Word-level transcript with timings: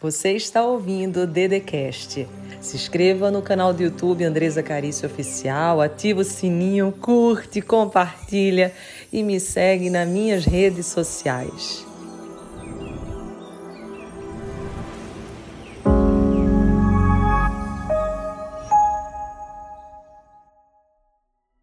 Você 0.00 0.30
está 0.34 0.64
ouvindo 0.64 1.22
o 1.22 1.26
Dedecast. 1.26 2.28
Se 2.60 2.76
inscreva 2.76 3.32
no 3.32 3.42
canal 3.42 3.74
do 3.74 3.82
YouTube 3.82 4.22
Andresa 4.22 4.62
Carício 4.62 5.08
Oficial, 5.08 5.80
ativa 5.80 6.20
o 6.20 6.24
sininho, 6.24 6.92
curte, 6.92 7.60
compartilha 7.60 8.72
e 9.12 9.24
me 9.24 9.40
segue 9.40 9.90
nas 9.90 10.08
minhas 10.08 10.44
redes 10.44 10.86
sociais. 10.86 11.84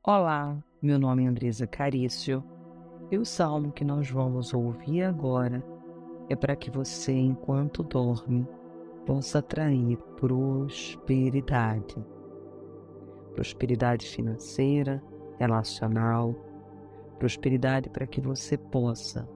Olá, 0.04 0.58
meu 0.82 1.00
nome 1.00 1.24
é 1.24 1.28
Andresa 1.28 1.66
Carício 1.66 2.44
e 3.10 3.18
o 3.18 3.24
salmo 3.24 3.72
que 3.72 3.86
nós 3.86 4.10
vamos 4.10 4.54
ouvir 4.54 5.04
agora 5.04 5.64
é 6.30 6.36
para 6.36 6.56
que 6.56 6.72
você, 6.72 7.12
enquanto 7.12 7.84
dorme, 7.84 8.48
possa 9.06 9.40
atrair 9.40 9.98
prosperidade. 10.20 11.96
Prosperidade 13.34 14.08
financeira, 14.08 15.04
relacional, 15.38 16.34
prosperidade 17.20 17.90
para 17.90 18.08
que 18.08 18.20
você 18.20 18.58
possa 18.58 19.28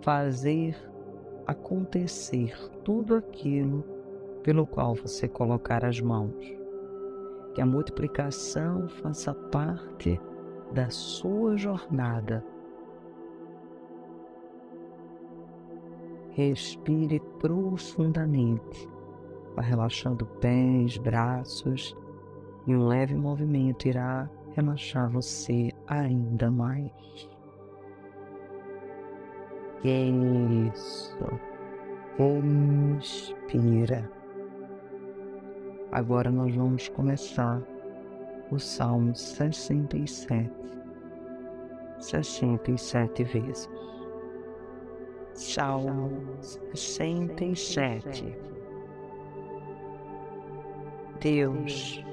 fazer 0.00 0.76
acontecer 1.46 2.56
tudo 2.84 3.14
aquilo 3.14 3.84
pelo 4.42 4.66
qual 4.66 4.94
você 4.94 5.28
colocar 5.28 5.84
as 5.84 6.00
mãos. 6.00 6.36
Que 7.54 7.60
a 7.60 7.66
multiplicação 7.66 8.88
faça 8.88 9.34
parte 9.34 10.20
da 10.72 10.88
sua 10.90 11.56
jornada 11.56 12.44
Respire 16.38 17.18
profundamente, 17.40 18.88
relaxando 19.60 20.24
pés, 20.24 20.96
braços 20.96 21.96
e 22.64 22.76
um 22.76 22.86
leve 22.86 23.16
movimento 23.16 23.88
irá 23.88 24.30
relaxar 24.54 25.10
você 25.10 25.72
ainda 25.88 26.48
mais. 26.48 27.28
Isso. 29.82 31.26
Inspira. 32.20 34.08
Agora 35.90 36.30
nós 36.30 36.54
vamos 36.54 36.88
começar 36.88 37.60
o 38.52 38.60
Salmo 38.60 39.12
67. 39.12 40.52
67 41.98 43.24
vezes. 43.24 43.68
Salmo 45.38 46.10
67 46.74 48.36
Deus, 51.20 52.04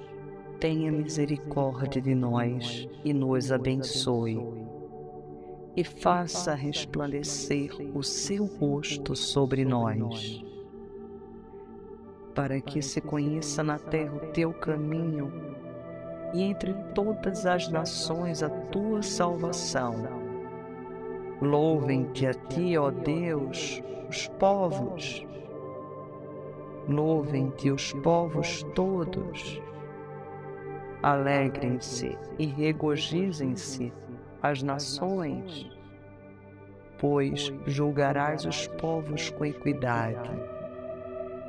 tenha 0.59 0.91
misericórdia 0.91 1.99
de 1.99 2.13
nós 2.13 2.87
e 3.03 3.11
nos 3.13 3.51
abençoe, 3.51 4.37
e 5.75 5.83
faça 5.83 6.53
resplandecer 6.53 7.71
o 7.95 8.03
seu 8.03 8.45
rosto 8.45 9.15
sobre 9.15 9.65
nós, 9.65 10.45
para 12.35 12.61
que 12.61 12.79
se 12.79 13.01
conheça 13.01 13.63
na 13.63 13.79
terra 13.79 14.17
o 14.17 14.31
teu 14.33 14.53
caminho 14.53 15.33
e 16.31 16.43
entre 16.43 16.75
todas 16.93 17.47
as 17.47 17.69
nações 17.69 18.43
a 18.43 18.49
tua 18.51 19.01
salvação 19.01 20.24
Louvem-te 21.41 22.27
a 22.27 22.33
ti, 22.33 22.77
ó 22.77 22.89
Deus, 22.89 23.83
os 24.09 24.27
povos. 24.39 25.27
Louvem-te 26.87 27.71
os 27.71 27.91
povos 27.91 28.63
todos. 28.73 29.61
Alegrem-se 31.03 32.17
e 32.39 32.45
regozijem-se 32.45 33.91
as 34.41 34.63
nações, 34.63 35.69
pois 36.97 37.51
julgarás 37.67 38.45
os 38.45 38.67
povos 38.67 39.29
com 39.31 39.43
equidade 39.43 40.31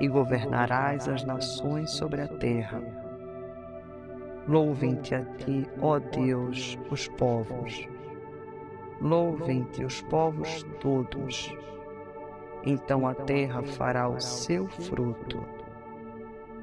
e 0.00 0.08
governarás 0.08 1.08
as 1.08 1.24
nações 1.24 1.92
sobre 1.92 2.22
a 2.22 2.28
terra. 2.28 2.82
Louvem-te 4.48 5.14
a 5.14 5.24
ti, 5.36 5.64
ó 5.80 6.00
Deus, 6.00 6.76
os 6.90 7.06
povos 7.06 7.88
Louvem-te 9.00 9.84
os 9.84 10.02
povos 10.02 10.64
todos. 10.80 11.54
Então 12.64 13.06
a 13.06 13.14
terra 13.14 13.62
fará 13.62 14.08
o 14.08 14.20
seu 14.20 14.66
fruto. 14.66 15.38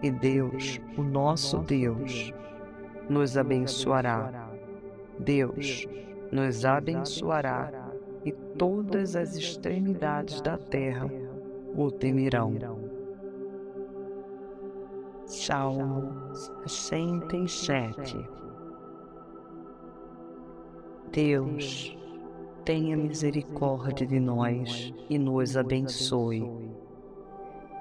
E 0.02 0.12
Deus, 0.12 0.82
o 0.98 1.04
nosso 1.04 1.60
Deus, 1.60 2.34
nos 3.10 3.38
abençoará. 3.38 4.50
Deus 5.20 5.88
nos 6.32 6.66
abençoará. 6.66 7.92
e 8.26 8.32
todas 8.32 9.18
as 9.18 9.36
extremidades 9.36 10.40
da 10.42 10.58
terra 10.58 11.10
o 11.76 11.92
temerão. 11.92 12.54
Salmo 15.26 16.34
67 16.66 18.18
Deus, 21.14 21.96
tenha 22.66 22.96
misericórdia 22.96 24.08
de 24.08 24.20
nós 24.20 24.94
e 25.10 25.18
nos 25.18 25.58
abençoe, 25.58 26.50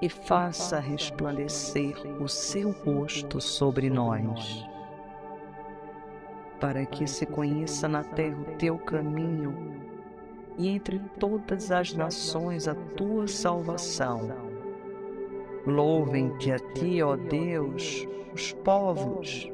e 0.01 0.09
faça 0.09 0.79
resplandecer 0.79 1.95
o 2.21 2.27
seu 2.27 2.71
rosto 2.71 3.39
sobre 3.39 3.89
nós, 3.89 4.67
para 6.59 6.85
que 6.85 7.07
se 7.07 7.25
conheça 7.25 7.87
na 7.87 8.03
terra 8.03 8.37
o 8.41 8.57
teu 8.57 8.77
caminho 8.77 9.73
e 10.57 10.67
entre 10.67 10.99
todas 11.17 11.71
as 11.71 11.93
nações 11.93 12.67
a 12.67 12.75
tua 12.75 13.27
salvação. 13.27 14.29
Louvem-te 15.65 16.51
a 16.51 16.59
ti, 16.59 17.01
ó 17.01 17.15
Deus, 17.15 18.05
os 18.33 18.51
povos. 18.51 19.49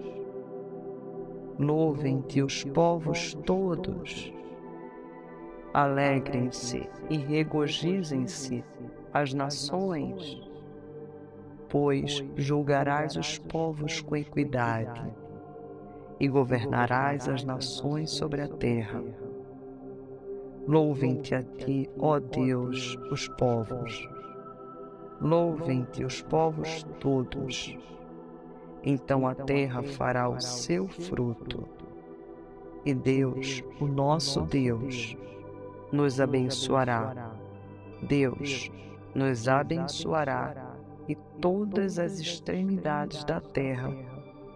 Louvem-te 1.59 2.41
os 2.41 2.63
povos 2.63 3.35
todos 3.45 4.33
Alegrem-se 5.73 6.89
e 7.09 7.17
regozijem-se 7.17 8.63
as 9.13 9.33
nações, 9.33 10.41
pois 11.69 12.23
julgarás 12.35 13.15
os 13.15 13.37
povos 13.37 14.01
com 14.01 14.15
equidade 14.15 15.13
e 16.19 16.27
governarás 16.27 17.29
as 17.29 17.43
nações 17.43 18.09
sobre 18.09 18.41
a 18.41 18.47
terra. 18.47 19.03
Louvem-te 20.67 21.35
a 21.35 21.43
ti, 21.43 21.89
ó 21.99 22.19
Deus, 22.19 22.97
os 23.11 23.27
povos. 23.27 24.09
Louvem-te 25.21 26.03
os 26.03 26.21
povos 26.21 26.83
todos. 26.99 27.77
Então 28.83 29.27
a 29.27 29.35
terra 29.35 29.83
fará 29.83 30.27
o 30.27 30.39
seu 30.39 30.87
fruto. 30.87 31.67
E 32.85 32.93
Deus, 32.93 33.63
o 33.79 33.85
nosso 33.85 34.41
Deus, 34.41 35.17
nos 35.91 36.19
abençoará. 36.19 37.33
Deus 38.01 38.71
nos 39.13 39.47
abençoará 39.47 40.75
e 41.07 41.15
todas 41.41 41.97
as 41.97 42.19
extremidades 42.19 43.23
da 43.23 43.41
terra 43.41 43.91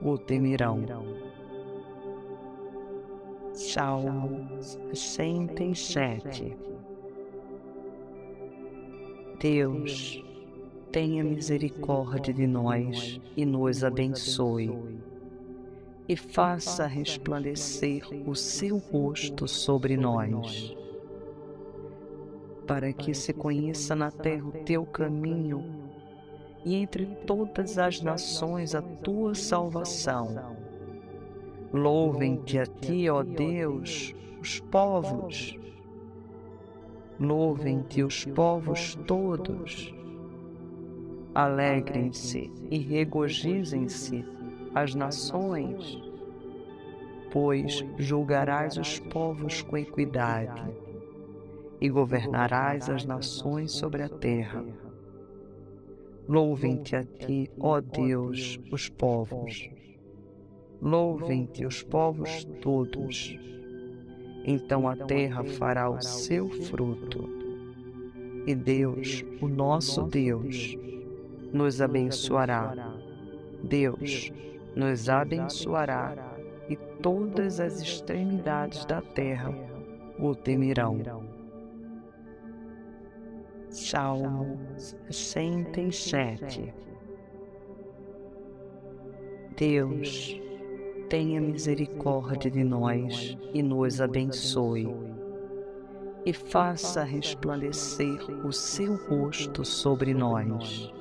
o 0.01 0.17
temerão. 0.17 0.83
Salmo 3.53 4.47
67 4.93 6.55
Deus, 9.39 10.23
tenha 10.91 11.23
misericórdia 11.23 12.33
de 12.33 12.47
nós 12.47 13.19
e 13.35 13.45
nos 13.45 13.83
abençoe, 13.83 14.71
e 16.07 16.15
faça 16.15 16.87
resplandecer 16.87 18.07
o 18.25 18.35
seu 18.35 18.77
rosto 18.77 19.45
sobre 19.45 19.97
nós 19.97 20.73
para 22.67 22.93
que 22.93 23.13
se 23.13 23.33
conheça 23.33 23.95
na 23.95 24.11
terra 24.11 24.45
o 24.47 24.51
teu 24.63 24.85
caminho 24.85 25.63
e 26.65 26.75
entre 26.75 27.05
todas 27.27 27.77
as 27.77 28.01
nações 28.01 28.73
a 28.73 28.81
tua 28.81 29.35
salvação. 29.35 30.55
Louvem-te 31.73 32.59
a 32.59 32.65
ti, 32.65 33.09
ó 33.09 33.23
Deus, 33.23 34.15
os 34.39 34.59
povos. 34.59 35.59
Louvem-te 37.19 38.03
os 38.03 38.25
povos 38.25 38.95
todos. 39.07 39.93
Alegrem-se 41.35 42.51
e 42.69 42.77
regozijem-se 42.77 44.23
as 44.73 44.93
nações, 44.93 45.99
pois 47.31 47.83
julgarás 47.97 48.77
os 48.77 48.99
povos 48.99 49.61
com 49.63 49.77
equidade 49.77 50.82
e 51.83 51.89
governarás 51.89 52.89
as 52.89 53.03
nações 53.03 53.73
sobre 53.73 54.03
a 54.03 54.07
terra. 54.07 54.63
Louvem-te 56.29 56.95
a 56.95 57.03
ti, 57.03 57.51
ó 57.59 57.81
Deus, 57.81 58.57
os 58.71 58.87
povos. 58.87 59.69
Louvem-te 60.81 61.65
os 61.65 61.83
povos 61.83 62.45
todos. 62.61 63.37
Então 64.45 64.87
a 64.87 64.95
terra 64.95 65.43
fará 65.43 65.89
o 65.89 66.01
seu 66.01 66.49
fruto. 66.49 67.29
E 68.47 68.55
Deus, 68.55 69.21
o 69.41 69.49
nosso 69.49 70.03
Deus, 70.03 70.77
nos 71.51 71.81
abençoará. 71.81 72.95
Deus 73.61 74.31
nos 74.73 75.09
abençoará 75.09 76.15
e 76.69 76.77
todas 77.01 77.59
as 77.59 77.81
extremidades 77.81 78.85
da 78.85 79.01
terra 79.01 79.53
o 80.17 80.33
temerão. 80.33 81.32
Salmo 83.73 84.59
67 85.09 86.71
Deus, 89.57 90.39
tenha 91.09 91.41
misericórdia 91.41 92.51
de 92.51 92.63
nós 92.63 93.35
e 93.51 93.63
nos 93.63 93.99
abençoe, 93.99 94.95
e 96.23 96.31
faça 96.31 97.03
resplandecer 97.03 98.45
o 98.45 98.53
seu 98.53 98.95
rosto 99.07 99.65
sobre 99.65 100.13
nós, 100.13 100.93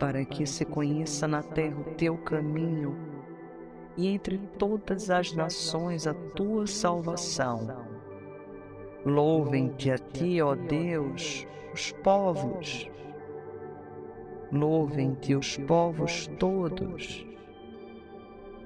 para 0.00 0.24
que 0.24 0.46
se 0.46 0.64
conheça 0.64 1.28
na 1.28 1.42
terra 1.42 1.78
o 1.78 1.94
teu 1.96 2.16
caminho 2.16 2.96
e 3.94 4.08
entre 4.08 4.38
todas 4.58 5.10
as 5.10 5.34
nações 5.34 6.06
a 6.06 6.14
tua 6.14 6.66
salvação 6.66 7.97
Louvem-te 9.08 9.90
a 9.90 9.96
ti, 9.96 10.42
ó 10.42 10.54
Deus, 10.54 11.46
os 11.72 11.92
povos. 11.92 12.90
Louvem-te 14.52 15.34
os 15.34 15.56
povos 15.56 16.26
todos. 16.38 17.26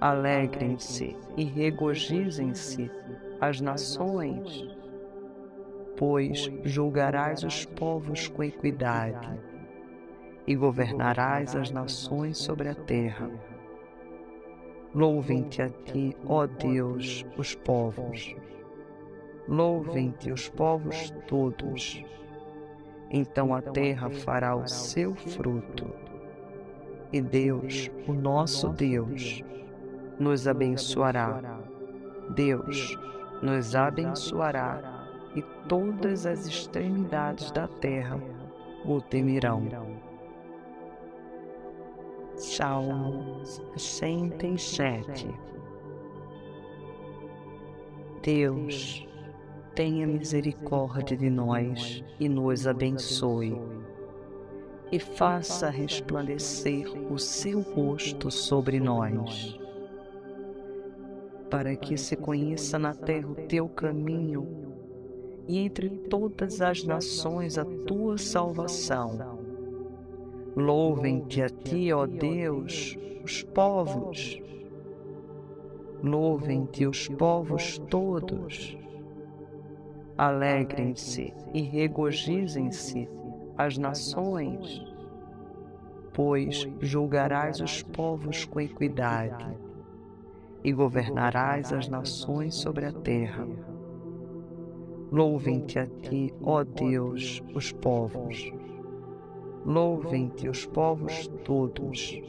Alegrem-se 0.00 1.16
e 1.36 1.44
regozijem-se 1.44 2.90
as 3.40 3.60
nações, 3.60 4.66
pois 5.96 6.50
julgarás 6.64 7.44
os 7.44 7.64
povos 7.64 8.26
com 8.26 8.42
equidade 8.42 9.40
e 10.44 10.56
governarás 10.56 11.54
as 11.54 11.70
nações 11.70 12.38
sobre 12.38 12.68
a 12.68 12.74
terra. 12.74 13.30
Louvem-te 14.92 15.62
a 15.62 15.68
ti, 15.68 16.16
ó 16.26 16.48
Deus, 16.48 17.24
os 17.38 17.54
povos. 17.54 18.34
Louvem-te 19.48 20.30
os 20.30 20.48
povos 20.48 21.10
todos. 21.26 22.02
Então 23.10 23.54
a 23.54 23.60
terra 23.60 24.10
fará 24.10 24.54
o 24.56 24.66
seu 24.66 25.14
fruto. 25.14 25.90
E 27.12 27.20
Deus, 27.20 27.90
o 28.06 28.12
nosso 28.12 28.68
Deus, 28.70 29.42
nos 30.18 30.48
abençoará. 30.48 31.60
Deus 32.34 32.96
nos 33.42 33.74
abençoará 33.74 35.08
e 35.34 35.42
todas 35.68 36.24
as 36.24 36.46
extremidades 36.46 37.50
da 37.50 37.66
terra 37.66 38.18
o 38.84 39.00
temerão. 39.00 39.66
Salmo 42.36 43.44
67 43.76 45.28
Deus, 48.22 49.04
tenha 49.74 50.06
misericórdia 50.06 51.16
de 51.16 51.30
nós 51.30 52.04
e 52.20 52.28
nos 52.28 52.66
abençoe, 52.66 53.58
e 54.90 54.98
faça 54.98 55.70
resplandecer 55.70 56.86
o 57.10 57.18
seu 57.18 57.60
rosto 57.60 58.30
sobre 58.30 58.78
nós, 58.78 59.58
para 61.50 61.74
que 61.74 61.96
se 61.96 62.16
conheça 62.16 62.78
na 62.78 62.94
terra 62.94 63.28
o 63.28 63.34
teu 63.34 63.68
caminho 63.68 64.46
e 65.48 65.58
entre 65.58 65.88
todas 65.88 66.60
as 66.60 66.84
nações 66.84 67.56
a 67.56 67.64
tua 67.64 68.18
salvação. 68.18 69.40
Louvem-te 70.54 71.40
a 71.40 71.48
ti, 71.48 71.90
ó 71.92 72.06
Deus, 72.06 72.96
os 73.24 73.42
povos. 73.42 74.38
Louvem-te 76.02 76.86
os 76.86 77.08
povos 77.08 77.78
todos 77.88 78.81
Alegrem-se 80.16 81.32
e 81.54 81.62
regozijem-se 81.62 83.08
as 83.56 83.78
nações, 83.78 84.84
pois 86.12 86.68
julgarás 86.80 87.60
os 87.60 87.82
povos 87.82 88.44
com 88.44 88.60
equidade 88.60 89.56
e 90.62 90.72
governarás 90.72 91.72
as 91.72 91.88
nações 91.88 92.54
sobre 92.54 92.84
a 92.84 92.92
terra. 92.92 93.48
Louvem-te 95.10 95.78
a 95.78 95.86
ti, 95.86 96.32
ó 96.42 96.62
Deus, 96.62 97.42
os 97.54 97.72
povos. 97.72 98.52
Louvem-te 99.64 100.48
os 100.48 100.66
povos 100.66 101.26
todos. 101.44 102.20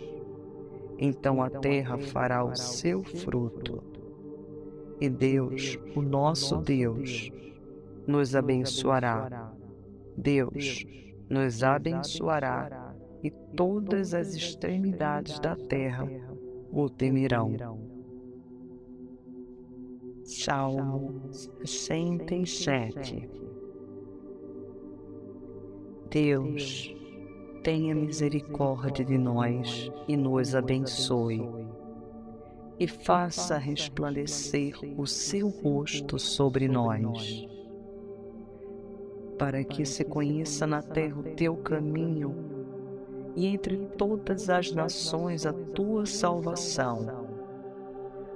Então 0.97 1.41
a 1.41 1.49
terra 1.49 1.97
fará 1.97 2.43
o 2.43 2.55
seu 2.55 3.03
fruto. 3.03 3.83
E 5.01 5.09
Deus, 5.09 5.77
o 5.95 6.01
nosso 6.01 6.57
Deus, 6.57 7.31
nos 8.07 8.35
abençoará. 8.35 9.53
Deus 10.17 10.85
nos 11.29 11.63
abençoará 11.63 12.95
e 13.23 13.31
todas 13.31 14.13
as 14.13 14.35
extremidades 14.35 15.39
da 15.39 15.55
terra 15.55 16.07
o 16.71 16.89
temerão. 16.89 17.55
Salmo 20.23 21.29
67 21.65 23.29
Deus, 26.09 26.95
tenha 27.63 27.95
misericórdia 27.95 29.03
de 29.03 29.17
nós 29.17 29.91
e 30.07 30.15
nos 30.15 30.53
abençoe, 30.53 31.41
e 32.79 32.87
faça 32.87 33.57
resplandecer 33.57 34.75
o 34.95 35.07
seu 35.07 35.49
rosto 35.49 36.19
sobre 36.19 36.67
nós 36.67 37.47
para 39.37 39.63
que 39.63 39.85
se 39.85 40.03
conheça 40.03 40.65
na 40.67 40.81
terra 40.81 41.19
o 41.19 41.23
teu 41.35 41.55
caminho 41.57 42.35
e 43.35 43.47
entre 43.47 43.77
todas 43.97 44.49
as 44.49 44.71
nações 44.71 45.45
a 45.45 45.53
tua 45.53 46.05
salvação. 46.05 47.27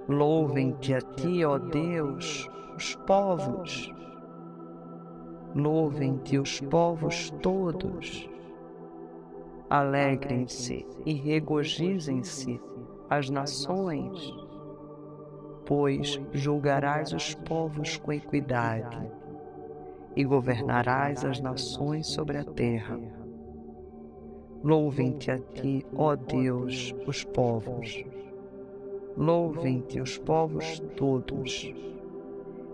Louvem-te 0.08 0.94
a 0.94 1.02
ti, 1.02 1.44
ó 1.46 1.58
Deus, 1.58 2.50
os 2.76 2.96
povos. 2.96 3.94
Louvem-te 5.54 6.40
os 6.40 6.60
povos 6.62 7.30
todos. 7.42 8.30
Alegrem-se 9.70 10.86
e 11.06 11.14
regozijem-se 11.14 12.60
as 13.10 13.30
nações, 13.30 14.34
pois 15.66 16.20
julgarás 16.32 17.12
os 17.12 17.36
povos 17.36 17.98
com 17.98 18.14
equidade 18.14 19.27
e 20.18 20.24
governarás 20.24 21.24
as 21.24 21.40
nações 21.40 22.08
sobre 22.08 22.40
a 22.40 22.44
terra. 22.44 23.00
Louvem-te 24.64 25.30
a 25.30 25.38
ti, 25.38 25.86
ó 25.96 26.16
Deus, 26.16 26.92
os 27.06 27.24
povos. 27.24 28.04
Louvem-te 29.16 30.02
os 30.02 30.18
povos 30.18 30.80
todos. 30.98 31.72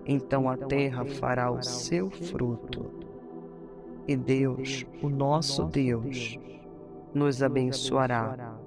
Então 0.05 0.49
a 0.49 0.55
terra 0.55 1.03
fará 1.03 1.51
o 1.51 1.61
seu 1.61 2.09
fruto. 2.09 2.89
E 4.07 4.15
Deus, 4.15 4.85
o 5.01 5.09
nosso 5.09 5.65
Deus, 5.65 6.39
nos 7.13 7.43
abençoará. 7.43 8.57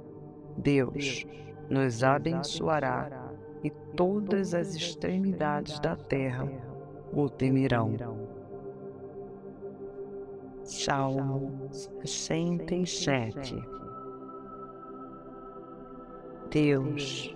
Deus 0.54 1.26
nos 1.70 2.04
abençoará 2.04 3.32
e 3.64 3.70
todas 3.70 4.52
as 4.52 4.74
extremidades 4.74 5.80
da 5.80 5.96
terra 5.96 6.46
o 7.10 7.30
temerão. 7.30 8.35
Salmo 10.66 11.70
67 12.04 13.54
Deus, 16.50 17.32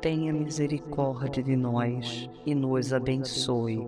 tenha 0.00 0.32
misericórdia 0.32 1.42
de 1.42 1.56
nós 1.56 2.30
e 2.46 2.54
nos 2.54 2.90
abençoe, 2.94 3.86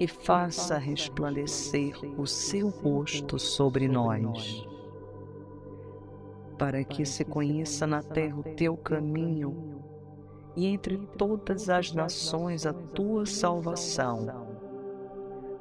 e 0.00 0.08
faça 0.08 0.76
resplandecer 0.76 1.94
o 2.18 2.26
seu 2.26 2.68
rosto 2.68 3.38
sobre 3.38 3.86
nós, 3.86 4.66
para 6.58 6.82
que 6.82 7.06
se 7.06 7.24
conheça 7.24 7.86
na 7.86 8.02
terra 8.02 8.40
o 8.40 8.54
teu 8.56 8.76
caminho 8.76 9.84
e 10.56 10.66
entre 10.66 10.98
todas 11.16 11.68
as 11.68 11.92
nações 11.92 12.66
a 12.66 12.72
tua 12.72 13.24
salvação 13.24 14.45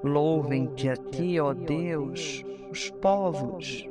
Louvem-te 0.05 0.87
a 0.87 0.95
ti, 0.95 1.39
ó 1.39 1.51
Deus, 1.51 2.45
os 2.69 2.91
povos. 2.91 3.89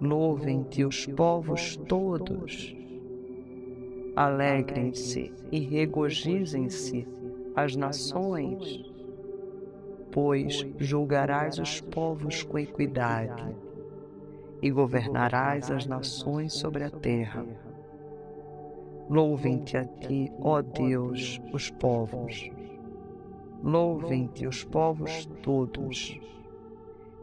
Louvem-te 0.00 0.82
os 0.82 1.04
povos 1.04 1.76
todos. 1.76 2.74
Alegrem-se 4.16 5.30
e 5.52 5.58
regozijem-se 5.60 7.06
as 7.54 7.76
nações, 7.76 8.90
pois 10.10 10.66
julgarás 10.78 11.58
os 11.58 11.82
povos 11.82 12.42
com 12.42 12.58
equidade 12.58 13.54
e 14.62 14.70
governarás 14.70 15.70
as 15.70 15.84
nações 15.84 16.54
sobre 16.54 16.82
a 16.82 16.90
terra. 16.90 17.44
Louvem-te 19.10 19.76
a 19.76 19.84
ti, 19.84 20.32
ó 20.40 20.62
Deus, 20.62 21.42
os 21.52 21.68
povos. 21.68 22.50
Louvem-te 23.66 24.46
os 24.46 24.62
povos 24.62 25.26
todos. 25.42 26.20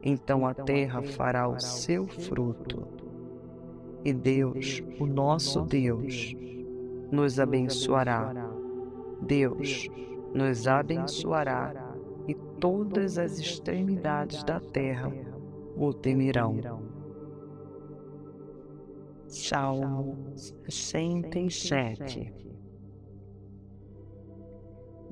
Então 0.04 0.46
a 0.46 0.54
terra 0.54 1.02
fará 1.02 1.48
o 1.48 1.58
seu 1.58 2.06
fruto. 2.06 2.86
E 4.04 4.12
Deus, 4.12 4.84
o 5.00 5.06
nosso 5.06 5.62
Deus, 5.62 6.36
nos 7.10 7.40
abençoará. 7.40 8.34
Deus 9.22 9.88
nos 10.34 10.68
abençoará 10.68 11.96
e 12.28 12.36
todas 12.60 13.18
as 13.18 13.40
extremidades 13.40 14.44
da 14.44 14.60
terra 14.60 15.14
o 15.78 15.94
temerão. 15.94 16.60
Salmo 19.28 20.18
67 20.68 22.34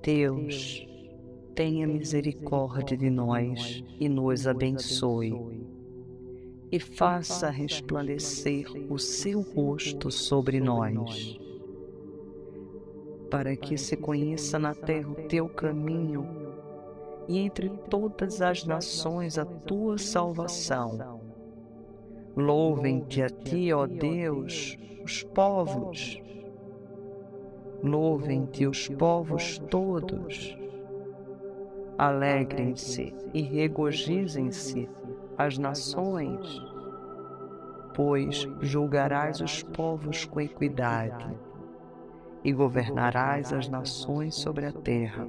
Deus, 0.04 0.91
tenha 1.62 1.86
misericórdia 1.86 2.98
de 2.98 3.08
nós 3.08 3.84
e 4.00 4.10
nos 4.10 4.48
abençoe, 4.48 5.64
e 6.72 6.80
faça 6.80 7.52
resplandecer 7.52 8.66
o 8.92 8.98
seu 8.98 9.42
rosto 9.42 10.10
sobre 10.10 10.60
nós, 10.60 11.40
para 13.30 13.56
que 13.56 13.78
se 13.78 13.96
conheça 13.96 14.58
na 14.58 14.74
terra 14.74 15.12
o 15.12 15.28
teu 15.28 15.48
caminho 15.48 16.28
e 17.28 17.38
entre 17.38 17.70
todas 17.70 18.42
as 18.42 18.66
nações 18.66 19.38
a 19.38 19.46
tua 19.46 20.00
salvação 20.00 21.22
Louvem-te 22.36 23.22
a 23.22 23.30
ti, 23.30 23.72
ó 23.72 23.86
Deus, 23.86 24.80
os 25.04 25.22
povos. 25.22 26.20
Louvem-te 27.84 28.66
os 28.66 28.88
povos 28.88 29.60
todos. 29.70 30.60
Alegrem-se 32.02 33.14
e 33.32 33.44
regozijem-se 33.44 34.90
as 35.38 35.60
nações, 35.60 36.60
pois 37.94 38.50
julgarás 38.60 39.40
os 39.40 39.62
povos 39.62 40.26
com 40.26 40.42
equidade 40.42 41.38
e 42.44 42.52
governarás 42.52 43.54
as 43.54 43.70
nações 43.70 44.34
sobre 44.34 44.66
a 44.66 44.72
terra. 44.72 45.28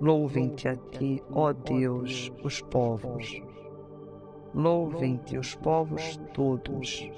Louvem-te 0.00 0.68
a 0.68 0.76
ti, 0.76 1.20
ó 1.32 1.52
Deus, 1.52 2.30
os 2.44 2.60
povos. 2.60 3.42
Louvem-te 4.54 5.36
os 5.36 5.56
povos 5.56 6.18
todos. 6.32 7.10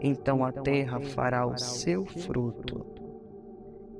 Então 0.00 0.44
a 0.44 0.52
terra 0.52 1.00
fará 1.00 1.44
o 1.44 1.58
seu 1.58 2.06
fruto. 2.06 2.86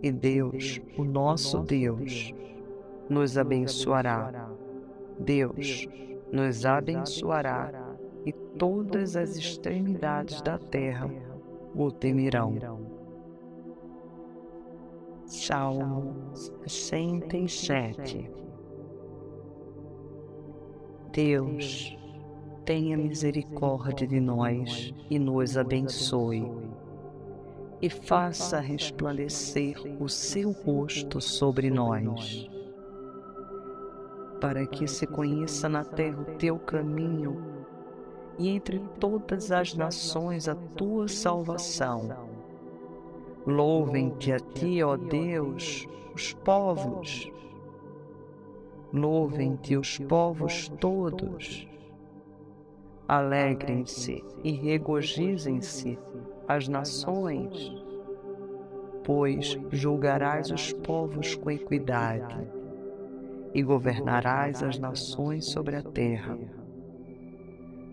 E 0.00 0.12
Deus, 0.12 0.80
o 0.96 1.02
nosso 1.02 1.58
Deus, 1.58 2.32
nos 3.08 3.38
abençoará. 3.38 4.50
Deus 5.18 5.86
nos 6.32 6.66
abençoará 6.66 7.96
e 8.24 8.32
todas 8.32 9.16
as 9.16 9.36
extremidades 9.36 10.40
da 10.42 10.58
terra 10.58 11.10
o 11.74 11.90
temerão. 11.90 12.54
Salmo 15.26 16.32
67 16.66 18.44
Deus, 21.14 21.96
tenha 22.64 22.96
misericórdia 22.96 24.04
de 24.04 24.18
nós 24.18 24.92
e 25.08 25.16
nos 25.16 25.56
abençoe, 25.56 26.44
e 27.80 27.88
faça 27.88 28.58
resplandecer 28.58 29.76
o 30.00 30.08
seu 30.08 30.50
rosto 30.50 31.20
sobre 31.20 31.70
nós, 31.70 32.50
para 34.44 34.66
que 34.66 34.86
se 34.86 35.06
conheça 35.06 35.70
na 35.70 35.82
terra 35.82 36.20
o 36.20 36.36
teu 36.36 36.58
caminho 36.58 37.42
e 38.38 38.50
entre 38.50 38.78
todas 39.00 39.50
as 39.50 39.72
nações 39.72 40.46
a 40.46 40.54
tua 40.54 41.08
salvação. 41.08 42.10
Louvem-te 43.46 44.32
a 44.32 44.38
ti, 44.38 44.82
ó 44.82 44.98
Deus, 44.98 45.88
os 46.14 46.34
povos. 46.34 47.32
Louvem-te 48.92 49.78
os 49.78 49.96
povos 49.96 50.68
todos 50.78 51.66
Alegrem-se 53.08 54.22
e 54.42 54.52
regozijem-se 54.52 55.98
as 56.46 56.68
nações, 56.68 57.72
pois 59.04 59.58
julgarás 59.70 60.50
os 60.50 60.70
povos 60.70 61.34
com 61.34 61.50
equidade 61.50 62.63
e 63.54 63.62
governarás 63.62 64.62
as 64.62 64.78
nações 64.78 65.46
sobre 65.46 65.76
a 65.76 65.82
terra. 65.82 66.36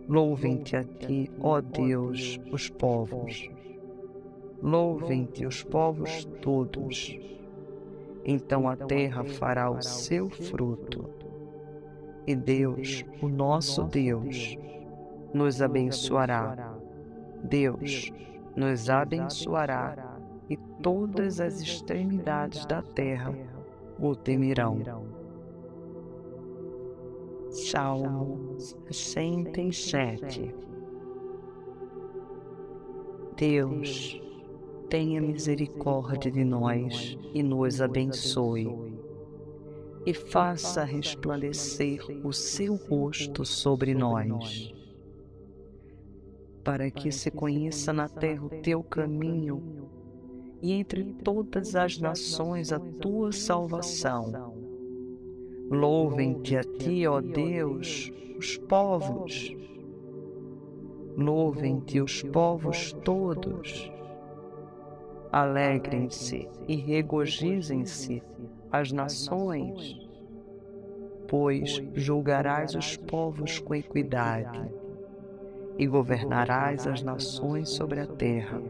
Louvem-te 0.09 0.75
a 0.75 0.83
ti, 0.83 1.31
ó 1.39 1.61
Deus, 1.61 2.39
os 2.51 2.67
povos. 2.67 3.49
Louvem-te 4.61 5.45
os 5.45 5.63
povos 5.63 6.25
todos. 6.41 7.17
Então 8.25 8.67
a 8.67 8.75
terra 8.75 9.23
fará 9.23 9.69
o 9.69 9.81
seu 9.81 10.29
fruto. 10.29 11.09
E 12.25 12.35
Deus, 12.35 13.05
o 13.21 13.27
nosso 13.27 13.83
Deus, 13.83 14.57
nos 15.33 15.61
abençoará. 15.61 16.75
Deus 17.43 18.11
nos 18.55 18.89
abençoará 18.89 20.17
e 20.49 20.57
todas 20.83 21.39
as 21.39 21.61
extremidades 21.61 22.65
da 22.65 22.81
terra 22.81 23.33
o 23.97 24.15
temerão. 24.15 25.20
Salmo 27.51 28.55
67 28.89 30.55
Deus, 33.35 34.21
tenha 34.89 35.19
misericórdia 35.19 36.31
de 36.31 36.45
nós 36.45 37.17
e 37.33 37.43
nos 37.43 37.81
abençoe, 37.81 38.69
e 40.05 40.13
faça 40.13 40.85
resplandecer 40.85 42.01
o 42.25 42.31
seu 42.31 42.75
rosto 42.75 43.43
sobre 43.43 43.93
nós. 43.93 44.73
para 46.63 46.89
que 46.89 47.11
se 47.11 47.29
conheça 47.31 47.91
na 47.91 48.07
terra 48.07 48.45
o 48.45 48.61
teu 48.61 48.83
caminho 48.83 49.89
e 50.61 50.71
entre 50.71 51.03
todas 51.15 51.75
as 51.75 51.97
nações 51.97 52.71
a 52.71 52.79
tua 52.79 53.31
salvação. 53.31 54.70
Louvem-te 55.71 56.57
a 56.57 56.63
ti, 56.65 57.07
ó 57.07 57.21
Deus, 57.21 58.11
os 58.37 58.57
povos. 58.57 59.55
Louvem-te 61.15 62.01
os 62.01 62.21
povos 62.23 62.91
todos. 63.05 63.89
Alegrem-se 65.31 66.49
e 66.67 66.75
regozijem-se 66.75 68.21
as 68.69 68.91
nações, 68.91 69.95
pois 71.29 71.81
julgarás 71.93 72.75
os 72.75 72.97
povos 72.97 73.59
com 73.59 73.73
equidade 73.73 74.69
e 75.77 75.87
governarás 75.87 76.85
as 76.85 77.01
nações 77.01 77.69
sobre 77.69 78.01
a 78.01 78.07
terra. 78.07 78.61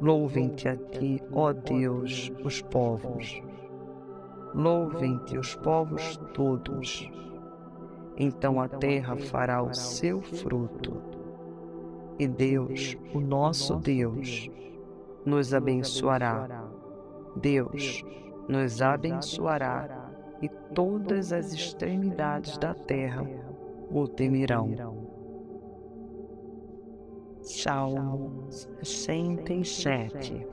Louvem-te 0.00 0.68
a 0.68 0.76
ti, 0.76 1.22
ó 1.30 1.52
Deus, 1.52 2.32
os 2.42 2.60
povos. 2.62 3.45
Louvem-te 4.56 5.36
os 5.36 5.54
povos 5.54 6.16
todos. 6.32 7.06
Então 8.16 8.58
a 8.58 8.66
terra 8.66 9.14
fará 9.14 9.62
o 9.62 9.74
seu 9.74 10.22
fruto. 10.22 10.96
E 12.18 12.26
Deus, 12.26 12.96
o 13.12 13.20
nosso 13.20 13.76
Deus, 13.76 14.50
nos 15.26 15.52
abençoará. 15.52 16.64
Deus 17.36 18.02
nos 18.48 18.80
abençoará 18.80 20.10
e 20.40 20.48
todas 20.48 21.34
as 21.34 21.52
extremidades 21.52 22.56
da 22.56 22.72
terra 22.72 23.28
o 23.90 24.08
temerão. 24.08 25.04
Salmo 27.42 28.46
67 28.82 30.46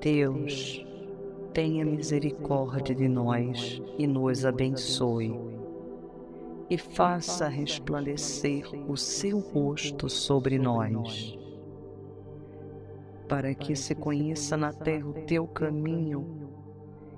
Deus, 0.00 0.86
tenha 1.58 1.84
misericórdia 1.84 2.94
de 2.94 3.08
nós 3.08 3.82
e 3.98 4.06
nos 4.06 4.46
abençoe, 4.46 5.36
e 6.70 6.78
faça 6.78 7.48
resplandecer 7.48 8.64
o 8.88 8.96
seu 8.96 9.40
rosto 9.40 10.08
sobre 10.08 10.56
nós, 10.56 11.36
para 13.28 13.52
que 13.56 13.74
se 13.74 13.92
conheça 13.92 14.56
na 14.56 14.72
terra 14.72 15.08
o 15.08 15.12
teu 15.12 15.48
caminho 15.48 16.48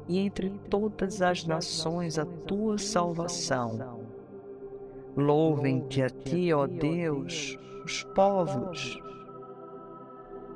e 0.08 0.18
entre 0.18 0.48
todas 0.70 1.20
as 1.20 1.44
nações 1.44 2.18
a 2.18 2.24
tua 2.24 2.78
salvação. 2.78 4.00
Louvem-te 5.18 6.00
a 6.00 6.08
ti, 6.08 6.50
ó 6.50 6.66
Deus, 6.66 7.58
os 7.84 8.04
povos. 8.14 9.02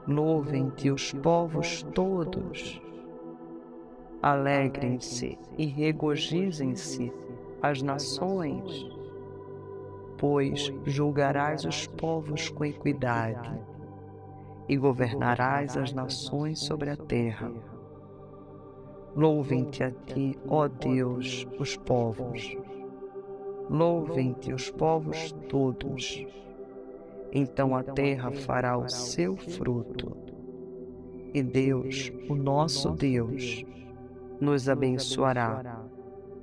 Louvem-te 0.09 0.91
os 0.91 1.13
povos 1.13 1.83
todos 1.95 2.83
Alegrem-se 4.25 5.39
e 5.59 5.67
regozijem-se 5.67 7.13
as 7.61 7.83
nações, 7.83 8.89
pois 10.17 10.73
julgarás 10.87 11.67
os 11.67 11.87
povos 11.89 12.49
com 12.49 12.65
equidade 12.65 13.61
e 14.67 14.79
governarás 14.79 15.77
as 15.77 15.93
nações 15.93 16.61
sobre 16.61 16.89
a 16.89 16.97
terra. 16.97 17.53
Louvem-te 19.15 19.85
a 19.85 19.91
ti, 19.91 20.39
ó 20.49 20.69
Deus, 20.69 21.47
os 21.59 21.77
povos. 21.77 22.57
Louvem-te 23.69 24.55
os 24.55 24.71
povos 24.71 25.33
todos. 25.51 26.25
Então 27.31 27.77
a 27.77 27.83
terra 27.83 28.33
fará 28.33 28.79
o 28.79 28.89
seu 28.89 29.37
fruto. 29.37 30.17
E 31.35 31.43
Deus, 31.43 32.11
o 32.27 32.35
nosso 32.35 32.91
Deus, 32.93 33.67
nos 34.41 34.69
abençoará. 34.69 35.85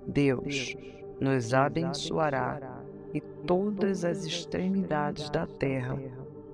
Deus 0.08 0.76
nos 1.20 1.54
abençoará 1.54 2.82
e 3.14 3.22
todas 3.22 4.04
as 4.04 4.26
extremidades 4.26 5.30
da 5.30 5.46
terra 5.46 5.98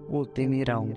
o 0.10 0.25
temerão. 0.25 0.89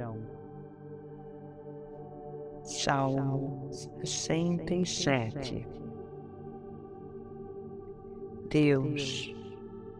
Salmo 2.62 3.68
67 4.04 5.66
Deus, 8.48 9.32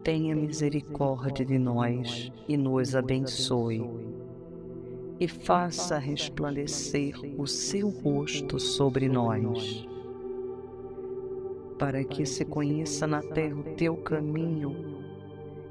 tenha 0.03 0.35
misericórdia 0.35 1.45
de 1.45 1.57
nós 1.57 2.31
e 2.49 2.57
nos 2.57 2.95
abençoe, 2.95 3.81
e 5.17 5.25
faça 5.25 5.97
resplandecer 5.97 7.15
o 7.37 7.47
seu 7.47 7.87
rosto 7.87 8.59
sobre 8.59 9.07
nós 9.07 9.87
para 11.81 12.03
que 12.03 12.27
se 12.27 12.45
conheça 12.45 13.07
na 13.07 13.23
terra 13.23 13.55
o 13.55 13.63
teu 13.73 13.97
caminho 13.97 15.01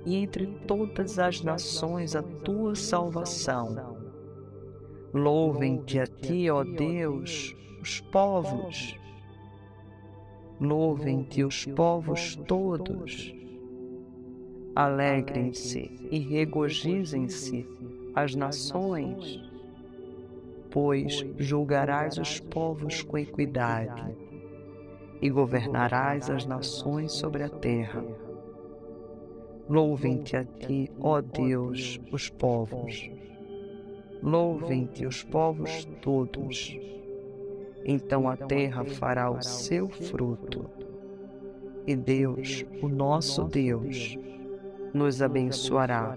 e 0.04 0.16
entre 0.16 0.44
todas 0.66 1.20
as 1.20 1.40
nações 1.40 2.16
a 2.16 2.22
tua 2.22 2.74
salvação. 2.74 3.96
Louvem-te 5.14 6.00
a 6.00 6.08
ti, 6.08 6.50
ó 6.50 6.64
Deus, 6.64 7.54
os 7.80 8.00
povos. 8.00 8.98
Louvem-te 10.60 11.44
os 11.44 11.64
povos 11.66 12.34
todos. 12.34 13.32
Alegrem-se 14.74 16.08
e 16.10 16.18
regozijem-se 16.18 17.64
as 18.16 18.34
nações, 18.34 19.48
pois 20.72 21.24
julgarás 21.38 22.18
os 22.18 22.40
povos 22.40 23.00
com 23.00 23.16
equidade 23.16 24.29
e 25.20 25.28
governarás 25.28 26.30
as 26.30 26.46
nações 26.46 27.12
sobre 27.12 27.42
a 27.42 27.48
terra. 27.48 28.04
Louvem-te 29.68 30.36
a 30.36 30.44
ti, 30.44 30.90
ó 31.00 31.20
Deus, 31.20 32.00
os 32.10 32.28
povos. 32.28 33.10
Louvem-te 34.22 35.06
os 35.06 35.22
povos 35.22 35.84
todos. 36.02 36.76
Então 37.84 38.28
a 38.28 38.36
terra 38.36 38.84
fará 38.84 39.30
o 39.30 39.42
seu 39.42 39.88
fruto. 39.88 40.68
E 41.86 41.94
Deus, 41.94 42.64
o 42.82 42.88
nosso 42.88 43.44
Deus, 43.44 44.18
nos 44.92 45.22
abençoará. 45.22 46.16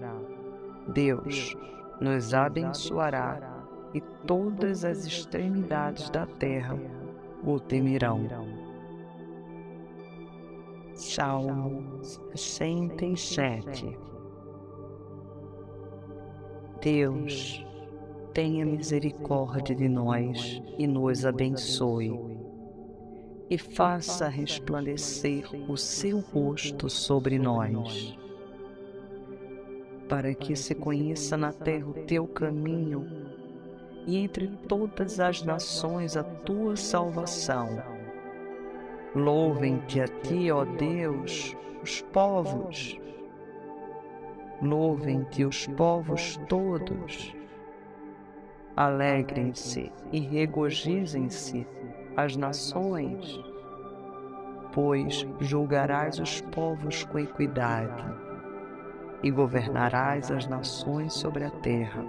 Deus 0.88 1.56
nos 2.00 2.34
abençoará 2.34 3.64
e 3.94 4.00
todas 4.26 4.84
as 4.84 5.06
extremidades 5.06 6.10
da 6.10 6.26
terra 6.26 6.76
o 7.44 7.58
temerão. 7.60 8.53
Salmo 10.94 12.00
67 12.36 13.98
Deus, 16.80 17.66
tenha 18.32 18.64
misericórdia 18.64 19.74
de 19.74 19.88
nós 19.88 20.62
e 20.78 20.86
nos 20.86 21.26
abençoe, 21.26 22.12
e 23.50 23.58
faça 23.58 24.28
resplandecer 24.28 25.44
o 25.68 25.76
seu 25.76 26.20
rosto 26.20 26.88
sobre 26.88 27.40
nós, 27.40 28.16
para 30.08 30.32
que 30.32 30.54
se 30.54 30.76
conheça 30.76 31.36
na 31.36 31.52
terra 31.52 31.88
o 31.88 32.04
teu 32.04 32.28
caminho 32.28 33.04
e 34.06 34.16
entre 34.16 34.46
todas 34.68 35.18
as 35.18 35.42
nações 35.42 36.16
a 36.16 36.22
tua 36.22 36.76
salvação 36.76 37.93
Louvem-te 39.14 40.00
a 40.00 40.08
ti, 40.08 40.50
ó 40.50 40.64
Deus, 40.64 41.56
os 41.84 42.02
povos. 42.12 42.98
Louvem-te 44.60 45.44
os 45.44 45.68
povos 45.68 46.36
todos. 46.48 47.32
Alegrem-se 48.76 49.92
e 50.10 50.18
regozijem-se 50.18 51.64
as 52.16 52.36
nações, 52.36 53.40
pois 54.72 55.24
julgarás 55.38 56.18
os 56.18 56.40
povos 56.40 57.04
com 57.04 57.20
equidade 57.20 58.04
e 59.22 59.30
governarás 59.30 60.32
as 60.32 60.48
nações 60.48 61.12
sobre 61.12 61.44
a 61.44 61.50
terra. 61.50 62.04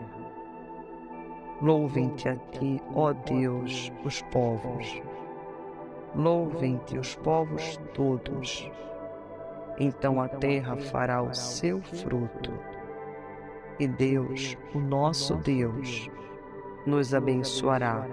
Louvem-te 1.62 2.30
a 2.30 2.36
ti, 2.36 2.82
ó 2.96 3.13
Deus, 3.13 3.91
os 4.04 4.24
povos. 4.24 5.02
Louvem-te 6.15 6.97
os 6.97 7.15
povos 7.15 7.78
todos. 7.93 8.71
Então 9.78 10.21
a 10.21 10.28
terra 10.28 10.78
fará 10.78 11.21
o 11.21 11.34
seu 11.34 11.82
fruto. 11.82 12.51
E 13.80 13.88
Deus, 13.88 14.58
o 14.73 14.80
nosso 14.80 15.36
Deus, 15.36 16.10
nos 16.86 17.13
abençoará. 17.13 18.08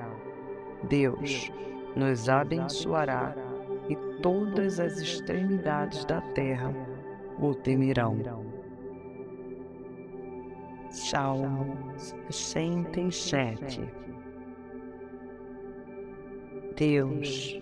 Deus 0.83 1.53
nos 1.95 2.29
abençoará 2.29 3.35
e 3.89 3.97
todas 4.21 4.81
as 4.81 4.99
extremidades 4.99 6.05
da 6.05 6.21
terra 6.21 6.75
o 7.39 7.55
temerão. 7.55 8.19
Salmo 10.91 11.77
67 12.31 14.03
Deus, 16.77 17.61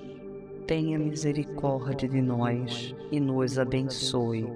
tenha 0.66 0.98
misericórdia 0.98 2.08
de 2.08 2.20
nós 2.20 2.94
e 3.10 3.18
nos 3.18 3.58
abençoe, 3.58 4.48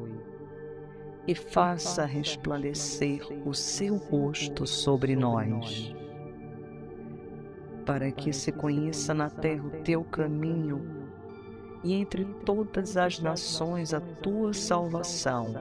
e 1.27 1.35
faça 1.35 2.05
resplandecer 2.05 3.27
o 3.47 3.55
seu 3.55 3.97
rosto 3.97 4.67
sobre 4.67 5.17
nós, 5.17 5.95
para 7.87 8.11
que 8.11 8.33
se 8.33 8.53
conheça 8.53 9.15
na 9.15 9.31
terra 9.31 9.67
o 9.67 9.83
teu 9.83 10.05
caminho 10.05 11.09
e 11.83 11.95
entre 11.95 12.25
todas 12.45 12.97
as 12.97 13.21
nações 13.21 13.93
a 13.93 14.01
tua 14.01 14.53
salvação. 14.53 15.55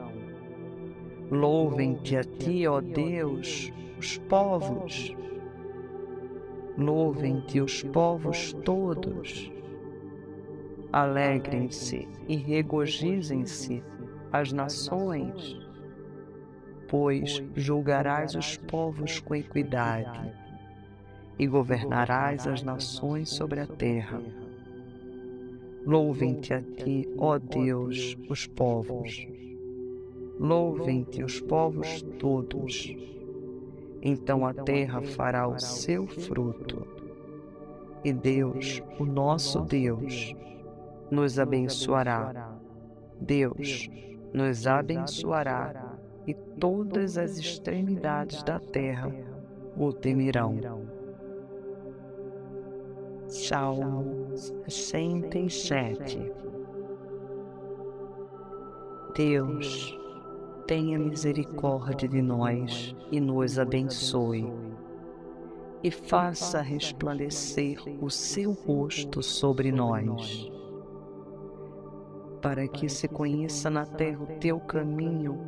Louvem-te 1.32 2.16
a 2.18 2.24
ti, 2.24 2.68
ó 2.68 2.80
Deus, 2.80 3.72
os 3.98 4.18
povos. 4.18 5.16
Louvem-te 6.78 7.62
os 7.62 7.84
povos 7.84 8.54
todos 8.66 9.53
Alegrem-se 10.94 12.08
e 12.28 12.36
regozijem-se 12.36 13.84
as 14.32 14.54
nações, 14.54 15.58
pois 16.88 17.42
julgarás 17.56 18.36
os 18.36 18.58
povos 18.58 19.20
com 19.20 19.34
equidade 19.34 20.32
e 21.40 21.48
governarás 21.48 22.46
as 22.46 22.62
nações 22.62 23.32
sobre 23.32 23.60
a 23.60 23.66
terra. 23.66 24.22
Louvem-te 25.84 26.54
a 26.54 26.62
ti, 26.62 27.10
ó 27.18 27.40
Deus, 27.40 28.16
os 28.30 28.46
povos. 28.46 29.28
Louvem-te 30.40 31.24
os 31.24 31.42
povos 31.42 32.04
todos. 32.20 32.96
Então 34.00 34.46
a 34.46 34.54
terra 34.54 35.02
fará 35.02 35.48
o 35.48 35.60
seu 35.60 36.06
fruto 36.06 36.86
E 38.04 38.14
Deus, 38.14 38.80
o 39.00 39.06
nosso 39.06 39.62
Deus, 39.62 40.36
nos 41.14 41.40
abençoará. 41.40 42.58
Deus 43.22 43.90
nos 44.34 44.68
abençoará 44.68 45.96
e 46.26 46.34
todas 46.34 47.18
as 47.18 47.38
extremidades 47.38 48.44
da 48.44 48.60
terra 48.60 49.14
o 49.78 49.94
temerão. 49.94 50.60
Salmo 53.28 54.32
67 54.68 56.32
Deus, 59.16 59.96
tenha 60.66 60.98
misericórdia 60.98 62.10
de 62.10 62.20
nós 62.20 62.96
e 63.12 63.20
nos 63.20 63.60
abençoe, 63.60 64.52
e 65.84 65.92
faça 65.92 66.62
resplandecer 66.62 67.78
o 68.02 68.10
seu 68.10 68.54
rosto 68.54 69.22
sobre 69.22 69.72
nós, 69.72 70.52
para 72.44 72.68
que 72.68 72.88
se 72.88 73.08
conheça 73.08 73.70
na 73.70 73.86
terra 73.86 74.22
o 74.22 74.28
teu 74.40 74.60
caminho 74.60 75.40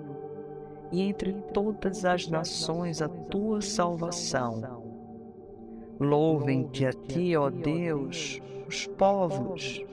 e 0.92 1.02
entre 1.02 1.34
todas 1.54 2.06
as 2.06 2.28
nações 2.28 3.02
a 3.02 3.08
tua 3.08 3.62
salvação. 3.62 4.84
Louvem-te 6.00 6.86
a 6.86 6.94
ti, 6.94 7.36
ó 7.36 7.50
Deus, 7.52 8.42
os 8.68 8.88
povos 8.88 9.86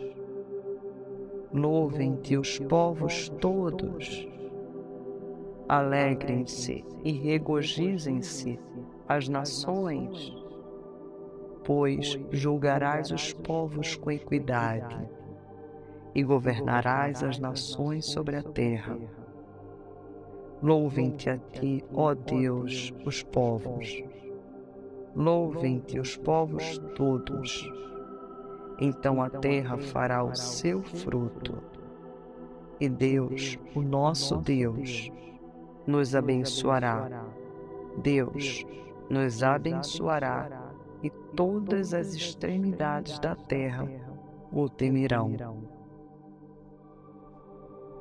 Louvem-te 1.55 2.39
os 2.39 2.59
povos 2.59 3.29
todos. 3.29 4.27
Alegrem-se 5.69 6.83
e 7.05 7.13
regozijem-se 7.13 8.59
as 9.07 9.29
nações, 9.29 10.35
pois 11.63 12.19
julgarás 12.31 13.11
os 13.11 13.35
povos 13.35 13.97
com 13.97 14.11
equidade 14.11 15.07
e 16.15 16.23
governarás 16.23 17.23
as 17.23 17.39
nações 17.39 18.07
sobre 18.07 18.37
a 18.37 18.43
terra. 18.43 18.99
Louvem-te 20.63 21.31
a 21.31 21.39
ti, 21.39 21.85
ó 21.93 22.15
Deus, 22.15 22.93
os 23.05 23.23
povos. 23.23 24.03
Louvem-te 25.15 25.99
os 25.99 26.17
povos 26.17 26.79
todos 26.97 27.69
então 28.85 29.23
a 29.23 29.31
terra 29.31 29.79
fará 29.79 30.25
o 30.25 30.35
seu 30.35 30.83
fruto. 30.83 31.63
E 32.81 32.89
Deus, 32.89 33.57
o 33.77 33.81
nosso 33.81 34.39
Deus, 34.39 35.09
nos 35.87 36.17
abençoará. 36.17 37.27
Deus 38.03 38.67
nos 39.09 39.43
abençoará 39.43 40.73
e 41.01 41.11
todas 41.37 41.95
as 41.95 42.13
extremidades 42.15 43.21
da 43.21 43.37
terra 43.37 43.87
o 44.51 44.69
temerão. 44.69 45.31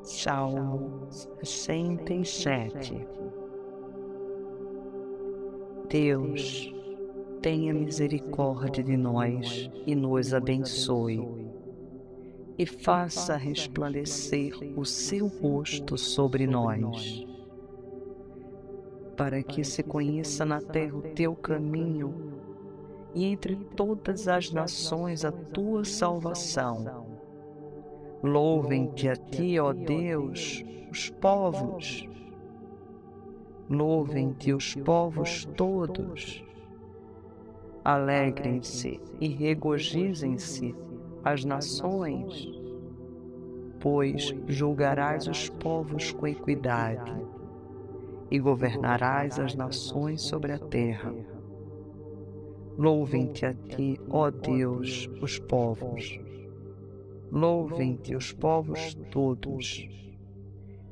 Salmo 0.04 1.08
67 1.44 3.08
Deus, 5.88 6.74
tenha 7.42 7.74
misericórdia 7.74 8.84
de 8.84 8.98
nós 8.98 9.70
e 9.86 9.94
nos 9.94 10.34
abençoe, 10.34 11.22
e 12.58 12.66
faça 12.66 13.36
resplandecer 13.36 14.54
o 14.76 14.86
seu 14.86 15.28
rosto 15.28 15.98
sobre 15.98 16.48
nós, 16.48 17.26
para 19.16 19.44
que 19.44 19.64
se 19.64 19.84
conheça 19.84 20.46
na 20.46 20.62
terra 20.62 20.98
o 20.98 21.02
teu 21.02 21.36
caminho 21.36 22.40
e 23.14 23.26
entre 23.26 23.56
todas 23.76 24.28
as 24.28 24.50
nações 24.52 25.26
a 25.26 25.32
tua 25.32 25.84
salvação. 25.84 27.11
Louvem-te 28.24 29.10
a 29.10 29.16
ti, 29.16 29.60
ó 29.60 29.74
Deus, 29.74 30.64
os 30.92 31.10
povos. 31.10 32.08
Louvem-te 33.70 34.54
os 34.54 34.76
povos 34.76 35.46
todos 35.58 36.44
Alegrem-se 37.84 39.02
e 39.20 39.28
regozijem-se 39.28 40.76
as 41.24 41.44
nações, 41.44 42.48
pois 43.80 44.36
julgarás 44.46 45.26
os 45.26 45.50
povos 45.50 46.12
com 46.12 46.28
equidade 46.28 47.12
e 48.30 48.38
governarás 48.38 49.40
as 49.40 49.56
nações 49.56 50.22
sobre 50.22 50.52
a 50.52 50.60
terra. 50.60 51.12
Louvem-te 52.78 53.48
a 53.48 53.54
ti, 53.56 54.00
ó 54.12 54.30
Deus, 54.30 55.10
os 55.20 55.40
povos. 55.40 56.20
Louvem-te 57.32 58.16
os 58.16 58.34
povos 58.34 58.94
todos. 59.10 59.88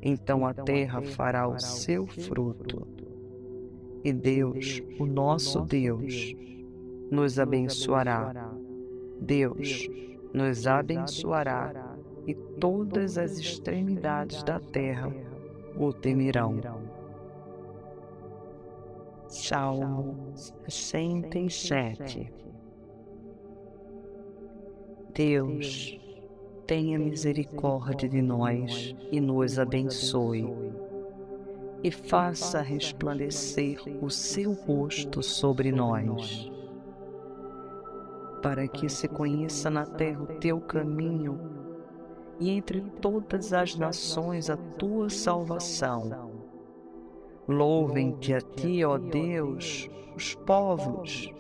Então 0.02 0.45
a 0.45 0.54
terra 0.54 1.02
fará 1.02 1.47
o 1.47 1.60
seu 1.60 2.08
fruto. 2.08 2.88
E 4.04 4.13
Deus, 4.13 4.82
o 4.97 5.06
nosso 5.06 5.62
Deus, 5.62 6.34
nos 7.12 7.38
abençoará. 7.38 8.54
Deus 9.19 9.89
nos 10.34 10.65
abençoará 10.65 11.97
e 12.25 12.34
todas 12.34 13.17
as 13.17 13.38
extremidades 13.38 14.41
da 14.43 14.60
terra 14.60 15.12
o 15.75 15.91
temerão. 15.91 16.62
Salmo 19.28 20.34
67 20.67 22.39
Deus, 25.13 25.99
tenha 26.69 26.99
misericórdia 26.99 28.08
de 28.08 28.21
nós 28.21 28.95
e 29.12 29.19
nos 29.19 29.58
abençoe, 29.58 30.47
e 31.84 31.89
faça 31.89 32.62
resplandecer 32.62 33.82
o 33.99 34.08
seu 34.12 34.53
rosto 34.53 35.23
sobre 35.23 35.71
nós 35.71 36.51
para 38.43 38.67
que 38.67 38.88
se 38.88 39.08
conheça 39.08 39.69
na 39.69 39.86
terra 39.86 40.21
o 40.21 40.27
teu 40.39 40.62
caminho 40.62 41.39
e 42.39 42.51
entre 42.51 42.82
todas 43.01 43.51
as 43.51 43.75
nações 43.75 44.49
a 44.49 44.55
tua 44.55 45.10
salvação. 45.10 46.32
Louvem-te 47.47 48.34
a 48.34 48.41
ti, 48.41 48.86
ó 48.86 48.97
Deus, 48.97 49.89
os 50.15 50.36
povos. 50.36 51.34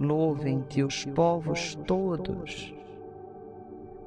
Louvem-te 0.00 0.82
os 0.82 1.04
povos 1.06 1.74
todos. 1.86 2.73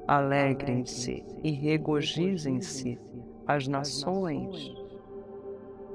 Alegrem-se 0.08 1.22
e 1.43 1.52
regozijem-se 1.52 2.98
as 3.46 3.67
nações, 3.67 4.74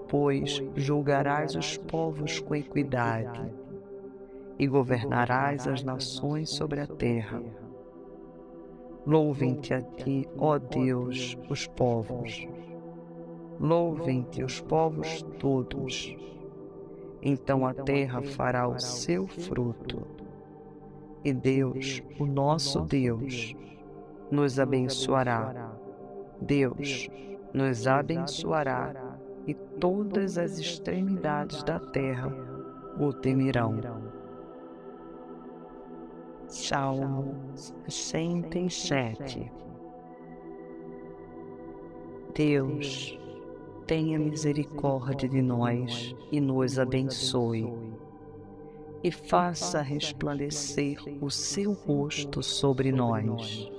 pois 0.07 0.63
julgarás 0.77 1.55
os 1.55 1.79
povos 1.79 2.39
com 2.39 2.55
equidade 2.55 3.51
e 4.59 4.67
governarás 4.67 5.67
as 5.67 5.83
nações 5.83 6.51
sobre 6.51 6.81
a 6.81 6.87
terra. 6.87 7.43
Louvem-te 9.07 9.73
a 9.73 9.81
ti, 9.81 10.29
ó 10.37 10.59
Deus, 10.59 11.39
os 11.49 11.67
povos. 11.67 12.47
Louvem-te 13.59 14.45
os 14.45 14.61
povos 14.61 15.23
todos. 15.39 16.15
Então 17.23 17.67
a 17.67 17.73
terra 17.73 18.21
fará 18.21 18.69
o 18.69 18.79
seu 18.79 19.27
fruto. 19.27 20.07
E 21.25 21.33
Deus, 21.33 22.03
o 22.19 22.27
nosso 22.27 22.81
Deus, 22.83 23.57
nos 24.33 24.59
abençoará. 24.59 25.71
Deus 26.41 27.09
nos 27.53 27.87
abençoará 27.87 28.95
e 29.47 29.55
todas 29.55 30.39
as 30.39 30.59
extremidades 30.59 31.63
da 31.63 31.79
terra 31.79 32.33
o 32.99 33.13
temerão. 33.13 33.79
Salmo 36.49 37.35
67 37.87 39.53
Deus, 42.35 43.19
tenha 43.87 44.19
misericórdia 44.19 45.29
de 45.29 45.43
nós 45.43 46.17
e 46.31 46.41
nos 46.41 46.79
abençoe, 46.79 47.71
e 49.05 49.11
faça 49.11 49.83
resplandecer 49.83 50.99
o 51.21 51.31
seu 51.31 51.75
rosto 51.75 52.43
sobre 52.43 52.91
nós, 52.91 53.71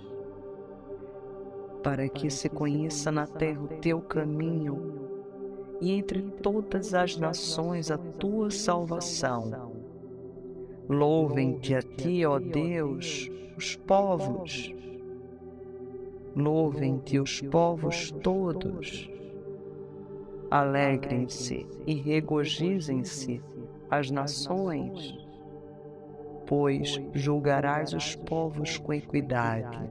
para 1.83 2.07
que 2.07 2.29
se 2.29 2.49
conheça 2.49 3.11
na 3.11 3.27
terra 3.27 3.61
o 3.61 3.67
teu 3.67 4.01
caminho 4.01 5.09
e 5.81 5.91
entre 5.91 6.21
todas 6.21 6.93
as 6.93 7.17
nações 7.17 7.91
a 7.91 7.97
tua 7.97 8.49
salvação 8.49 9.73
Louvem-te 10.89 11.75
a 11.75 11.81
ti, 11.81 12.25
ó 12.25 12.39
Deus, 12.39 13.31
os 13.57 13.77
povos. 13.77 14.73
Louvem-te 16.35 17.19
os 17.19 17.39
povos 17.39 18.11
todos. 18.11 19.09
Alegrem-se 20.51 21.65
e 21.87 21.93
regozijem-se 21.93 23.41
as 23.89 24.11
nações, 24.11 25.17
pois 26.45 27.01
julgarás 27.13 27.93
os 27.93 28.15
povos 28.17 28.77
com 28.77 28.93
equidade 28.93 29.89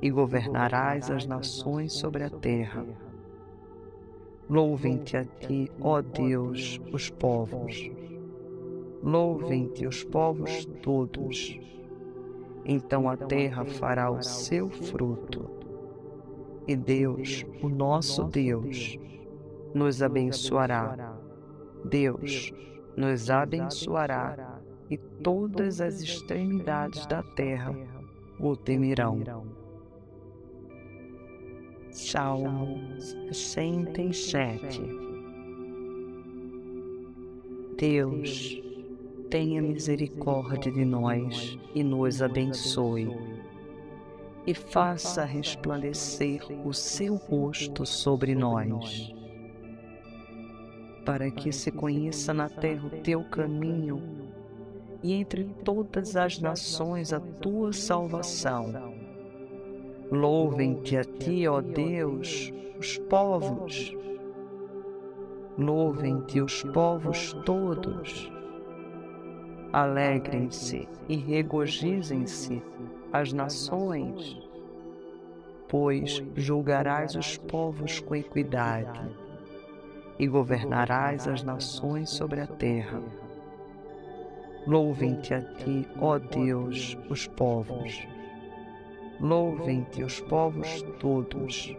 e 0.00 0.10
governarás 0.10 1.10
as 1.10 1.26
nações 1.26 1.92
sobre 1.92 2.24
a 2.24 2.30
terra. 2.30 2.84
Louvem-te 4.48 5.16
a 5.16 5.24
ti, 5.24 5.70
ó 5.80 6.00
Deus, 6.00 6.80
os 6.92 7.10
povos. 7.10 7.90
Louvem-te 9.02 9.86
os 9.86 10.04
povos 10.04 10.64
todos. 10.82 11.58
Então 12.64 13.08
a 13.08 13.16
terra 13.16 13.64
fará 13.64 14.10
o 14.10 14.22
seu 14.22 14.70
fruto. 14.70 15.50
E 16.66 16.76
Deus, 16.76 17.44
o 17.62 17.68
nosso 17.68 18.24
Deus, 18.24 18.98
nos 19.74 20.02
abençoará. 20.02 21.16
Deus 21.84 22.52
nos 22.96 23.30
abençoará 23.30 24.60
e 24.90 24.96
todas 24.96 25.80
as 25.80 26.00
extremidades 26.00 27.06
da 27.06 27.22
terra 27.22 27.72
o 28.40 28.56
temerão. 28.56 29.22
Salmo 31.98 32.80
67 33.32 34.80
Deus, 37.76 38.62
tenha 39.28 39.60
misericórdia 39.60 40.70
de 40.70 40.84
nós 40.84 41.58
e 41.74 41.82
nos 41.82 42.22
abençoe, 42.22 43.10
e 44.46 44.54
faça 44.54 45.24
resplandecer 45.24 46.40
o 46.64 46.72
seu 46.72 47.16
rosto 47.16 47.84
sobre 47.84 48.32
nós, 48.32 49.12
para 51.04 51.32
que 51.32 51.50
se 51.50 51.72
conheça 51.72 52.32
na 52.32 52.48
terra 52.48 52.86
o 52.86 53.02
teu 53.02 53.24
caminho 53.24 54.00
e 55.02 55.14
entre 55.14 55.46
todas 55.64 56.14
as 56.14 56.38
nações 56.38 57.12
a 57.12 57.18
tua 57.18 57.72
salvação 57.72 58.97
Louvem-te 60.10 60.96
a 60.96 61.04
ti, 61.04 61.46
ó 61.46 61.60
Deus, 61.60 62.50
os 62.78 62.96
povos. 62.96 63.94
Louvem-te 65.58 66.40
os 66.40 66.62
povos 66.62 67.34
todos. 67.44 68.32
Alegrem-se 69.70 70.88
e 71.10 71.16
regozijem-se 71.16 72.62
as 73.12 73.34
nações, 73.34 74.40
pois 75.68 76.24
julgarás 76.34 77.14
os 77.14 77.36
povos 77.36 78.00
com 78.00 78.16
equidade 78.16 79.14
e 80.18 80.26
governarás 80.26 81.28
as 81.28 81.42
nações 81.42 82.08
sobre 82.08 82.40
a 82.40 82.46
terra. 82.46 83.02
Louvem-te 84.66 85.34
a 85.34 85.42
ti, 85.42 85.86
ó 86.00 86.18
Deus, 86.18 86.96
os 87.10 87.26
povos. 87.26 88.08
Louvem-te 89.20 90.02
os 90.02 90.20
povos 90.20 90.82
todos. 91.00 91.76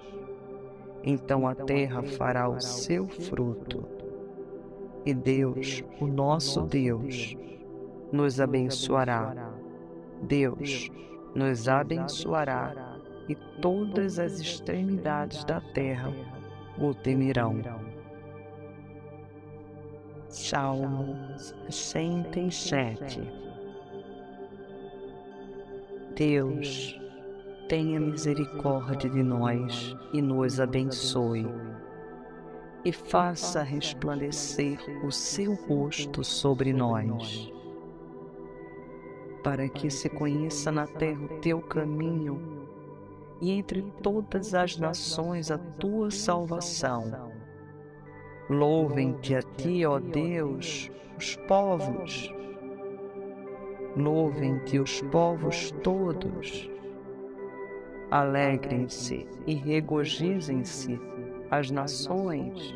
Então 1.03 1.47
a 1.47 1.55
terra 1.55 2.03
fará 2.03 2.49
o 2.49 2.59
seu 2.59 3.07
fruto. 3.07 3.85
E 5.05 5.13
Deus, 5.13 5.83
o 5.99 6.07
nosso 6.07 6.61
Deus, 6.61 7.37
nos 8.11 8.41
abençoará. 8.41 9.53
Deus 10.21 10.89
nos 11.33 11.69
abençoará 11.69 12.97
e 13.29 13.35
todas 13.61 14.19
as 14.19 14.39
extremidades 14.39 15.43
da 15.45 15.61
terra 15.61 16.11
o 16.77 16.93
temerão. 16.93 17.61
Salmo 20.27 21.15
67 21.69 23.21
Deus, 26.19 26.99
tenha 27.69 27.99
misericórdia 27.99 29.07
de 29.07 29.21
nós 29.21 29.95
e 30.11 30.23
nos 30.23 30.59
abençoe, 30.59 31.47
e 32.83 32.91
faça 32.91 33.61
resplandecer 33.61 34.79
o 35.05 35.11
seu 35.11 35.53
rosto 35.53 36.23
sobre 36.23 36.73
nós, 36.73 37.53
para 39.43 39.69
que 39.69 39.91
se 39.91 40.09
conheça 40.09 40.71
na 40.71 40.87
terra 40.87 41.23
o 41.23 41.39
teu 41.41 41.61
caminho 41.61 42.67
e 43.39 43.51
entre 43.51 43.83
todas 44.01 44.55
as 44.55 44.75
nações 44.75 45.51
a 45.51 45.57
tua 45.59 46.09
salvação. 46.09 47.31
Louvem-te 48.49 49.35
a 49.35 49.43
ti, 49.43 49.85
ó 49.85 49.99
Deus, 49.99 50.89
os 51.15 51.35
povos. 51.47 52.33
Louvem-te 53.95 54.79
os 54.79 55.01
povos 55.03 55.69
todos 55.83 56.67
Alegrem-se 58.11 59.27
e 59.45 59.53
regozijem-se 59.53 60.99
as 61.51 61.69
nações, 61.69 62.75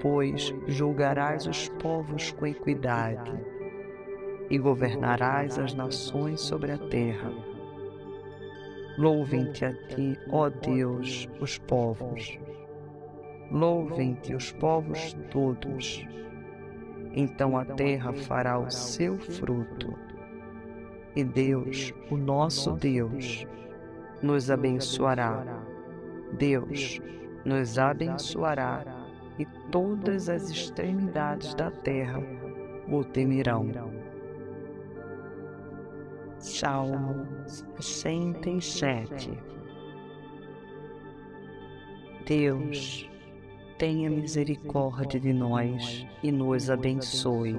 pois 0.00 0.52
julgarás 0.66 1.46
os 1.46 1.68
povos 1.68 2.32
com 2.32 2.48
equidade 2.48 3.32
e 4.50 4.58
governarás 4.58 5.56
as 5.56 5.72
nações 5.72 6.40
sobre 6.40 6.72
a 6.72 6.78
terra. 6.78 7.32
Louvem-te 8.98 9.64
a 9.64 9.72
ti, 9.72 10.18
ó 10.30 10.48
Deus, 10.48 11.28
os 11.40 11.58
povos. 11.58 12.40
Louvem-te 13.52 14.34
os 14.34 14.50
povos 14.50 15.16
todos. 15.30 16.04
Então 17.14 17.56
a 17.56 17.64
terra 17.64 18.12
fará 18.12 18.58
o 18.58 18.68
seu 18.68 19.16
fruto. 19.16 19.96
E 21.14 21.22
Deus, 21.22 21.94
o 22.10 22.16
nosso 22.16 22.72
Deus, 22.72 23.46
nos 24.22 24.50
abençoará. 24.50 25.44
Deus 26.38 27.00
nos 27.44 27.78
abençoará 27.78 28.84
e 29.38 29.44
todas 29.70 30.28
as 30.28 30.48
extremidades 30.48 31.54
da 31.54 31.70
terra 31.70 32.22
o 32.88 33.04
temerão. 33.04 33.70
Salmo 36.38 37.26
67 37.80 39.30
Deus, 42.24 43.10
tenha 43.78 44.08
misericórdia 44.08 45.18
de 45.18 45.32
nós 45.32 46.06
e 46.22 46.30
nos 46.30 46.70
abençoe, 46.70 47.58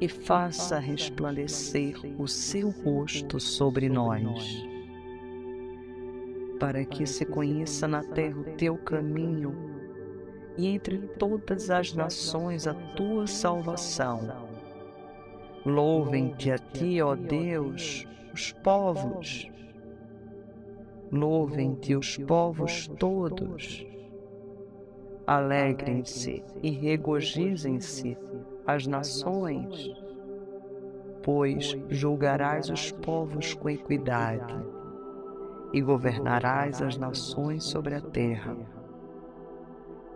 e 0.00 0.08
faça 0.08 0.78
resplandecer 0.78 1.94
o 2.18 2.26
seu 2.26 2.70
rosto 2.70 3.38
sobre 3.38 3.88
nós 3.88 4.67
para 6.58 6.84
que 6.84 7.06
se 7.06 7.24
conheça 7.24 7.86
na 7.86 8.02
terra 8.02 8.38
o 8.38 8.56
teu 8.56 8.76
caminho 8.76 9.54
e 10.56 10.66
entre 10.66 10.98
todas 10.98 11.70
as 11.70 11.94
nações 11.94 12.66
a 12.66 12.74
tua 12.74 13.26
salvação. 13.26 14.20
Louvem-te 15.64 16.50
a 16.50 16.58
ti, 16.58 17.00
ó 17.00 17.14
Deus, 17.14 18.06
os 18.32 18.52
povos. 18.52 19.48
Louvem-te 21.12 21.94
os 21.94 22.16
povos 22.16 22.88
todos. 22.98 23.86
Alegrem-se 25.26 26.42
e 26.62 26.70
regozijem-se 26.70 28.16
as 28.66 28.86
nações, 28.86 29.92
pois 31.22 31.76
julgarás 31.88 32.68
os 32.70 32.90
povos 32.90 33.54
com 33.54 33.68
equidade 33.68 34.77
e 35.72 35.80
governarás 35.80 36.80
as 36.80 36.96
nações 36.96 37.64
sobre 37.64 37.94
a 37.94 38.00
terra. 38.00 38.56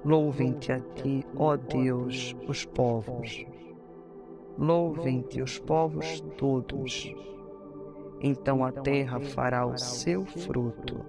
Louvem-te 0.04 0.72
a 0.72 0.80
ti, 0.80 1.24
ó 1.36 1.56
Deus, 1.56 2.36
os 2.48 2.64
povos. 2.64 3.46
Louvem-te 4.58 5.40
os 5.40 5.58
povos 5.58 6.20
todos. 6.36 7.14
Então 8.20 8.64
a 8.64 8.72
terra 8.72 9.20
fará 9.20 9.66
o 9.66 9.78
seu 9.78 10.24
fruto. 10.24 11.04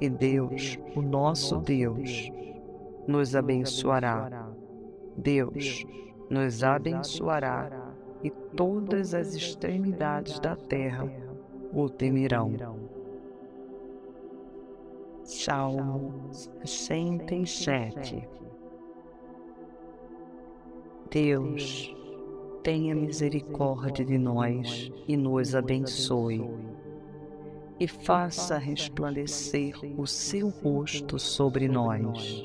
E 0.00 0.08
Deus, 0.08 0.78
o 0.94 1.02
nosso 1.02 1.58
Deus, 1.58 2.30
nos 3.06 3.34
abençoará. 3.34 4.48
Deus 5.16 5.84
nos 6.30 6.62
abençoará 6.62 7.92
e 8.22 8.30
todas 8.30 9.14
as 9.14 9.34
extremidades 9.34 10.38
da 10.38 10.54
terra 10.54 11.10
o 11.72 11.88
temerão. 11.88 12.99
Salmo 15.30 16.28
67 16.64 18.28
Deus, 21.08 21.94
tenha 22.64 22.96
misericórdia 22.96 24.04
de 24.04 24.18
nós 24.18 24.90
e 25.06 25.16
nos 25.16 25.54
abençoe, 25.54 26.50
e 27.78 27.86
faça 27.86 28.58
resplandecer 28.58 29.76
o 29.96 30.04
seu 30.04 30.48
rosto 30.48 31.16
sobre 31.16 31.68
nós, 31.68 32.44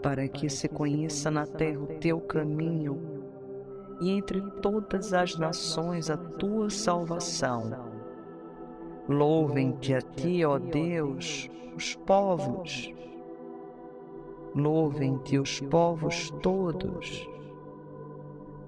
para 0.00 0.28
que 0.28 0.48
se 0.48 0.68
conheça 0.68 1.28
na 1.28 1.44
terra 1.44 1.80
o 1.80 1.98
teu 1.98 2.20
caminho 2.20 3.00
e 4.00 4.10
entre 4.10 4.40
todas 4.62 5.12
as 5.12 5.36
nações 5.36 6.08
a 6.08 6.16
tua 6.16 6.70
salvação. 6.70 7.93
Louvem-te 9.08 9.92
a 9.92 10.00
ti, 10.00 10.42
ó 10.46 10.58
Deus, 10.58 11.50
os 11.76 11.94
povos. 11.94 12.90
Louvem-te 14.54 15.38
os 15.38 15.60
povos 15.60 16.30
todos. 16.42 17.28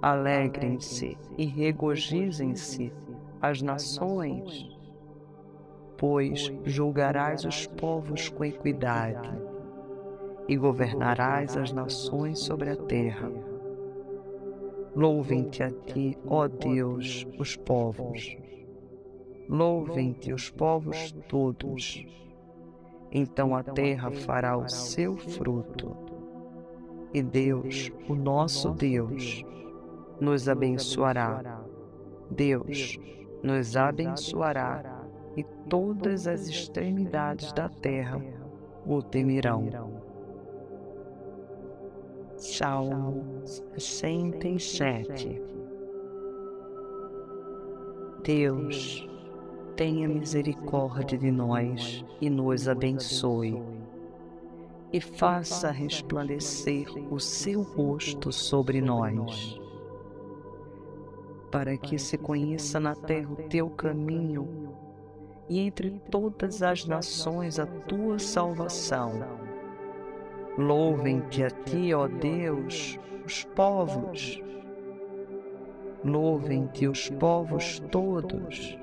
Alegrem-se 0.03 1.17
e 1.39 1.47
regozijem-se 1.47 2.93
as 3.41 3.63
nações, 3.63 4.69
pois 5.97 6.53
julgarás 6.65 7.47
os 7.47 7.67
povos 7.67 8.29
com 8.29 8.45
equidade 8.45 9.41
e 10.47 10.55
governarás 10.55 11.57
as 11.57 11.73
nações 11.73 12.41
sobre 12.41 12.69
a 12.69 12.77
terra. 12.77 13.33
Louvem-te 14.95 15.63
a 15.63 15.71
ti, 15.71 16.19
ó 16.27 16.47
Deus, 16.47 17.27
os 17.39 17.57
povos. 17.57 18.37
Louvem-te 19.49 20.33
os 20.33 20.51
povos 20.51 21.13
todos. 21.29 22.05
Então 23.13 23.55
a 23.55 23.63
terra 23.63 24.11
fará 24.11 24.57
o 24.57 24.69
seu 24.69 25.17
fruto. 25.17 25.97
E 27.15 27.23
Deus, 27.23 27.93
o 28.09 28.15
nosso 28.15 28.71
Deus, 28.71 29.45
nos 30.21 30.49
abençoará. 30.49 31.63
Deus 32.31 32.99
nos 33.43 33.77
abençoará 33.77 35.05
e 35.37 35.45
todas 35.69 36.27
as 36.27 36.49
extremidades 36.49 37.53
da 37.53 37.69
terra 37.69 38.21
o 38.85 39.03
temerão. 39.03 39.69
Salmo 42.37 43.43
67 43.45 45.57
Deus, 48.27 49.09
tenha 49.77 50.09
misericórdia 50.09 51.19
de 51.19 51.31
nós 51.31 52.05
e 52.21 52.29
nos 52.29 52.69
abençoe, 52.69 53.63
e 54.93 55.01
faça 55.01 55.71
resplandecer 55.71 56.87
o 57.11 57.21
seu 57.21 57.63
rosto 57.63 58.33
sobre 58.33 58.81
nós, 58.81 59.61
para 61.51 61.77
que 61.77 61.99
se 61.99 62.17
conheça 62.17 62.81
na 62.81 62.95
terra 62.95 63.33
o 63.33 63.49
teu 63.49 63.69
caminho 63.71 64.75
e 65.49 65.61
entre 65.61 66.01
todas 66.11 66.63
as 66.63 66.87
nações 66.87 67.59
a 67.59 67.67
tua 67.67 68.19
salvação 68.19 69.47
Louvem-te 70.59 71.45
a 71.45 71.51
ti, 71.51 71.93
ó 71.93 72.09
Deus, 72.09 72.99
os 73.27 73.45
povos. 73.45 74.43
Louvem-te 76.03 76.89
os 76.89 77.11
povos 77.11 77.79
todos. 77.91 78.79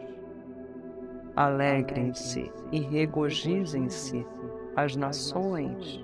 Alegrem-se 1.35 2.51
e 2.71 2.79
regozijem-se 2.79 4.23
as 4.75 4.95
nações, 4.95 5.99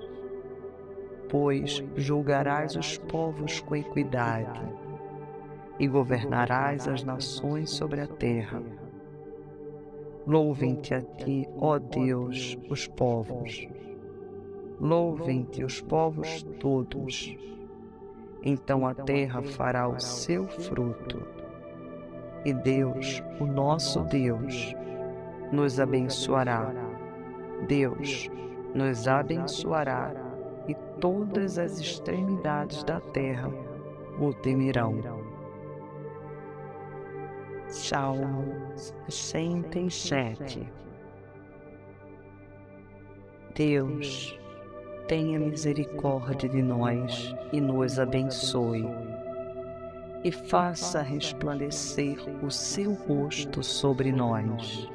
pois 1.28 1.84
julgarás 1.94 2.74
os 2.74 2.98
povos 2.98 3.60
com 3.60 3.76
equidade 3.76 4.60
e 5.78 5.86
governarás 5.86 6.88
as 6.88 7.04
nações 7.04 7.70
sobre 7.70 8.00
a 8.00 8.08
terra. 8.08 8.60
Louvem-te 10.26 10.94
a 10.94 11.00
ti, 11.00 11.48
ó 11.58 11.78
Deus, 11.78 12.58
os 12.68 12.88
povos. 12.88 13.68
Louvem-te 14.80 15.62
os 15.62 15.80
povos 15.80 16.42
todos. 16.58 17.36
Então 18.42 18.84
a 18.84 18.94
terra 18.94 19.42
fará 19.42 19.88
o 19.88 20.00
seu 20.00 20.48
fruto. 20.48 21.22
E 22.44 22.52
Deus, 22.52 23.22
o 23.38 23.46
nosso 23.46 24.00
Deus, 24.04 24.74
nos 25.52 25.78
abençoará. 25.80 26.72
Deus 27.66 28.28
nos 28.74 29.06
abençoará 29.08 30.12
e 30.68 30.74
todas 31.00 31.58
as 31.58 31.78
extremidades 31.78 32.82
da 32.84 33.00
terra 33.00 33.50
o 34.18 34.32
temerão. 34.32 35.00
Salmo 37.66 38.72
67 39.08 40.80
Deus, 43.54 44.38
tenha 45.06 45.38
misericórdia 45.38 46.48
de 46.48 46.62
nós 46.62 47.34
e 47.52 47.60
nos 47.60 47.98
abençoe, 47.98 48.86
e 50.24 50.30
faça 50.30 51.02
resplandecer 51.02 52.16
o 52.44 52.50
seu 52.50 52.94
rosto 52.94 53.62
sobre 53.62 54.12
nós, 54.12 54.88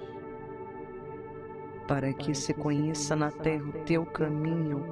para 1.88 2.13
que 2.13 2.34
se 2.34 2.54
conheça 2.54 3.15
na 3.15 3.32
terra 3.32 3.63
o 3.63 3.84
teu 3.86 4.06
caminho 4.06 4.84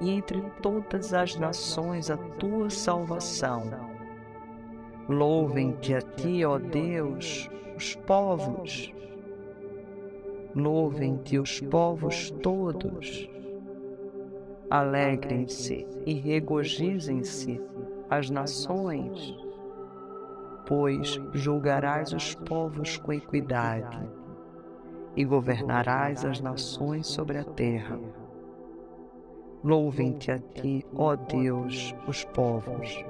e 0.00 0.10
entre 0.10 0.40
todas 0.62 1.12
as 1.12 1.36
nações 1.36 2.10
a 2.10 2.16
tua 2.16 2.70
salvação. 2.70 3.62
Louvem-te 5.08 5.94
a 5.94 6.00
ti, 6.00 6.44
ó 6.44 6.58
Deus, 6.58 7.50
os 7.76 7.94
povos. 7.94 8.92
Louvem-te 10.54 11.38
os 11.38 11.60
povos 11.60 12.30
todos 12.42 13.28
Alegrem-se 14.70 15.84
e 16.06 16.14
regozijem-se 16.14 17.60
as 18.08 18.30
nações, 18.30 19.36
pois 20.64 21.20
julgarás 21.32 22.12
os 22.12 22.36
povos 22.36 22.96
com 22.96 23.12
equidade 23.12 24.08
e 25.16 25.24
governarás 25.24 26.24
as 26.24 26.40
nações 26.40 27.06
sobre 27.06 27.38
a 27.38 27.44
terra. 27.44 27.98
Louvem-te 29.62 30.30
a 30.30 30.38
ti, 30.38 30.84
ó 30.94 31.16
Deus, 31.16 31.94
os 32.06 32.24
povos. 32.24 33.04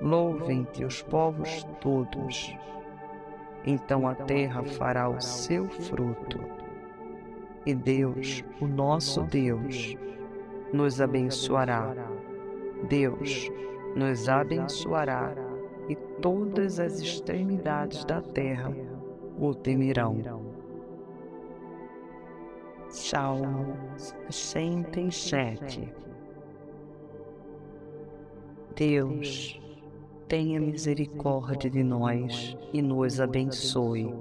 Louvem-te 0.00 0.84
os 0.84 1.02
povos 1.02 1.64
todos. 1.80 2.56
Então 3.66 4.06
a 4.08 4.14
terra 4.14 4.62
fará 4.64 5.08
o 5.08 5.20
seu 5.20 5.68
fruto. 5.68 6.40
E 7.66 7.74
Deus, 7.74 8.44
o 8.60 8.66
nosso 8.66 9.22
Deus, 9.22 9.96
nos 10.72 11.00
abençoará. 11.00 11.94
Deus 12.88 13.50
nos 13.94 14.28
abençoará 14.28 15.32
e 15.88 15.94
todas 15.94 16.80
as 16.80 17.00
extremidades 17.00 18.04
da 18.04 18.20
terra 18.20 18.72
o 19.38 19.54
temerão. 19.54 20.53
Salmo 22.94 23.76
67 24.30 25.92
Deus, 28.76 29.60
tenha 30.28 30.60
misericórdia 30.60 31.68
de 31.68 31.82
nós 31.82 32.56
e 32.72 32.80
nos 32.80 33.20
abençoe, 33.20 34.14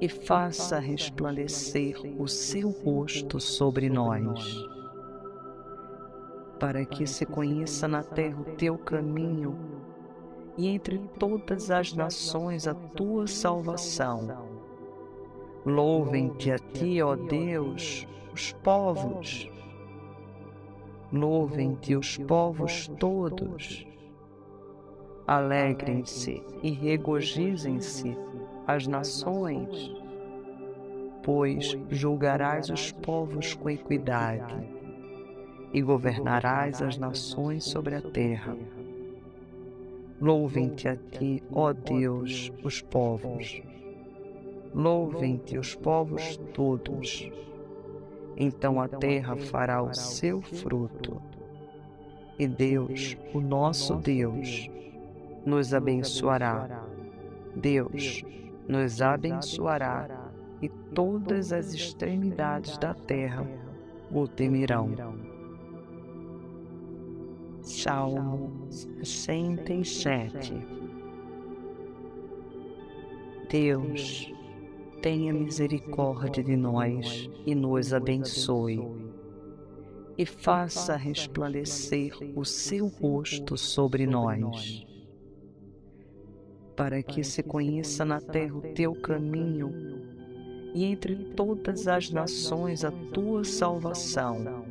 e 0.00 0.08
faça 0.08 0.78
resplandecer 0.78 1.96
o 2.20 2.28
seu 2.28 2.70
rosto 2.70 3.40
sobre 3.40 3.90
nós 3.90 4.64
para 6.60 6.84
que 6.84 7.04
se 7.04 7.26
conheça 7.26 7.88
na 7.88 8.04
terra 8.04 8.40
o 8.40 8.56
teu 8.56 8.78
caminho 8.78 9.58
e 10.56 10.68
entre 10.68 10.98
todas 11.18 11.68
as 11.68 11.92
nações 11.94 12.68
a 12.68 12.74
tua 12.74 13.26
salvação. 13.26 14.49
Louvem-te 15.66 16.50
a 16.50 16.58
ti, 16.58 17.02
ó 17.02 17.14
Deus, 17.14 18.06
os 18.32 18.52
povos. 18.62 19.50
Louvem-te 21.12 21.94
os 21.94 22.16
povos 22.16 22.88
todos. 22.98 23.86
Alegrem-se 25.26 26.42
e 26.62 26.70
regozijem-se 26.70 28.16
as 28.66 28.86
nações, 28.86 29.94
pois 31.22 31.76
julgarás 31.90 32.70
os 32.70 32.90
povos 32.92 33.52
com 33.52 33.68
equidade 33.68 34.66
e 35.74 35.82
governarás 35.82 36.80
as 36.80 36.96
nações 36.96 37.64
sobre 37.64 37.96
a 37.96 38.00
terra. 38.00 38.56
Louvem-te 40.20 40.88
a 40.88 40.96
ti, 40.96 41.42
ó 41.52 41.72
Deus, 41.74 42.50
os 42.64 42.80
povos. 42.80 43.62
Louvem-te 44.74 45.58
os 45.58 45.74
povos 45.74 46.36
todos. 46.54 47.30
Então 48.36 48.80
a 48.80 48.88
terra 48.88 49.36
fará 49.36 49.82
o 49.82 49.92
seu 49.92 50.40
fruto. 50.40 51.20
E 52.38 52.46
Deus, 52.46 53.16
o 53.34 53.40
nosso 53.40 53.96
Deus, 53.96 54.70
nos 55.44 55.74
abençoará. 55.74 56.86
Deus 57.54 58.24
nos 58.68 59.02
abençoará 59.02 60.30
e 60.62 60.68
todas 60.68 61.52
as 61.52 61.74
extremidades 61.74 62.78
da 62.78 62.94
terra 62.94 63.46
o 64.12 64.28
temerão. 64.28 64.90
Salmo 67.62 68.52
67 69.02 70.80
Deus, 73.50 74.32
tenha 75.00 75.32
misericórdia 75.32 76.42
de 76.42 76.56
nós 76.56 77.30
e 77.46 77.54
nos 77.54 77.92
abençoe, 77.92 78.80
e 80.16 80.26
faça 80.26 80.96
resplandecer 80.96 82.12
o 82.36 82.44
seu 82.44 82.86
rosto 82.86 83.56
sobre 83.56 84.06
nós, 84.06 84.86
para 86.76 87.02
que 87.02 87.24
se 87.24 87.42
conheça 87.42 88.04
na 88.04 88.20
terra 88.20 88.56
o 88.56 88.62
teu 88.74 88.94
caminho 88.94 89.72
e 90.74 90.84
entre 90.84 91.16
todas 91.34 91.88
as 91.88 92.10
nações 92.10 92.84
a 92.84 92.90
tua 93.12 93.44
salvação 93.44 94.70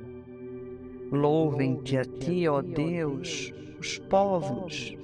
Louvem-te 1.11 1.97
a 1.97 2.05
ti, 2.05 2.47
ó 2.47 2.61
Deus, 2.61 3.51
os 3.79 3.97
povos. 3.97 4.95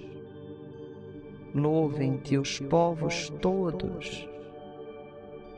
Louvem-te 1.55 2.37
os 2.37 2.59
povos 2.59 3.31
todos. 3.41 4.29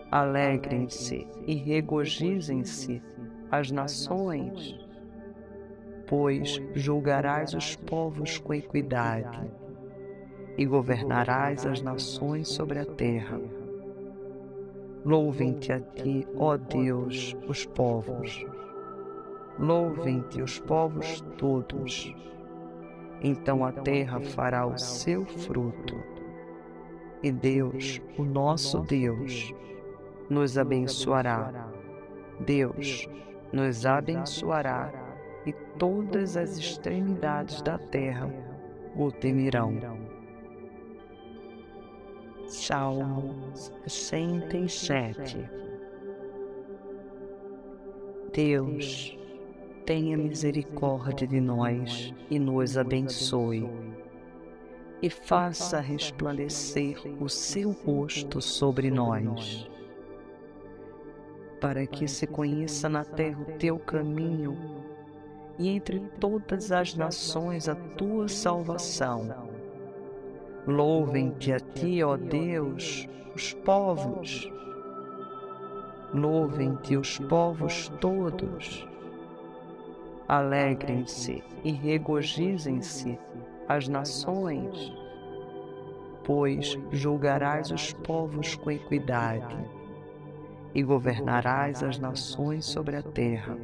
Alegrem-se 0.09 1.27
e 1.45 1.55
regozijem-se 1.55 3.03
as 3.51 3.71
nações, 3.71 4.79
pois 6.07 6.61
julgarás 6.73 7.53
os 7.53 7.75
povos 7.75 8.37
com 8.37 8.53
equidade 8.53 9.51
e 10.57 10.65
governarás 10.65 11.65
as 11.65 11.81
nações 11.81 12.47
sobre 12.47 12.79
a 12.79 12.85
terra. 12.85 13.39
Louvem-te 15.03 15.73
a 15.73 15.81
ti, 15.81 16.25
ó 16.37 16.55
Deus, 16.55 17.35
os 17.47 17.65
povos. 17.65 18.45
Louvem-te 19.59 20.41
os 20.41 20.57
povos 20.59 21.19
todos. 21.37 22.15
Então 23.21 23.65
a 23.65 23.73
terra 23.73 24.21
fará 24.21 24.65
o 24.65 24.77
seu 24.77 25.25
fruto. 25.25 25.95
E 27.21 27.31
Deus, 27.31 28.01
o 28.17 28.23
nosso 28.23 28.79
Deus, 28.79 29.53
nos 30.29 30.57
abençoará. 30.57 31.69
Deus 32.39 33.07
nos 33.51 33.85
abençoará 33.85 34.91
e 35.45 35.53
todas 35.79 36.35
as 36.35 36.57
extremidades 36.57 37.61
da 37.61 37.77
terra 37.77 38.29
o 38.95 39.11
temerão. 39.11 39.77
Salmo 42.47 43.51
67 43.85 45.67
Deus, 48.37 49.17
tenha 49.83 50.15
misericórdia 50.15 51.25
de 51.25 51.41
nós 51.41 52.13
e 52.29 52.37
nos 52.37 52.77
abençoe, 52.77 53.67
e 55.01 55.09
faça 55.09 55.79
resplandecer 55.79 57.01
o 57.19 57.27
seu 57.27 57.71
rosto 57.71 58.39
sobre 58.39 58.91
nós, 58.91 59.67
para 61.59 61.85
que 61.85 62.07
se 62.07 62.27
conheça 62.27 62.87
na 62.87 63.03
terra 63.03 63.41
o 63.41 63.57
teu 63.57 63.79
caminho 63.79 64.57
e 65.57 65.69
entre 65.69 65.99
todas 66.19 66.71
as 66.71 66.95
nações 66.95 67.67
a 67.67 67.75
tua 67.75 68.27
salvação. 68.27 69.49
Louvem-te 70.65 71.51
a 71.53 71.59
ti, 71.59 72.03
ó 72.03 72.17
Deus, 72.17 73.07
os 73.35 73.53
povos. 73.53 74.51
Louvem-te 76.13 76.95
os 76.95 77.19
povos 77.19 77.89
todos 77.99 78.87
Alegrem-se 80.27 81.41
e 81.63 81.71
regozijem-se 81.71 83.17
as 83.65 83.87
nações, 83.87 84.91
pois 86.25 86.77
julgarás 86.91 87.71
os 87.71 87.93
povos 87.93 88.53
com 88.55 88.69
equidade 88.69 89.55
e 90.77 90.83
governarás 90.83 91.81
as 91.81 91.97
nações 91.97 92.63
sobre 92.63 92.97
a 92.97 93.01
terra. 93.01 93.57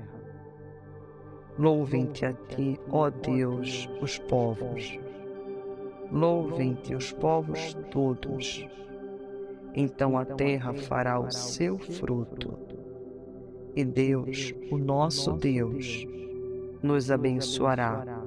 Louvem-te 1.59 2.25
a 2.25 2.33
ti, 2.33 2.79
ó 2.89 3.11
Deus, 3.11 3.87
os 4.01 4.17
povos. 4.17 4.99
Louvem-te 6.11 6.95
os 6.95 7.13
povos 7.13 7.75
todos. 7.91 8.67
Então 9.75 10.17
a 10.17 10.25
terra 10.25 10.73
fará 10.73 11.19
o 11.19 11.29
seu 11.29 11.77
fruto. 11.77 12.57
E 13.75 13.85
Deus, 13.85 14.51
o 14.71 14.79
nosso 14.79 15.33
Deus, 15.33 16.07
nos 16.81 17.11
abençoará. 17.11 18.23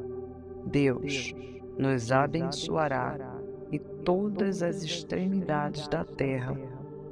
Deus 0.65 1.35
nos 1.77 2.13
abençoará 2.13 3.19
e 3.73 3.81
todas 3.81 4.63
as 4.63 4.85
extremidades 4.85 5.89
da 5.89 6.05
terra 6.05 6.57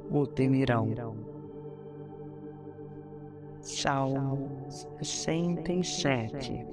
o 0.09 0.25
temerão. 0.25 1.24
Salmo 3.65 4.67
67 5.01 6.67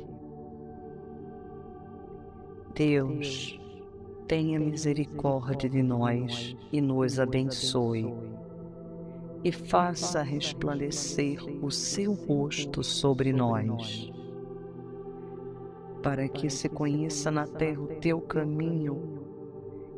Deus, 2.75 3.59
tenha 4.29 4.61
misericórdia 4.61 5.71
de 5.71 5.83
nós 5.83 6.55
e 6.71 6.83
nos 6.83 7.19
abençoe, 7.19 8.15
e 9.43 9.51
faça 9.51 10.23
resplandecer 10.23 11.43
o 11.65 11.71
seu 11.71 12.13
rosto 12.13 12.85
sobre 12.85 13.33
nós 13.33 14.13
para 16.03 16.29
que 16.29 16.51
se 16.51 16.69
conheça 16.69 17.31
na 17.31 17.47
terra 17.47 17.81
o 17.81 17.87
teu 17.87 18.21
caminho 18.21 19.23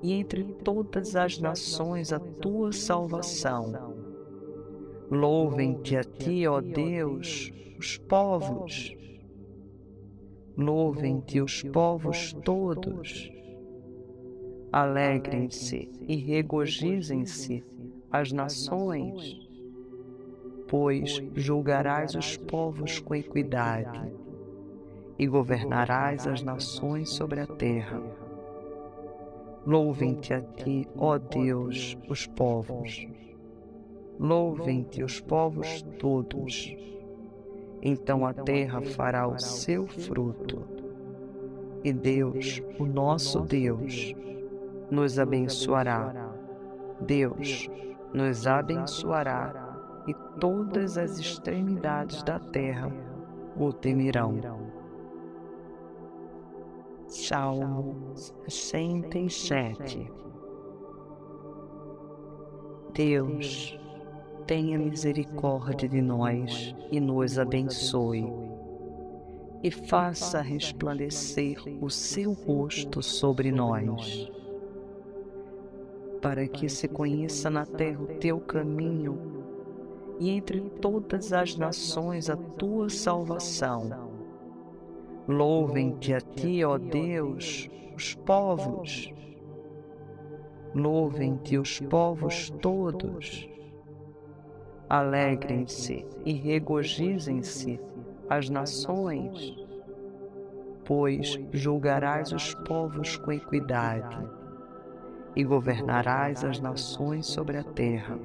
e 0.01 0.13
entre 0.13 0.45
todas 0.45 1.17
as 1.17 1.41
nações 1.41 2.13
a 2.13 2.21
tua 2.21 2.71
salvação. 2.73 3.94
Louvem-te 5.11 5.97
a 5.97 6.05
ti, 6.05 6.47
ó 6.47 6.61
Deus, 6.61 7.53
os 7.79 7.99
povos. 7.99 8.97
Louvem-te 10.57 11.41
os 11.41 11.63
povos 11.63 12.33
todos. 12.33 13.31
Alegrem-se 14.73 15.91
e 16.09 16.17
regozijem-se 16.17 17.65
as 18.11 18.33
nações, 18.33 19.39
pois 20.69 21.23
julgarás 21.35 22.15
os 22.15 22.37
povos 22.37 22.99
com 22.99 23.15
equidade 23.15 24.13
e 25.19 25.27
governarás 25.27 26.27
as 26.27 26.43
nações 26.43 27.11
sobre 27.11 27.41
a 27.41 27.47
terra. 27.47 28.03
Louvem-te 29.67 30.35
a 30.35 30.41
ti, 30.41 30.89
ó 30.97 31.19
Deus, 31.19 31.97
os 32.09 32.27
povos. 32.27 33.07
Louvem-te 34.19 35.03
os 35.03 35.21
povos 35.21 35.83
todos. 35.99 36.75
Então 37.83 38.25
a 38.25 38.33
terra 38.33 38.81
fará 38.81 39.27
o 39.27 39.39
seu 39.39 39.87
fruto. 39.87 40.63
E 41.83 41.93
Deus, 41.93 42.63
o 42.79 42.87
nosso 42.87 43.41
Deus, 43.41 44.15
nos 44.91 45.19
abençoará. 45.19 46.33
Deus 47.01 47.69
nos 48.13 48.47
abençoará 48.47 50.03
e 50.07 50.15
todas 50.39 50.97
as 50.97 51.19
extremidades 51.19 52.23
da 52.23 52.39
terra 52.39 52.91
o 53.57 53.73
temerão. 53.73 54.39
Salmo 57.07 58.15
67 58.49 60.11
Deus, 62.95 63.77
tenha 64.47 64.79
misericórdia 64.79 65.89
de 65.89 66.01
nós 66.01 66.75
e 66.91 67.01
nos 67.01 67.39
abençoe, 67.39 68.25
e 69.63 69.71
faça 69.71 70.41
resplandecer 70.41 71.63
o 71.81 71.89
seu 71.91 72.33
rosto 72.33 73.03
sobre 73.03 73.51
nós, 73.51 74.31
para 76.21 76.47
que 76.47 76.69
se 76.69 76.89
conheça 76.89 77.49
na 77.49 77.65
terra 77.65 78.03
o 78.03 78.19
teu 78.19 78.41
caminho 78.41 79.19
e 80.19 80.31
entre 80.31 80.61
todas 80.61 81.33
as 81.33 81.57
nações 81.57 82.31
a 82.31 82.37
tua 82.37 82.89
salvação 82.89 84.15
Louvem-te 85.27 86.13
a 86.13 86.21
ti, 86.21 86.63
ó 86.63 86.77
Deus, 86.77 87.71
os 87.97 88.15
povos. 88.15 89.11
Louvem-te 90.75 91.57
os 91.57 91.81
povos 91.81 92.51
todos. 92.61 93.49
Alegrem-se 94.89 96.07
e 96.25 96.33
regozijem-se 96.35 97.81
as 98.29 98.51
nações, 98.51 99.57
pois 100.85 101.39
julgarás 101.53 102.33
os 102.33 102.55
povos 102.55 103.17
com 103.17 103.33
equidade 103.33 104.19
e 105.35 105.43
governarás 105.43 106.45
as 106.45 106.61
nações 106.61 107.27
sobre 107.27 107.57
a 107.57 107.65
terra. 107.65 108.19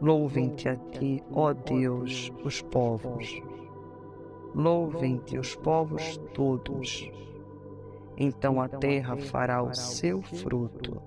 Louvem-te 0.00 0.68
a 0.68 0.76
ti, 0.76 1.22
ó 1.32 1.52
Deus, 1.52 2.32
os 2.44 2.62
povos. 2.62 3.42
Louvem-te 4.54 5.38
os 5.38 5.54
povos 5.56 6.16
todos. 6.32 7.10
Então 8.16 8.60
a 8.60 8.68
terra 8.68 9.16
fará 9.16 9.62
o 9.62 9.74
seu 9.74 10.22
fruto. 10.22 11.00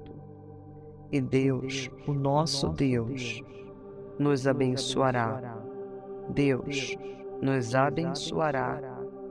E 1.11 1.21
Deus, 1.21 1.89
o 2.07 2.13
nosso 2.13 2.69
Deus, 2.69 3.41
nos 4.19 4.47
abençoará. 4.47 5.57
Deus 6.29 6.97
nos 7.41 7.75
abençoará 7.75 8.81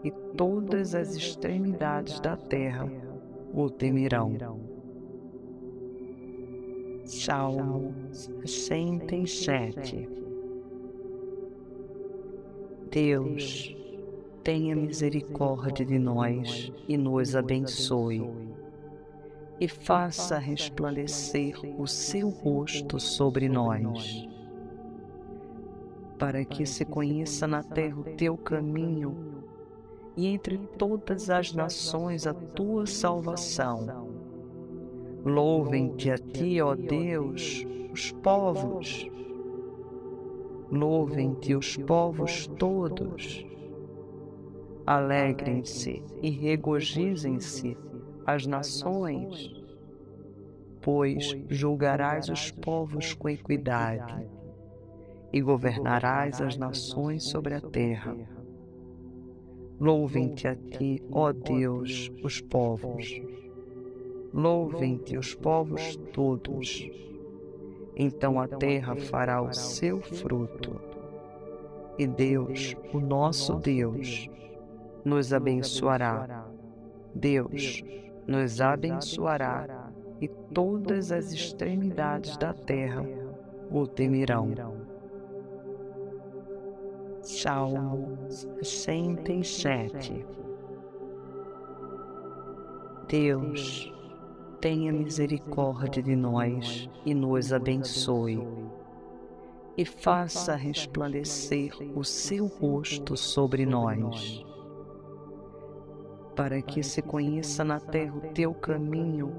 e 0.02 0.10
todas 0.36 0.94
as 0.94 1.14
extremidades 1.14 2.20
da 2.20 2.36
terra 2.36 2.90
o 3.52 3.70
temerão. 3.70 4.36
Salmo 7.04 7.94
67 8.44 10.08
Deus, 12.94 13.74
tenha 14.44 14.76
misericórdia 14.76 15.84
de 15.84 15.98
nós 15.98 16.72
e 16.86 16.96
nos 16.96 17.34
abençoe, 17.34 18.22
e 19.60 19.66
faça 19.66 20.38
resplandecer 20.38 21.56
o 21.76 21.88
seu 21.88 22.28
rosto 22.28 23.00
sobre 23.00 23.48
nós, 23.48 24.28
para 26.18 26.44
que 26.44 26.64
se 26.64 26.84
conheça 26.84 27.46
na 27.46 27.62
terra 27.62 27.98
o 27.98 28.04
teu 28.16 28.36
caminho 28.36 29.44
e 30.16 30.26
entre 30.26 30.58
todas 30.78 31.28
as 31.28 31.52
nações 31.52 32.26
a 32.26 32.32
tua 32.32 32.86
salvação. 32.86 34.12
Louvem-te 35.24 36.10
a 36.10 36.18
ti, 36.18 36.60
ó 36.60 36.74
Deus, 36.74 37.66
os 37.92 38.12
povos. 38.12 39.10
Louvem-te 40.70 41.54
os 41.54 41.76
povos 41.76 42.46
todos. 42.46 43.44
Alegrem-se 44.86 46.02
e 46.22 46.30
regozijem-se 46.30 47.76
as 48.26 48.46
nações, 48.46 49.50
pois 50.82 51.36
julgarás 51.48 52.28
os 52.28 52.50
povos 52.50 53.14
com 53.14 53.28
equidade 53.30 54.33
e 55.34 55.40
governarás 55.42 56.40
as 56.40 56.56
nações 56.56 57.24
sobre 57.24 57.54
a 57.54 57.60
terra. 57.60 58.16
Louvem-te 59.80 60.46
a 60.46 60.54
ti, 60.54 61.02
ó 61.10 61.32
Deus, 61.32 62.08
os 62.22 62.40
povos. 62.40 63.20
Louvem-te 64.32 65.18
os 65.18 65.34
povos 65.34 65.96
todos. 66.12 66.88
Então 67.96 68.40
a 68.40 68.46
terra 68.46 68.94
fará 68.94 69.42
o 69.42 69.52
seu 69.52 70.00
fruto. 70.00 70.80
E 71.98 72.06
Deus, 72.06 72.76
o 72.92 73.00
nosso 73.00 73.56
Deus, 73.56 74.30
nos 75.04 75.32
abençoará. 75.32 76.46
Deus 77.12 77.82
nos 78.24 78.60
abençoará 78.60 79.90
e 80.20 80.28
todas 80.28 81.10
as 81.10 81.32
extremidades 81.32 82.36
da 82.36 82.54
terra 82.54 83.04
o 83.68 83.84
temerão. 83.84 84.83
Salmo 87.24 88.16
67 88.62 90.26
Deus, 93.08 93.92
tenha 94.60 94.92
misericórdia 94.92 96.02
de 96.02 96.14
nós 96.14 96.88
e 97.04 97.14
nos 97.14 97.52
abençoe, 97.52 98.46
e 99.76 99.84
faça 99.84 100.54
resplandecer 100.54 101.72
o 101.96 102.04
seu 102.04 102.46
rosto 102.46 103.16
sobre 103.16 103.64
nós 103.66 104.44
para 106.36 106.60
que 106.60 106.82
se 106.82 107.00
conheça 107.00 107.64
na 107.64 107.80
terra 107.80 108.16
o 108.16 108.32
teu 108.32 108.52
caminho 108.52 109.32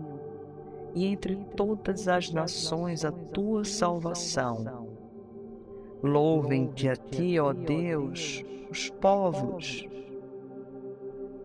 e 0.94 1.06
entre 1.06 1.36
todas 1.56 2.08
as 2.08 2.32
nações 2.32 3.04
a 3.04 3.12
tua 3.12 3.64
salvação. 3.64 4.95
Louvem-te 6.06 6.88
a 6.88 6.96
ti, 6.96 7.40
ó 7.40 7.52
Deus, 7.52 8.46
os 8.70 8.92
povos. 8.92 9.90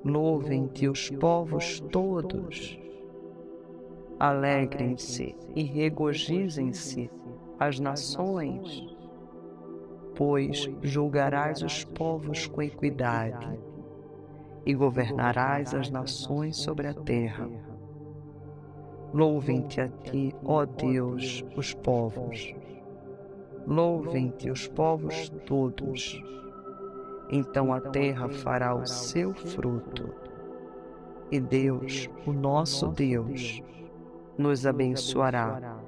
Louvem-te 0.05 0.87
os 0.87 1.09
povos 1.09 1.81
todos. 1.81 2.79
Alegrem-se 4.19 5.35
e 5.57 5.63
regozijem-se 5.63 7.11
as 7.59 7.81
nações, 7.81 8.87
pois 10.15 10.69
julgarás 10.83 11.63
os 11.63 11.83
povos 11.83 12.47
com 12.47 12.61
equidade 12.61 13.59
e 14.67 14.75
governarás 14.75 15.73
as 15.73 15.89
nações 15.89 16.59
sobre 16.59 16.87
a 16.87 16.93
terra. 16.93 17.49
Louvem-te 19.15 19.81
a 19.81 19.89
ti, 19.89 20.35
ó 20.45 20.67
Deus, 20.67 21.43
os 21.57 21.73
povos. 21.73 22.60
Louvem-te 23.71 24.51
os 24.51 24.67
povos 24.67 25.31
todos. 25.47 26.21
Então 27.31 27.73
a 27.73 27.81
terra 27.81 28.29
fará 28.29 28.75
o 28.75 28.85
seu 28.85 29.33
fruto. 29.33 30.13
E 31.31 31.39
Deus, 31.39 32.11
o 32.27 32.33
nosso 32.33 32.89
Deus, 32.89 33.63
nos 34.37 34.67
abençoará. 34.67 35.79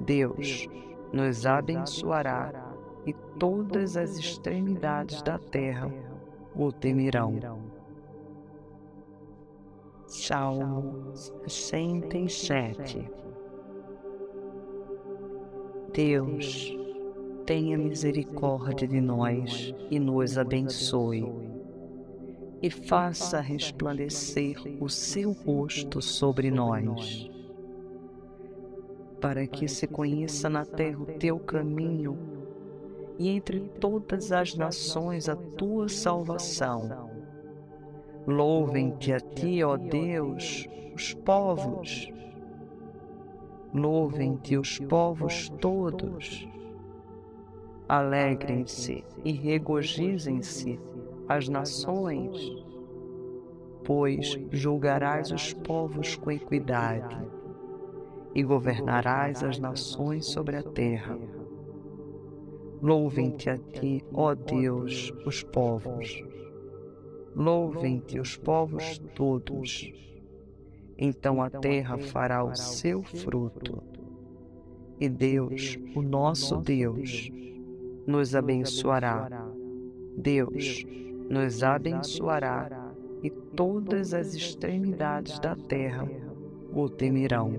Deus 0.00 0.68
nos 1.12 1.46
abençoará 1.46 2.74
e 3.06 3.12
todas 3.38 3.96
as 3.96 4.18
extremidades 4.18 5.22
da 5.22 5.38
terra 5.38 5.88
o 6.56 6.72
temerão. 6.72 7.38
Salmo 10.08 11.12
67 11.46 13.08
Deus, 15.92 16.81
tenha 17.52 17.76
misericórdia 17.76 18.88
de 18.88 18.98
nós 18.98 19.74
e 19.90 19.98
nos 19.98 20.38
abençoe, 20.38 21.30
e 22.62 22.70
faça 22.70 23.42
resplandecer 23.42 24.56
o 24.80 24.88
seu 24.88 25.32
rosto 25.32 26.00
sobre 26.00 26.50
nós, 26.50 27.30
para 29.20 29.46
que 29.46 29.68
se 29.68 29.86
conheça 29.86 30.48
na 30.48 30.64
terra 30.64 31.02
o 31.02 31.04
teu 31.04 31.38
caminho 31.38 32.16
e 33.18 33.28
entre 33.28 33.60
todas 33.78 34.32
as 34.32 34.54
nações 34.54 35.28
a 35.28 35.36
tua 35.36 35.90
salvação 35.90 37.10
Louvem-te 38.26 39.12
a 39.12 39.20
ti, 39.20 39.62
ó 39.62 39.76
Deus, 39.76 40.66
os 40.94 41.12
povos. 41.12 42.10
Louvem-te 43.74 44.56
os 44.56 44.78
povos 44.78 45.50
todos. 45.60 46.48
Alegrem-se 47.92 49.04
e 49.22 49.32
regozijem-se 49.32 50.80
as 51.28 51.46
nações, 51.46 52.34
pois 53.84 54.40
julgarás 54.50 55.30
os 55.30 55.52
povos 55.52 56.16
com 56.16 56.30
equidade 56.30 57.18
e 58.34 58.42
governarás 58.42 59.44
as 59.44 59.58
nações 59.58 60.24
sobre 60.24 60.56
a 60.56 60.62
terra. 60.62 61.18
Louvem-te 62.80 63.50
a 63.50 63.58
ti, 63.58 64.02
ó 64.14 64.34
Deus, 64.34 65.12
os 65.26 65.42
povos. 65.42 66.24
Louvem-te 67.36 68.18
os 68.18 68.38
povos 68.38 68.96
todos. 69.14 69.92
Então 70.96 71.42
a 71.42 71.50
terra 71.50 71.98
fará 71.98 72.42
o 72.42 72.54
seu 72.56 73.02
fruto. 73.02 73.82
E 74.98 75.10
Deus, 75.10 75.78
o 75.94 76.00
nosso 76.00 76.56
Deus, 76.56 77.30
nos 78.06 78.34
abençoará. 78.34 79.28
Deus 80.16 80.84
nos 81.28 81.62
abençoará 81.62 82.92
e 83.22 83.30
todas 83.30 84.12
as 84.12 84.34
extremidades 84.34 85.38
da 85.38 85.54
terra 85.56 86.08
o 86.74 86.88
temerão. 86.88 87.52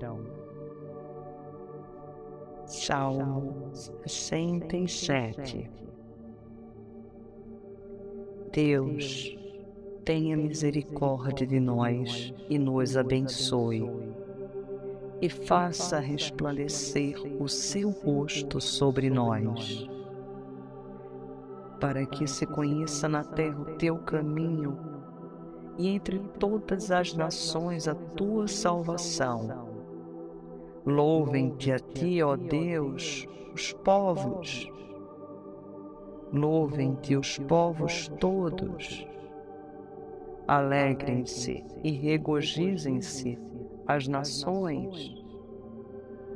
Salmo 2.66 3.70
67 4.06 5.70
Deus, 8.54 9.36
tenha 10.04 10.36
misericórdia 10.36 11.44
de 11.44 11.58
nós 11.58 12.32
e 12.48 12.56
nos 12.56 12.96
abençoe, 12.96 13.84
e 15.20 15.28
faça 15.28 15.98
resplandecer 15.98 17.16
o 17.42 17.48
seu 17.48 17.90
rosto 17.90 18.60
sobre 18.60 19.10
nós, 19.10 19.88
para 21.84 22.06
que 22.06 22.26
se 22.26 22.46
conheça 22.46 23.06
na 23.06 23.22
terra 23.22 23.60
o 23.60 23.76
teu 23.76 23.98
caminho 23.98 24.78
e 25.76 25.86
entre 25.88 26.18
todas 26.40 26.90
as 26.90 27.12
nações 27.12 27.86
a 27.86 27.94
tua 27.94 28.48
salvação. 28.48 29.68
Louvem-te 30.86 31.70
a 31.72 31.78
ti, 31.78 32.22
ó 32.22 32.36
Deus, 32.36 33.28
os 33.52 33.74
povos. 33.74 34.66
Louvem-te 36.32 37.18
os 37.18 37.38
povos 37.40 38.08
todos 38.18 39.06
Alegrem-se 40.48 41.62
e 41.82 41.90
regozijem-se 41.90 43.38
as 43.86 44.08
nações, 44.08 45.22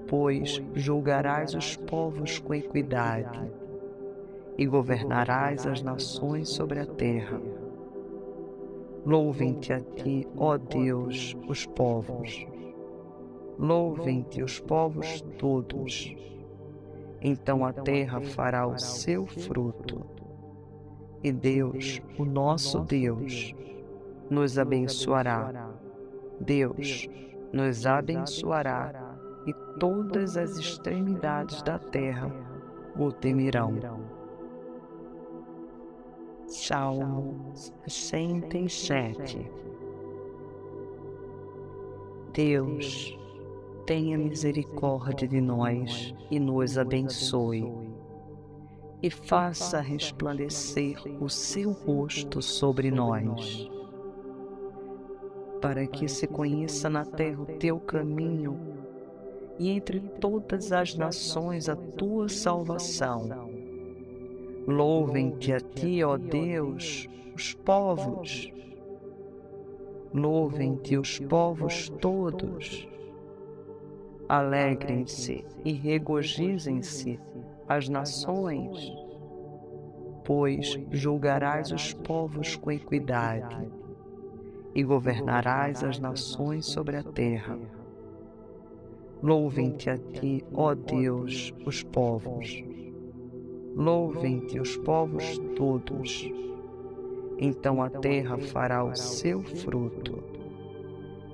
pois 0.06 0.62
julgarás 0.74 1.54
os 1.54 1.74
povos 1.74 2.38
com 2.38 2.54
equidade 2.54 3.57
e 4.58 4.66
governarás 4.66 5.66
as 5.66 5.80
nações 5.80 6.48
sobre 6.48 6.80
a 6.80 6.86
terra. 6.86 7.40
Louvem-te 9.06 9.72
a 9.72 9.80
ti, 9.80 10.26
ó 10.36 10.58
Deus, 10.58 11.36
os 11.48 11.64
povos. 11.64 12.44
Louvem-te 13.56 14.42
os 14.42 14.58
povos 14.58 15.20
todos. 15.38 16.14
Então 17.22 17.64
a 17.64 17.72
terra 17.72 18.20
fará 18.20 18.66
o 18.66 18.76
seu 18.76 19.26
fruto. 19.26 20.04
E 21.22 21.32
Deus, 21.32 22.02
o 22.18 22.24
nosso 22.24 22.80
Deus, 22.80 23.54
nos 24.28 24.58
abençoará. 24.58 25.70
Deus 26.40 27.08
nos 27.52 27.86
abençoará 27.86 29.16
e 29.46 29.54
todas 29.78 30.36
as 30.36 30.56
extremidades 30.56 31.62
da 31.62 31.78
terra 31.78 32.30
o 32.96 33.10
temerão. 33.10 34.17
Salmo 36.48 37.52
67 37.86 39.50
Deus, 42.32 43.18
tenha 43.84 44.16
misericórdia 44.16 45.28
de 45.28 45.42
nós 45.42 46.14
e 46.30 46.40
nos 46.40 46.78
abençoe, 46.78 47.70
e 49.02 49.10
faça 49.10 49.78
resplandecer 49.80 50.96
o 51.22 51.28
seu 51.28 51.72
rosto 51.72 52.40
sobre 52.40 52.90
nós. 52.90 53.70
Para 55.60 55.86
que 55.86 56.08
se 56.08 56.26
conheça 56.26 56.88
na 56.88 57.04
terra 57.04 57.42
o 57.42 57.58
teu 57.58 57.78
caminho 57.78 58.58
e 59.58 59.68
entre 59.68 60.00
todas 60.00 60.72
as 60.72 60.94
nações 60.94 61.68
a 61.68 61.76
tua 61.76 62.26
salvação. 62.26 63.57
Louvem-te 64.68 65.50
a 65.50 65.60
ti, 65.60 66.04
ó 66.04 66.18
Deus, 66.18 67.08
os 67.34 67.54
povos. 67.54 68.52
Louvem-te 70.12 70.98
os 70.98 71.18
povos 71.20 71.88
todos. 71.88 72.86
Alegrem-se 74.28 75.42
e 75.64 75.72
regozijem-se 75.72 77.18
as 77.66 77.88
nações, 77.88 78.92
pois 80.22 80.78
julgarás 80.90 81.72
os 81.72 81.94
povos 81.94 82.54
com 82.54 82.70
equidade 82.70 83.70
e 84.74 84.84
governarás 84.84 85.82
as 85.82 85.98
nações 85.98 86.66
sobre 86.66 86.98
a 86.98 87.02
terra. 87.02 87.58
Louvem-te 89.22 89.88
a 89.88 89.96
ti, 89.96 90.44
ó 90.52 90.74
Deus, 90.74 91.54
os 91.64 91.82
povos. 91.82 92.62
Louvem-te 93.78 94.58
os 94.58 94.76
povos 94.76 95.38
todos. 95.54 96.28
Então 97.38 97.80
a 97.80 97.88
terra 97.88 98.36
fará 98.36 98.82
o 98.82 98.92
seu 98.96 99.40
fruto. 99.44 100.20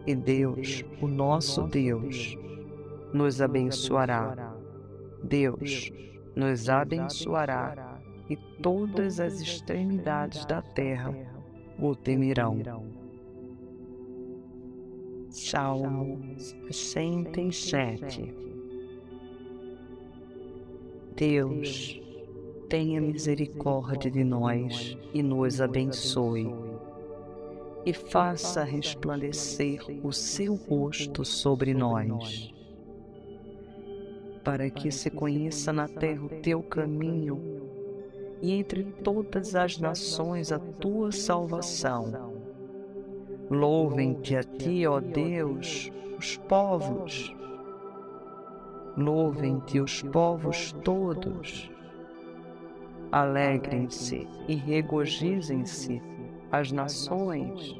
E 0.06 0.14
Deus, 0.14 0.84
o 1.00 1.08
nosso 1.08 1.62
Deus, 1.62 2.36
nos 3.14 3.40
abençoará. 3.40 4.54
Deus 5.22 5.90
nos 6.36 6.68
abençoará 6.68 7.98
e 8.28 8.36
todas 8.36 9.20
as 9.20 9.40
extremidades 9.40 10.44
da 10.44 10.60
terra 10.60 11.16
o 11.78 11.96
temerão. 11.96 12.60
Salmo 15.30 16.20
67 16.70 18.44
Deus, 21.16 22.03
tenha 22.74 23.00
misericórdia 23.00 24.10
de 24.10 24.24
nós 24.24 24.98
e 25.14 25.22
nos 25.22 25.60
abençoe, 25.60 26.52
e 27.86 27.92
faça 27.92 28.64
resplandecer 28.64 29.80
o 30.02 30.12
seu 30.12 30.56
rosto 30.56 31.24
sobre 31.24 31.72
nós, 31.72 32.52
para 34.42 34.68
que 34.70 34.90
se 34.90 35.08
conheça 35.08 35.72
na 35.72 35.86
terra 35.86 36.24
o 36.24 36.28
teu 36.28 36.64
caminho 36.64 37.40
e 38.42 38.50
entre 38.50 38.82
todas 38.82 39.54
as 39.54 39.78
nações 39.78 40.50
a 40.50 40.58
tua 40.58 41.12
salvação 41.12 42.34
Louvem-te 43.48 44.34
a 44.34 44.42
ti, 44.42 44.84
ó 44.84 44.98
Deus, 44.98 45.92
os 46.18 46.36
povos. 46.38 47.32
Louvem-te 48.96 49.78
os 49.78 50.02
povos 50.02 50.72
todos. 50.82 51.72
Alegrem-se 53.14 54.26
e 54.48 54.56
regozijem-se 54.56 56.02
as 56.50 56.72
nações, 56.72 57.78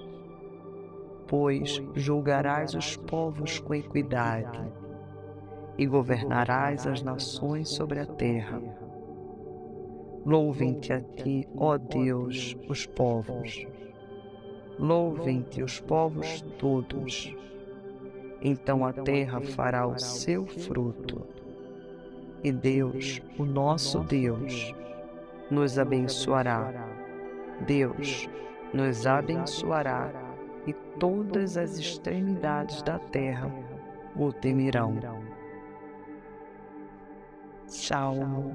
pois 1.27 1.83
julgarás 1.97 2.73
os 2.73 2.97
povos 2.97 3.59
com 3.59 3.75
equidade 3.75 4.63
e 5.77 5.87
governarás 5.87 6.87
as 6.87 7.03
nações 7.03 7.69
sobre 7.71 7.99
a 7.99 8.07
terra. 8.07 8.63
Louvem-te 10.25 10.93
a 10.93 11.01
ti, 11.01 11.49
ó 11.57 11.79
Deus, 11.79 12.57
os 12.69 12.87
povos. 12.87 13.67
Louvem-te 14.79 15.65
os 15.65 15.81
povos 15.81 16.43
todos. 16.61 17.37
Então 18.41 18.87
a 18.87 18.93
terra 18.93 19.41
fará 19.41 19.85
o 19.85 19.99
seu 19.99 20.47
fruto. 20.47 21.27
E 22.45 22.53
Deus, 22.53 23.21
o 23.37 23.45
nosso 23.45 23.99
Deus, 23.99 24.73
nos 25.51 25.79
abençoará. 25.79 26.73
Deus 27.67 28.29
nos 28.73 29.07
abençoará 29.07 30.11
e 30.67 30.73
todas 30.99 31.57
as 31.57 31.79
extremidades 31.79 32.83
da 32.83 32.99
terra 32.99 33.51
o 34.17 34.33
temerão. 34.33 34.99
Salmo 37.67 38.55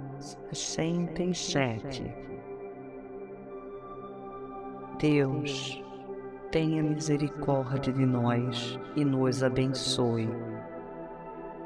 67 0.52 2.30
Deus, 5.00 5.82
tenha 6.52 6.84
misericórdia 6.84 7.94
de 7.94 8.06
nós 8.06 8.78
e 8.98 9.06
nos 9.06 9.42
abençoe, 9.42 10.30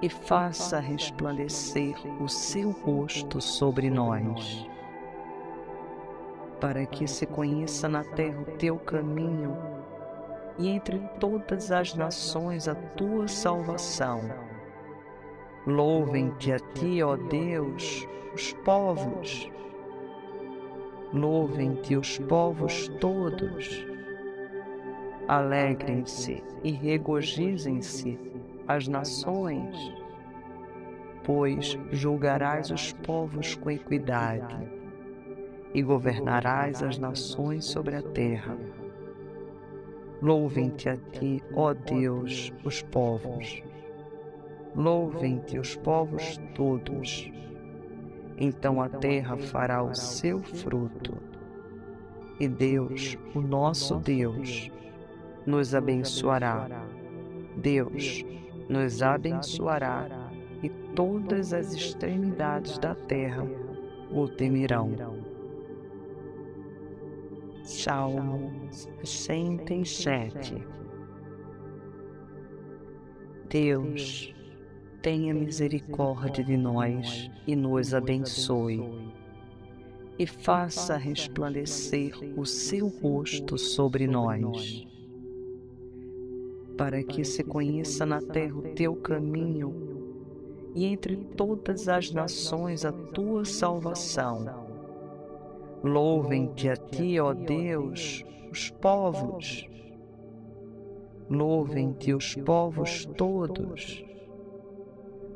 e 0.04 0.08
faça 0.08 0.80
resplandecer 0.80 1.96
o 2.22 2.30
seu 2.30 2.70
rosto 2.70 3.42
sobre 3.42 3.90
nós, 3.90 4.70
para 6.64 6.86
que 6.86 7.06
se 7.06 7.26
conheça 7.26 7.90
na 7.90 8.06
terra 8.06 8.40
o 8.40 8.46
teu 8.58 8.80
caminho 8.80 9.58
e 10.58 10.70
entre 10.70 10.98
todas 11.20 11.74
as 11.74 11.94
nações 11.94 12.70
a 12.70 12.74
tua 12.74 13.28
salvação. 13.28 14.22
Louvem-te 15.68 16.54
a 16.54 16.60
ti, 16.60 17.04
ó 17.04 17.18
Deus, 17.18 18.08
os 18.34 18.54
povos. 18.64 19.52
Louvem-te 21.12 21.98
os 21.98 22.18
povos 22.18 22.88
todos 23.02 23.86
Alegrem-se 25.28 26.42
e 26.64 26.72
regozijem-se 26.72 28.18
as 28.66 28.88
nações, 28.88 29.76
pois 31.26 31.78
julgarás 31.92 32.72
os 32.72 32.94
povos 32.94 33.54
com 33.54 33.70
equidade 33.70 34.83
e 35.74 35.82
governarás 35.82 36.84
as 36.84 36.98
nações 36.98 37.66
sobre 37.66 37.96
a 37.96 38.02
terra. 38.02 38.58
Louvem-te 40.22 40.88
a 40.90 40.98
ti, 40.98 41.44
ó 41.54 41.74
Deus, 41.74 42.54
os 42.64 42.82
povos. 42.82 43.62
Louvem-te 44.76 45.60
os 45.60 45.76
povos 45.76 46.40
todos. 46.56 47.32
Então 48.38 48.82
a 48.82 48.90
terra 48.90 49.38
fará 49.38 49.84
o 49.84 49.94
seu 49.94 50.42
fruto. 50.42 51.18
E 52.40 52.48
Deus, 52.48 53.18
o 53.36 53.42
nosso 53.42 53.98
Deus, 53.98 54.72
nos 55.46 55.76
abençoará. 55.76 56.68
Deus 57.58 58.24
nos 58.70 59.04
abençoará 59.04 60.08
e 60.64 60.70
todas 60.96 61.54
as 61.54 61.74
extremidades 61.74 62.78
da 62.78 62.96
terra 62.96 63.46
o 64.12 64.28
temerão. 64.28 65.23
Salmo 67.64 68.52
67 69.04 70.56
Deus, 73.50 74.34
tenha 75.02 75.34
misericórdia 75.34 76.44
de 76.44 76.58
nós 76.58 77.32
e 77.48 77.56
nos 77.56 77.94
abençoe, 77.94 78.84
e 80.20 80.28
faça 80.28 80.98
resplandecer 80.98 82.14
o 82.36 82.46
seu 82.46 82.90
rosto 82.90 83.58
sobre 83.58 84.08
nós, 84.08 84.86
para 86.78 87.02
que 87.02 87.24
se 87.24 87.46
conheça 87.46 88.06
na 88.06 88.22
terra 88.22 88.58
o 88.58 88.74
teu 88.74 88.94
caminho 88.96 89.94
e 90.76 90.84
entre 90.84 91.16
todas 91.16 91.88
as 91.88 92.12
nações 92.12 92.84
a 92.84 92.92
tua 92.92 93.46
salvação. 93.46 94.63
Louvem-te 95.84 96.70
a 96.70 96.78
ti, 96.78 97.20
ó 97.20 97.34
Deus, 97.34 98.24
os 98.50 98.70
povos. 98.70 99.68
Louvem-te 101.30 102.14
os 102.14 102.36
povos 102.36 103.06
todos. 103.18 104.02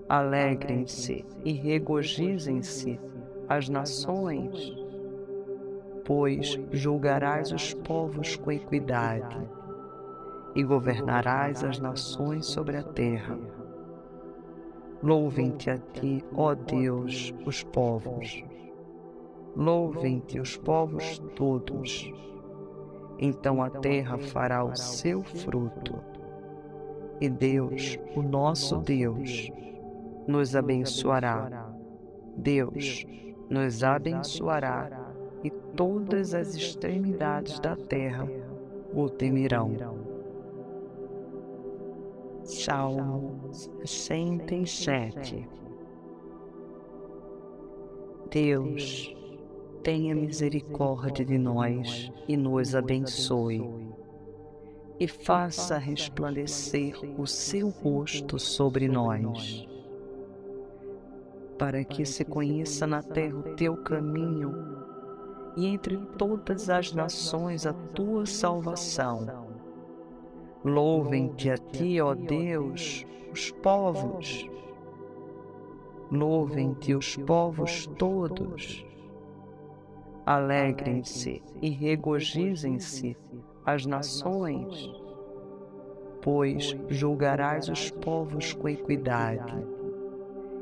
Alegrem-se 0.08 1.26
e 1.43 1.52
regozijem-se 1.52 2.98
as 3.50 3.68
nações, 3.68 4.74
pois 6.06 6.58
julgarás 6.72 7.52
os 7.52 7.74
povos 7.74 8.38
com 8.38 8.50
equidade 8.50 9.45
e 10.56 10.64
governarás 10.64 11.62
as 11.62 11.78
nações 11.78 12.45
sobre 12.45 12.78
a 12.78 12.84
terra. 12.84 13.38
Louvem-te 15.04 15.70
a 15.70 15.78
ti, 15.78 16.24
ó 16.34 16.56
Deus, 16.56 17.34
os 17.45 17.64
povos. 17.64 18.47
Louvem-te 19.58 20.39
os 20.39 20.55
povos 20.55 21.18
todos. 21.36 22.14
Então 23.18 23.64
a 23.64 23.72
terra 23.72 24.20
fará 24.20 24.64
o 24.64 24.76
seu 24.76 25.24
fruto. 25.24 25.95
E 27.20 27.28
Deus, 27.28 27.97
o 28.16 28.22
nosso 28.22 28.78
Deus, 28.78 29.51
nos 30.28 30.55
abençoará. 30.55 31.74
Deus 32.36 33.03
nos 33.49 33.84
abençoará 33.84 35.12
e 35.43 35.49
todas 35.49 36.36
as 36.36 36.53
extremidades 36.53 37.60
da 37.60 37.76
terra 37.76 38.30
o 38.93 39.10
temerão. 39.10 39.76
Salmo 42.43 43.49
67 43.51 45.58
Deus, 48.30 49.16
tenha 49.84 50.16
misericórdia 50.16 51.26
de 51.26 51.38
nós 51.38 52.12
e 52.28 52.36
nos 52.36 52.76
abençoe, 52.76 53.68
e 55.00 55.08
faça 55.08 55.78
resplandecer 55.78 57.00
o 57.20 57.26
seu 57.26 57.70
rosto 57.70 58.40
sobre 58.40 58.88
nós, 58.88 59.68
para 61.58 61.84
que 61.84 62.06
se 62.06 62.26
conheça 62.26 62.86
na 62.88 63.02
terra 63.02 63.38
o 63.38 63.56
teu 63.56 63.78
caminho 63.78 64.54
e 65.56 65.66
entre 65.66 65.98
todas 66.18 66.70
as 66.70 66.94
nações 66.94 67.66
a 67.66 67.74
tua 67.74 68.26
salvação 68.26 69.48
Louvem-te 70.68 71.50
a 71.50 71.58
ti, 71.58 72.02
ó 72.02 72.14
Deus, 72.14 73.06
os 73.32 73.52
povos. 73.52 74.46
Louvem-te 76.12 76.94
os 76.94 77.16
povos 77.16 77.88
todos. 77.98 78.86
Alegrem-se 80.28 81.42
e 81.62 81.70
regozijem-se 81.70 83.16
as 83.66 83.86
nações, 83.86 84.92
pois 86.22 86.76
julgarás 86.90 87.70
os 87.70 87.90
povos 87.90 88.54
com 88.54 88.68
equidade 88.68 89.66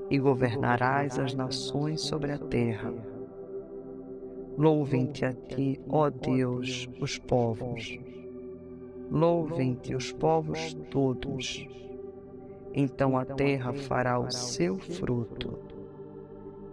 e 0.09 0.20
governarás 0.20 1.20
as 1.20 1.34
nações 1.34 2.01
sobre 2.01 2.32
a 2.32 2.38
terra. 2.38 2.93
Louvem-te 4.57 5.26
a 5.26 5.34
ti, 5.34 5.82
ó 5.89 6.09
Deus, 6.09 6.88
os 7.01 7.18
povos 7.18 7.99
Louvem-te 9.11 9.93
os 9.93 10.11
povos 10.11 10.74
todos. 10.89 11.68
Então 12.74 13.18
a 13.18 13.24
terra 13.24 13.72
fará 13.74 14.20
o 14.20 14.32
seu 14.32 14.78
fruto. 14.78 15.59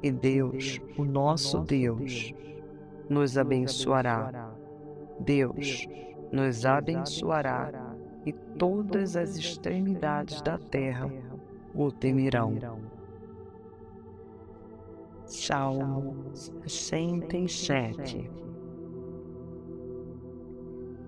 E 0.03 0.11
Deus, 0.11 0.81
o 0.97 1.05
nosso 1.05 1.61
Deus, 1.61 2.35
nos 3.13 3.39
abençoará. 3.39 4.53
Deus 5.21 5.87
nos 6.33 6.65
abençoará 6.67 7.95
e 8.25 8.33
todas 8.33 9.17
as 9.17 9.37
extremidades 9.37 10.41
da 10.43 10.59
terra 10.59 11.09
o 11.75 11.93
temerão. 11.93 12.59
Salmo 15.27 16.33
67 16.67 18.31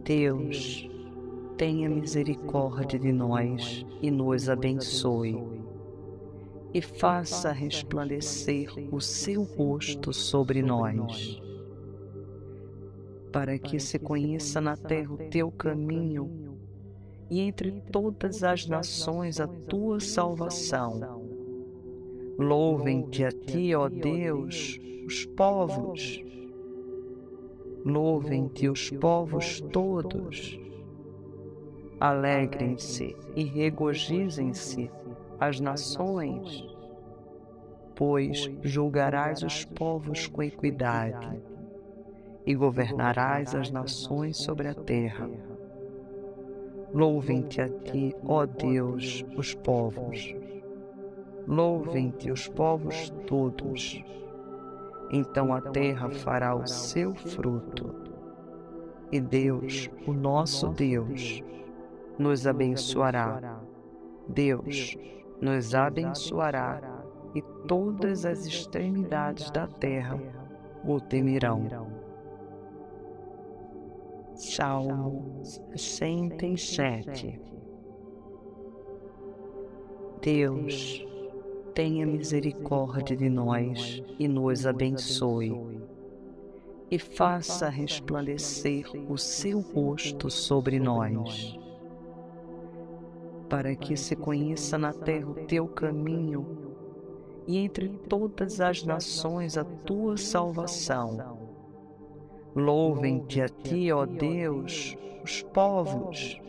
Deus, 0.04 0.86
tenha 1.56 1.88
misericórdia 1.88 2.98
de 2.98 3.10
nós 3.10 3.86
e 4.02 4.10
nos 4.10 4.50
abençoe, 4.50 5.42
e 6.74 6.82
faça 6.82 7.50
resplandecer 7.52 8.70
o 8.92 9.00
seu 9.00 9.44
rosto 9.44 10.12
sobre 10.12 10.60
nós, 10.60 11.40
para 13.34 13.58
que 13.58 13.80
se 13.80 13.98
conheça 13.98 14.60
na 14.60 14.76
terra 14.76 15.12
o 15.12 15.18
teu 15.28 15.50
caminho 15.50 16.56
e 17.28 17.40
entre 17.40 17.72
todas 17.90 18.44
as 18.44 18.68
nações 18.68 19.40
a 19.40 19.48
tua 19.48 19.98
salvação. 19.98 21.00
Louvem-te 22.38 23.24
a 23.24 23.32
ti, 23.32 23.74
ó 23.74 23.88
Deus, 23.88 24.78
os 25.04 25.26
povos. 25.26 26.22
Louvem-te 27.84 28.68
os 28.68 28.90
povos 28.90 29.60
todos. 29.60 30.56
Alegrem-se 31.98 33.16
e 33.34 33.42
regozijem-se 33.42 34.88
as 35.40 35.58
nações, 35.58 36.64
pois 37.96 38.48
julgarás 38.62 39.42
os 39.42 39.64
povos 39.64 40.28
com 40.28 40.40
equidade 40.40 41.53
e 42.46 42.54
governarás 42.54 43.54
as 43.54 43.70
nações 43.70 44.36
sobre 44.36 44.68
a 44.68 44.74
terra. 44.74 45.28
Louvem-te 46.92 47.60
a 47.60 47.68
ti, 47.68 48.14
ó 48.24 48.46
Deus, 48.46 49.24
os 49.36 49.54
povos. 49.54 50.34
Louvem-te 51.46 52.30
os 52.30 52.48
povos 52.48 53.10
todos. 53.26 54.02
Então 55.10 55.52
a 55.52 55.60
terra 55.60 56.10
fará 56.10 56.54
o 56.54 56.66
seu 56.66 57.14
fruto. 57.14 57.94
E 59.10 59.20
Deus, 59.20 59.90
o 60.06 60.12
nosso 60.12 60.68
Deus, 60.68 61.42
nos 62.18 62.46
abençoará. 62.46 63.60
Deus 64.28 64.96
nos 65.40 65.74
abençoará 65.74 66.80
e 67.34 67.42
todas 67.66 68.24
as 68.24 68.46
extremidades 68.46 69.50
da 69.50 69.66
terra 69.66 70.18
o 70.84 71.00
temerão. 71.00 71.93
Salmo 74.36 75.42
67 75.76 77.40
Deus, 80.20 81.06
tenha 81.72 82.04
misericórdia 82.04 83.16
de 83.16 83.28
nós 83.28 84.02
e 84.18 84.26
nos 84.26 84.66
abençoe, 84.66 85.78
e 86.90 86.98
faça 86.98 87.68
resplandecer 87.68 88.86
o 89.08 89.16
seu 89.16 89.60
rosto 89.60 90.30
sobre 90.30 90.80
nós. 90.80 91.56
para 93.48 93.76
que 93.76 93.96
se 93.96 94.16
conheça 94.16 94.76
na 94.76 94.92
terra 94.92 95.30
o 95.30 95.34
teu 95.46 95.68
caminho 95.68 96.44
e 97.46 97.58
entre 97.58 97.88
todas 98.08 98.60
as 98.60 98.82
nações 98.82 99.56
a 99.56 99.62
tua 99.62 100.16
salvação. 100.16 101.43
Louvem-te 102.56 103.40
a 103.40 103.48
ti, 103.48 103.90
ó 103.90 104.06
Deus, 104.06 104.96
os 105.24 105.42
povos. 105.42 106.40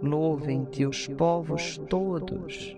Louvem-te 0.00 0.86
os 0.86 1.08
povos 1.08 1.76
todos. 1.88 2.76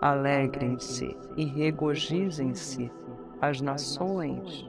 Alegrem-se 0.00 1.16
e 1.36 1.44
regozijem-se 1.44 2.88
as 3.40 3.60
nações, 3.60 4.64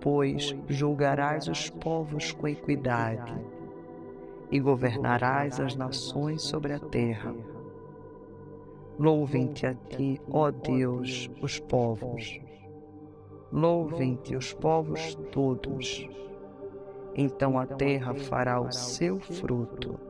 pois 0.00 0.56
julgarás 0.66 1.46
os 1.46 1.70
povos 1.70 2.32
com 2.32 2.48
equidade 2.48 3.40
e 4.50 4.58
governarás 4.58 5.60
as 5.60 5.76
nações 5.76 6.42
sobre 6.42 6.72
a 6.72 6.80
terra. 6.80 7.32
Louvem-te 8.98 9.66
a 9.66 9.74
ti, 9.74 10.20
ó 10.28 10.50
Deus, 10.50 11.30
os 11.40 11.60
povos. 11.60 12.40
Louvem-te 13.52 14.34
os 14.34 14.52
povos 14.54 15.14
todos. 15.30 16.08
Então 17.14 17.58
a 17.58 17.66
terra 17.66 18.14
fará 18.14 18.60
o 18.60 18.72
seu 18.72 19.20
fruto. 19.20 20.00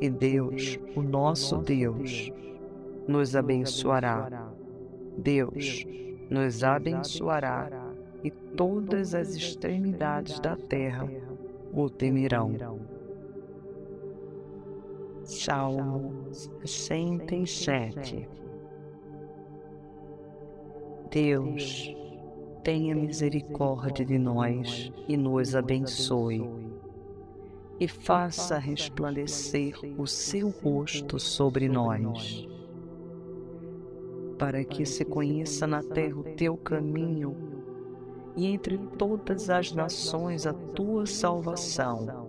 E 0.00 0.10
Deus, 0.10 0.78
o 0.94 1.00
nosso 1.00 1.56
Deus, 1.56 2.30
nos 3.08 3.34
abençoará. 3.34 4.50
Deus 5.16 5.86
nos 6.28 6.62
abençoará 6.62 7.70
e 8.22 8.30
todas 8.30 9.14
as 9.14 9.34
extremidades 9.34 10.38
da 10.40 10.56
terra 10.56 11.08
o 11.72 11.88
temerão. 11.88 12.54
Salmo 15.24 16.26
67 16.64 18.28
Deus, 21.10 21.96
tenha 22.66 22.96
misericórdia 22.96 24.04
de 24.04 24.18
nós 24.18 24.92
e 25.06 25.16
nos 25.16 25.54
abençoe, 25.54 26.50
e 27.78 27.86
faça 27.86 28.58
resplandecer 28.58 29.78
o 29.96 30.04
seu 30.04 30.48
rosto 30.48 31.16
sobre 31.16 31.68
nós, 31.68 32.44
para 34.36 34.64
que 34.64 34.84
se 34.84 35.04
conheça 35.04 35.64
na 35.64 35.80
terra 35.80 36.18
o 36.18 36.24
teu 36.24 36.56
caminho 36.56 37.36
e 38.34 38.46
entre 38.46 38.78
todas 38.98 39.48
as 39.48 39.70
nações 39.70 40.44
a 40.44 40.52
tua 40.52 41.06
salvação. 41.06 42.26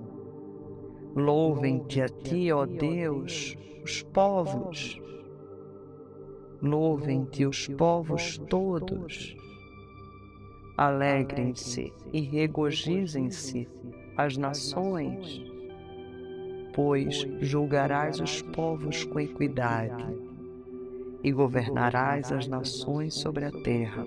Louvem-te 1.15 1.99
a 1.99 2.07
ti, 2.07 2.51
ó 2.51 2.63
Deus, 2.67 3.57
os 3.83 4.03
povos. 4.03 5.01
Louvem-te 6.61 7.43
os 7.43 7.67
povos 7.69 8.37
todos. 8.37 9.35
Alegrem-se 10.77 11.91
e 12.13 12.21
regozijem-se 12.21 13.67
as 14.15 14.37
nações, 14.37 15.41
pois 16.71 17.27
julgarás 17.41 18.19
os 18.19 18.43
povos 18.43 19.03
com 19.03 19.19
equidade 19.19 20.05
e 21.23 21.31
governarás 21.31 22.31
as 22.31 22.47
nações 22.47 23.15
sobre 23.15 23.45
a 23.45 23.51
terra. 23.51 24.05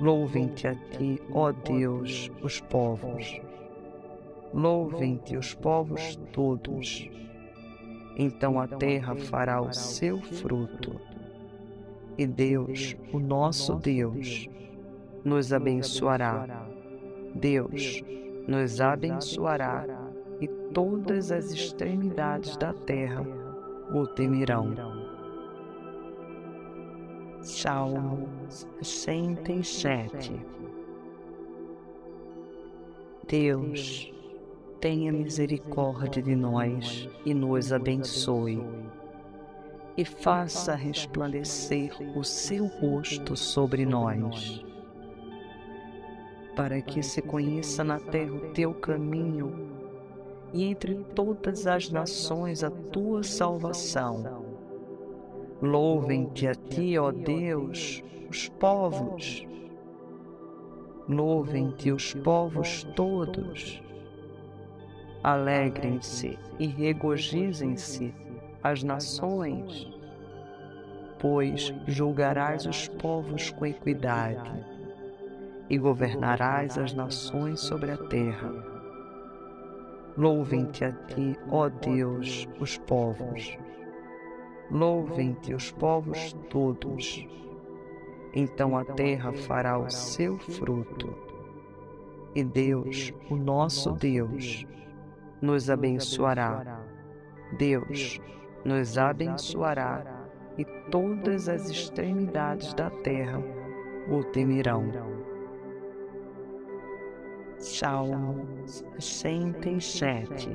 Louvem-te 0.00 0.66
a 0.66 0.74
ti, 0.74 1.22
ó 1.32 1.52
Deus, 1.52 2.28
os 2.42 2.60
povos. 2.60 3.40
Louvem-te 4.52 5.36
os 5.36 5.54
povos 5.54 6.16
todos. 6.32 7.08
Então 8.16 8.58
a 8.58 8.66
terra 8.66 9.14
fará 9.14 9.60
o 9.60 9.72
seu 9.72 10.20
fruto. 10.20 11.00
E 12.18 12.26
Deus, 12.26 12.96
o 13.12 13.20
nosso 13.20 13.76
Deus, 13.76 14.48
nos 15.26 15.52
abençoará. 15.52 16.66
Deus 17.34 18.02
nos 18.46 18.80
abençoará 18.80 19.84
e 20.40 20.46
todas 20.72 21.32
as 21.32 21.50
extremidades 21.50 22.56
da 22.56 22.72
terra 22.72 23.26
o 23.92 24.06
temerão. 24.06 24.72
Salmo 27.40 28.28
67 28.80 30.32
Deus, 33.28 34.12
tenha 34.80 35.12
misericórdia 35.12 36.22
de 36.22 36.36
nós 36.36 37.08
e 37.24 37.34
nos 37.34 37.72
abençoe, 37.72 38.62
e 39.96 40.04
faça 40.04 40.76
resplandecer 40.76 41.90
o 42.16 42.22
seu 42.22 42.66
rosto 42.66 43.36
sobre 43.36 43.84
nós, 43.84 44.64
para 46.56 46.80
que 46.80 47.02
se 47.02 47.22
conheça 47.22 47.84
na 47.84 48.00
terra 48.00 48.32
o 48.32 48.52
teu 48.52 48.74
caminho 48.74 49.70
e 50.52 50.64
entre 50.64 50.96
todas 51.14 51.66
as 51.66 51.90
nações 51.90 52.64
a 52.64 52.70
tua 52.70 53.22
salvação 53.22 54.46
Louvem-te 55.62 56.46
a 56.46 56.54
ti, 56.54 56.98
ó 56.98 57.10
Deus, 57.10 58.04
os 58.28 58.46
povos. 58.46 59.46
Louvem-te 61.08 61.90
os 61.90 62.12
povos 62.12 62.84
todos. 62.94 63.82
Alegrem-se 65.22 66.38
e 66.58 66.66
regozijem-se 66.66 68.14
as 68.62 68.82
nações, 68.82 69.90
pois 71.18 71.72
julgarás 71.86 72.66
os 72.66 72.86
povos 72.88 73.50
com 73.50 73.64
equidade 73.64 74.75
e 75.68 75.78
governarás 75.78 76.78
as 76.78 76.92
nações 76.92 77.60
sobre 77.60 77.90
a 77.90 77.96
terra. 77.96 78.52
Louvem-te 80.16 80.84
a 80.84 80.92
ti, 80.92 81.36
ó 81.50 81.68
Deus, 81.68 82.48
os 82.58 82.78
povos. 82.78 83.58
Louvem-te 84.70 85.54
os 85.54 85.70
povos 85.72 86.32
todos. 86.48 87.26
Então 88.34 88.76
a 88.76 88.84
terra 88.84 89.32
fará 89.32 89.78
o 89.78 89.90
seu 89.90 90.38
fruto. 90.38 91.14
E 92.34 92.42
Deus, 92.44 93.12
o 93.30 93.36
nosso 93.36 93.92
Deus, 93.92 94.66
nos 95.40 95.70
abençoará. 95.70 96.82
Deus 97.58 98.20
nos 98.64 98.98
abençoará 98.98 100.26
e 100.58 100.64
todas 100.90 101.48
as 101.48 101.70
extremidades 101.70 102.74
da 102.74 102.90
terra 102.90 103.40
o 104.10 104.24
temerão. 104.24 105.25
Salmo 107.58 108.46
67 108.98 110.48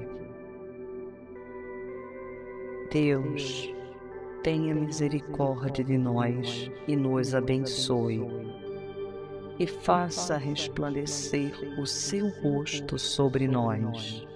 Deus, 2.91 3.73
tenha 4.43 4.75
misericórdia 4.75 5.83
de 5.83 5.97
nós 5.97 6.69
e 6.87 6.95
nos 6.95 7.33
abençoe, 7.33 8.21
e 9.57 9.65
faça 9.65 10.37
resplandecer 10.37 11.53
o 11.79 11.87
seu 11.87 12.29
rosto 12.43 12.99
sobre 12.99 13.47
nós, 13.47 14.27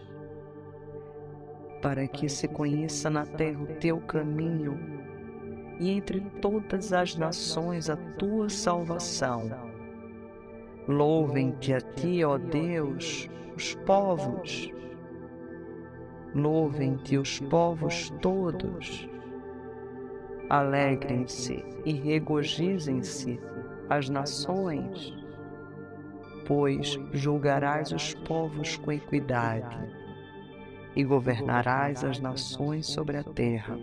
para 1.82 2.08
que 2.08 2.28
se 2.28 2.48
conheça 2.48 3.10
na 3.10 3.26
terra 3.26 3.62
o 3.62 3.76
teu 3.76 4.00
caminho 4.00 4.80
e 5.80 5.92
entre 5.92 6.22
todas 6.42 6.94
as 6.94 7.16
nações 7.16 7.90
a 7.90 7.96
tua 7.96 8.50
salvação. 8.50 9.75
Louvem-te 10.88 11.74
a 11.74 11.82
ti, 11.82 12.24
ó 12.24 12.38
Deus, 12.38 13.30
os 13.56 13.76
povos. 13.86 14.72
Louvem-te 16.34 17.18
os 17.18 17.40
povos 17.40 18.10
todos 18.22 19.08
Alegrem-se 20.50 21.66
e 21.84 21.94
regozijem-se 21.94 23.40
as 23.90 24.10
nações, 24.10 25.12
pois 26.46 27.00
julgarás 27.14 27.92
os 27.92 28.14
povos 28.14 28.78
com 28.78 28.92
equidade 28.92 29.76
e 30.96 31.04
governarás 31.04 32.04
as 32.04 32.20
nações 32.20 32.86
sobre 32.86 33.18
a 33.18 33.24
terra. 33.24 33.80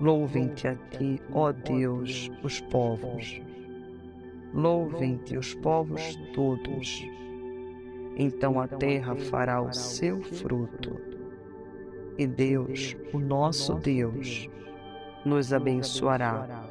Louvem-te 0.00 0.68
a 0.68 0.76
ti, 0.76 1.20
ó 1.32 1.50
Deus, 1.50 2.30
os 2.44 2.60
povos. 2.60 3.42
Louvem-te 4.52 5.36
os 5.36 5.54
povos 5.54 6.16
todos. 6.34 7.06
Então 8.16 8.60
a 8.60 8.68
terra 8.68 9.16
fará 9.16 9.62
o 9.62 9.72
seu 9.72 10.22
fruto. 10.22 11.00
E 12.18 12.26
Deus, 12.26 12.96
o 13.12 13.18
nosso 13.18 13.74
Deus, 13.74 14.48
nos 15.24 15.52
abençoará. 15.52 16.64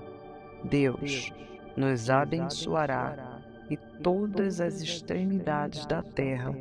Deus 0.63 1.33
nos 1.75 2.09
abençoará 2.09 3.41
e 3.69 3.77
todas 4.03 4.61
as 4.61 4.81
extremidades 4.81 5.85
da 5.85 6.03
terra 6.03 6.55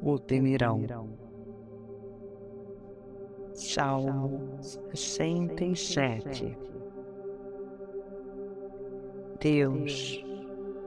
o 0.00 0.18
temerão. 0.18 0.82
Salmo 3.52 4.58
67 4.94 6.56
Deus, 9.44 10.24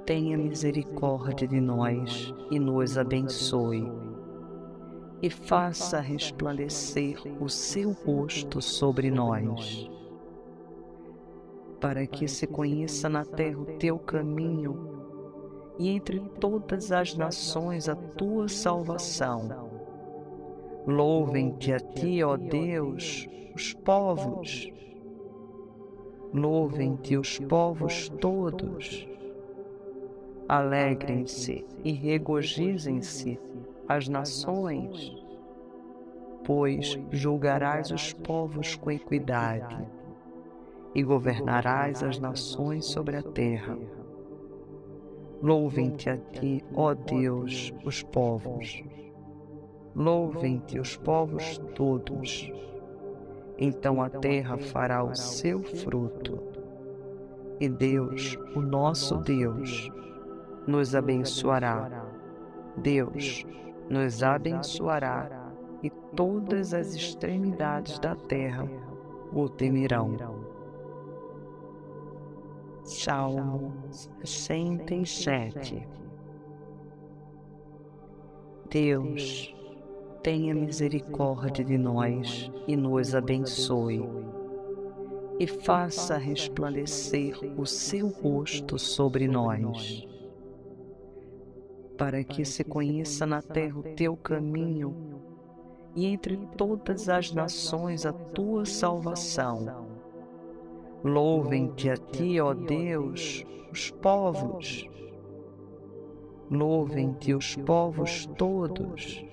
tenha 0.07 0.35
misericórdia 0.35 1.47
de 1.47 1.61
nós 1.61 2.33
e 2.49 2.57
nos 2.57 2.97
abençoe, 2.97 3.87
e 5.21 5.29
faça 5.29 5.99
resplandecer 5.99 7.21
o 7.39 7.47
seu 7.47 7.91
rosto 7.91 8.59
sobre 8.59 9.11
nós 9.11 9.87
para 11.79 12.05
que 12.07 12.27
se 12.27 12.47
conheça 12.47 13.07
na 13.07 13.23
terra 13.23 13.59
o 13.59 13.65
teu 13.77 13.99
caminho 13.99 14.95
e 15.77 15.89
entre 15.89 16.19
todas 16.39 16.91
as 16.91 17.15
nações 17.15 17.87
a 17.87 17.95
tua 17.95 18.47
salvação. 18.47 19.69
Louvem-te 20.87 21.73
a 21.73 21.79
ti, 21.79 22.23
ó 22.23 22.35
Deus, 22.35 23.27
os 23.53 23.73
povos. 23.73 24.71
Louvem-te 26.33 27.17
os 27.17 27.39
povos 27.39 28.09
todos. 28.09 29.07
Alegrem-se 30.49 31.65
e 31.83 31.91
regozijem-se 31.91 33.37
as 33.85 34.07
nações, 34.07 35.13
pois 36.45 36.97
julgarás 37.11 37.91
os 37.91 38.13
povos 38.13 38.75
com 38.75 38.89
equidade 38.89 39.85
e 40.95 41.03
governarás 41.03 42.01
as 42.01 42.17
nações 42.17 42.85
sobre 42.85 43.17
a 43.17 43.23
terra. 43.23 43.77
Louvem-te 45.41 46.09
a 46.09 46.17
ti, 46.17 46.63
ó 46.73 46.93
Deus, 46.93 47.73
os 47.83 48.01
povos. 48.01 48.81
Louvem-te 49.93 50.79
os 50.79 50.95
povos 50.95 51.57
todos. 51.75 52.49
Então 53.57 54.01
a 54.01 54.09
terra 54.09 54.57
fará 54.57 55.03
o 55.03 55.13
seu 55.13 55.61
fruto. 55.61 56.41
E 57.59 57.67
Deus, 57.67 58.37
o 58.55 58.61
nosso 58.61 59.17
Deus, 59.17 59.91
nos 60.67 60.93
abençoará. 60.93 62.05
Deus 62.77 63.45
nos 63.89 64.21
abençoará 64.21 65.51
e 65.81 65.89
todas 65.89 66.73
as 66.73 66.93
extremidades 66.93 67.97
da 67.99 68.15
terra 68.15 68.67
o 69.33 69.47
temerão. 69.49 70.15
Salmo 72.83 73.73
67 74.23 75.87
Deus, 78.69 79.55
tenha 80.21 80.53
misericórdia 80.53 81.63
de 81.63 81.77
nós 81.77 82.51
e 82.67 82.75
nos 82.75 83.15
abençoe, 83.15 84.03
e 85.39 85.47
faça 85.47 86.17
resplandecer 86.17 87.39
o 87.57 87.65
seu 87.65 88.09
rosto 88.09 88.77
sobre 88.77 89.25
nós, 89.25 90.05
para 91.97 92.23
que 92.23 92.45
se 92.45 92.63
conheça 92.63 93.25
na 93.25 93.41
terra 93.41 93.79
o 93.79 93.83
teu 93.83 94.15
caminho 94.15 94.95
e 95.95 96.05
entre 96.05 96.37
todas 96.55 97.09
as 97.09 97.33
nações 97.33 98.05
a 98.05 98.13
tua 98.13 98.65
salvação. 98.65 99.87
Louvem-te 101.03 101.89
a 101.89 101.97
ti, 101.97 102.39
ó 102.39 102.53
Deus, 102.53 103.43
os 103.71 103.89
povos. 103.89 104.87
Louvem-te 106.51 107.33
os 107.33 107.55
povos 107.55 108.27
todos. 108.37 109.25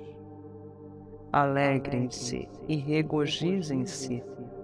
Alegrem-se 1.30 2.48
e 2.66 2.76
regozijem-se 2.76 4.22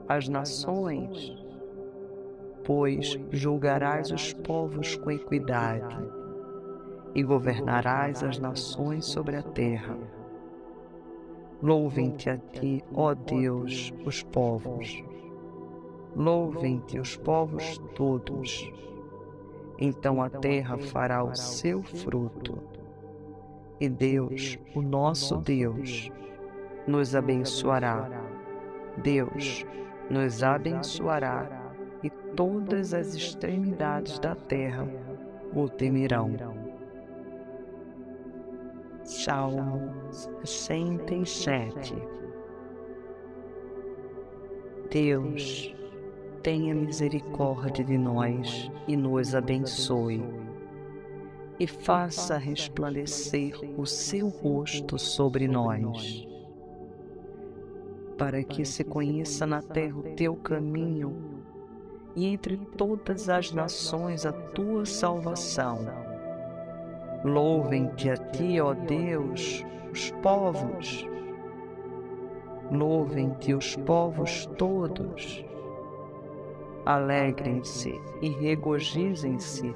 as 0.09 0.29
nações, 0.29 1.35
pois 2.65 3.19
julgarás 3.31 4.11
os 4.11 4.33
povos 4.33 4.97
com 4.97 5.11
equidade 5.11 6.20
e 7.15 7.23
governarás 7.23 8.23
as 8.23 8.39
nações 8.39 9.07
sobre 9.07 9.37
a 9.37 9.43
terra. 9.43 9.97
Louvem-te 11.63 12.31
a 12.31 12.39
ti, 12.39 12.83
ó 12.95 13.15
Deus, 13.15 13.93
os 14.05 14.23
povos 14.23 15.03
Louvem-te 16.17 16.99
os 16.99 17.17
povos 17.17 17.79
todos. 17.95 18.69
Então 19.79 20.21
a 20.21 20.29
terra 20.29 20.77
fará 20.77 21.23
o 21.23 21.35
seu 21.35 21.83
fruto. 21.83 22.59
E 23.79 23.89
Deus, 23.89 24.59
o 24.75 24.83
nosso 24.83 25.37
Deus, 25.37 26.11
nos 26.87 27.15
abençoará. 27.15 28.11
Deus 29.03 29.65
nos 30.11 30.43
abençoará 30.43 31.73
e 32.03 32.11
todas 32.11 32.93
as 32.93 33.15
extremidades 33.15 34.19
da 34.19 34.35
terra 34.35 34.87
o 35.55 35.69
temerão. 35.69 36.60
Salmo 39.11 39.93
67 40.45 41.95
Deus, 44.89 45.75
tenha 46.45 46.73
misericórdia 46.73 47.85
de 47.85 47.99
nós 47.99 48.71
e 48.87 48.97
nos 48.97 49.35
abençoe, 49.35 50.23
e 51.59 51.67
faça 51.67 52.39
resplandecer 52.39 53.59
o 53.77 53.85
seu 53.85 54.29
rosto 54.29 54.97
sobre 54.97 55.49
nós, 55.49 56.25
para 58.17 58.45
que 58.45 58.65
se 58.65 58.85
conheça 58.85 59.45
na 59.45 59.61
terra 59.61 59.99
o 59.99 60.15
teu 60.15 60.37
caminho 60.37 61.43
e 62.15 62.27
entre 62.27 62.57
todas 62.57 63.29
as 63.29 63.51
nações 63.51 64.25
a 64.25 64.33
tua 64.33 64.87
salvação. 64.87 66.20
Louvem-te 67.25 68.11
a 68.11 68.17
ti, 68.17 68.61
ó 68.61 68.75
Deus, 68.75 69.65
os 69.93 70.11
povos. 70.23 71.07
Louvem-te 72.71 73.55
os 73.55 73.77
povos 73.77 74.47
todos 74.57 75.45
Alegrem-se 76.87 78.01
e 78.23 78.31
regozijem-se 78.31 79.75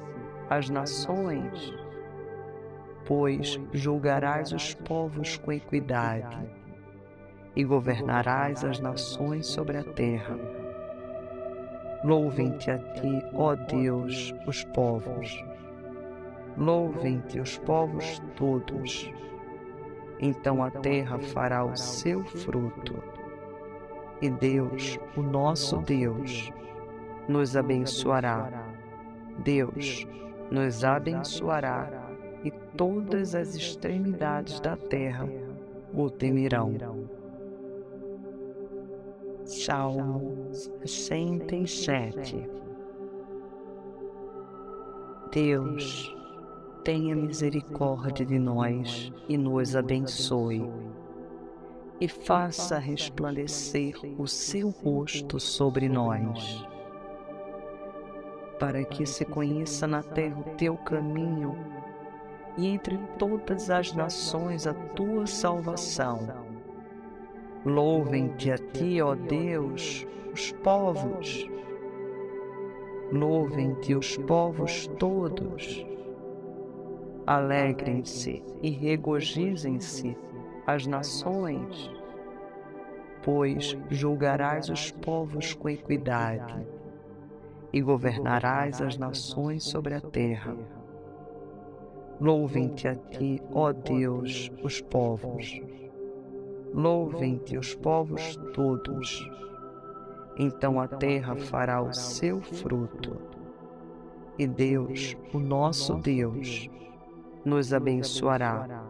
as 0.49 0.70
nações, 0.70 1.74
pois 3.05 3.61
julgarás 3.72 4.53
os 4.53 4.74
povos 4.74 5.36
com 5.36 5.53
equidade 5.53 6.49
e 7.55 7.62
governarás 7.62 8.64
as 8.64 8.80
nações 8.80 9.47
sobre 9.47 9.76
a 9.76 9.84
terra. 9.84 10.38
Louvem-te 12.03 12.70
a 12.70 12.78
ti, 12.78 13.22
ó 13.34 13.55
Deus, 13.55 14.34
os 14.47 14.64
povos. 14.64 15.45
Louvem-te 16.57 17.40
os 17.40 17.59
povos 17.59 18.20
todos. 18.36 19.12
Então 20.20 20.62
a 20.62 20.70
terra 20.70 21.18
fará 21.18 21.64
o 21.64 21.76
seu 21.76 22.24
fruto. 22.24 23.02
E 24.22 24.30
Deus, 24.30 24.98
o 25.16 25.22
nosso 25.22 25.78
Deus, 25.78 26.52
nos 27.28 27.57
abençoará. 27.57 28.50
Deus 29.38 30.07
nos 30.50 30.84
abençoará 30.84 31.90
e 32.44 32.50
todas 32.76 33.34
as 33.34 33.55
extremidades 33.55 34.61
da 34.61 34.76
terra 34.76 35.28
o 35.92 36.09
temerão. 36.09 36.74
Salmo 39.44 40.48
67 40.84 42.64
Deus, 45.34 46.13
tenha 46.85 47.16
misericórdia 47.16 48.24
de 48.24 48.39
nós 48.39 49.12
e 49.28 49.37
nos 49.37 49.74
abençoe, 49.74 50.70
e 52.01 52.07
faça 52.07 52.78
resplandecer 52.78 53.95
o 54.18 54.28
seu 54.28 54.68
rosto 54.70 55.41
sobre 55.41 55.89
nós 55.89 56.64
para 58.59 58.85
que 58.85 59.05
se 59.05 59.24
conheça 59.24 59.87
na 59.87 60.03
terra 60.03 60.41
o 60.41 60.57
teu 60.57 60.76
caminho 60.76 61.57
e 62.57 62.66
entre 62.66 62.97
todas 63.18 63.68
as 63.68 63.93
nações 63.93 64.66
a 64.66 64.72
tua 64.72 65.26
salvação. 65.26 66.20
Louvem-te 67.64 68.51
a 68.51 68.59
ti, 68.59 69.01
ó 69.03 69.14
Deus, 69.14 70.07
os 70.32 70.53
povos. 70.53 71.47
Louvem-te 73.11 73.95
os 73.95 74.16
povos 74.18 74.87
todos. 74.99 75.85
Alegrem-se 77.27 78.45
e 78.62 78.68
regozijem-se 78.68 80.14
as 80.66 80.87
nações, 80.87 81.91
pois 83.22 83.75
julgarás 83.89 84.68
os 84.68 84.91
povos 84.91 85.55
com 85.55 85.70
equidade 85.70 86.66
e 87.72 87.81
governarás 87.81 88.83
as 88.83 88.99
nações 88.99 89.64
sobre 89.64 89.95
a 89.95 90.03
terra. 90.03 90.55
Louvem-te 92.20 92.89
a 92.89 92.95
ti, 92.95 93.43
ó 93.53 93.72
Deus, 93.72 94.53
os 94.62 94.83
povos. 94.83 95.62
Louvem-te 96.75 97.57
os 97.57 97.75
povos 97.75 98.37
todos. 98.53 99.27
Então 100.37 100.79
a 100.79 100.87
terra 100.87 101.37
fará 101.37 101.81
o 101.81 101.93
seu 101.93 102.43
fruto. 102.43 103.16
E 104.39 104.47
Deus, 104.47 105.16
o 105.33 105.39
nosso 105.39 105.95
Deus, 105.95 106.68
nos 107.45 107.72
abençoará. 107.72 108.84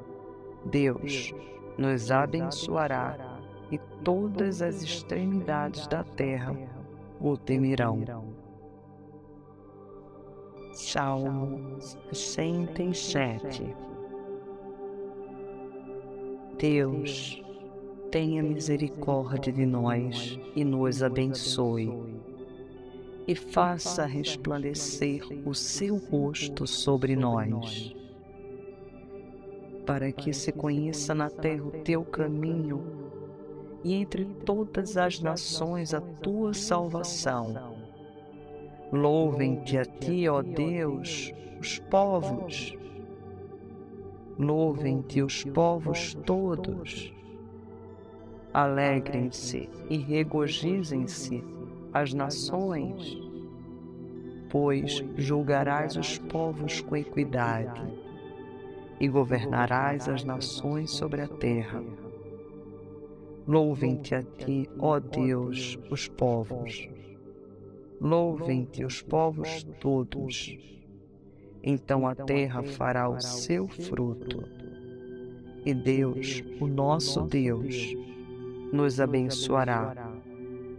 Deus 0.65 1.35
nos 1.77 2.11
abençoará 2.11 3.39
e 3.71 3.79
todas 4.03 4.63
as 4.63 4.83
extremidades 4.83 5.87
da 5.87 6.05
terra 6.05 6.57
o 7.21 7.37
temerão. 7.37 8.03
Salmo 10.73 11.79
67 12.13 13.75
Deus, 16.59 17.43
tenha 18.11 18.43
misericórdia 18.43 19.53
de 19.53 19.67
nós 19.67 20.39
e 20.55 20.65
nos 20.65 21.03
abençoe, 21.03 21.93
e 23.27 23.35
faça 23.35 24.07
resplandecer 24.07 25.23
o 25.45 25.53
seu 25.55 25.97
rosto 25.97 26.67
sobre 26.67 27.17
nós, 27.17 27.95
para 29.87 30.11
que 30.13 30.33
se 30.33 30.53
conheça 30.53 31.15
na 31.15 31.29
terra 31.31 31.65
o 31.65 31.71
teu 31.71 32.05
caminho 32.05 32.83
e 33.83 33.95
entre 33.95 34.25
todas 34.25 34.97
as 34.97 35.21
nações 35.21 35.93
a 35.93 36.01
tua 36.01 36.55
salvação 36.55 37.75
Louvem-te 38.95 39.77
a 39.77 39.85
ti, 39.85 40.29
ó 40.29 40.41
Deus, 40.41 41.33
os 41.59 41.81
povos. 41.91 42.79
Louvem-te 44.39 45.21
os 45.21 45.43
povos 45.43 46.15
todos. 46.25 47.13
Alegrem-se 48.53 49.69
e 49.91 49.97
regozijem-se 49.97 51.43
as 51.93 52.15
nações, 52.15 53.19
pois 54.49 55.05
julgarás 55.17 55.97
os 55.97 56.17
povos 56.19 56.81
com 56.81 56.97
equidade 56.97 57.83
e 59.01 59.09
governarás 59.09 60.09
as 60.09 60.25
nações 60.25 60.91
sobre 60.91 61.21
a 61.21 61.29
terra. 61.29 61.83
Louvem-te 63.47 64.15
a 64.15 64.23
ti, 64.23 64.69
ó 64.79 64.99
Deus, 64.99 65.79
os 65.91 66.09
povos. 66.09 66.89
Louvem-te 68.01 68.85
os 68.85 69.03
povos 69.03 69.65
todos. 69.81 70.57
Então 71.63 72.07
a 72.07 72.15
terra 72.15 72.63
fará 72.63 73.09
o 73.09 73.21
seu 73.21 73.69
fruto. 73.69 74.45
E 75.65 75.73
Deus, 75.75 76.43
o 76.61 76.67
nosso 76.67 77.23
Deus, 77.23 77.95
nos 78.73 79.01
abençoará. 79.01 79.95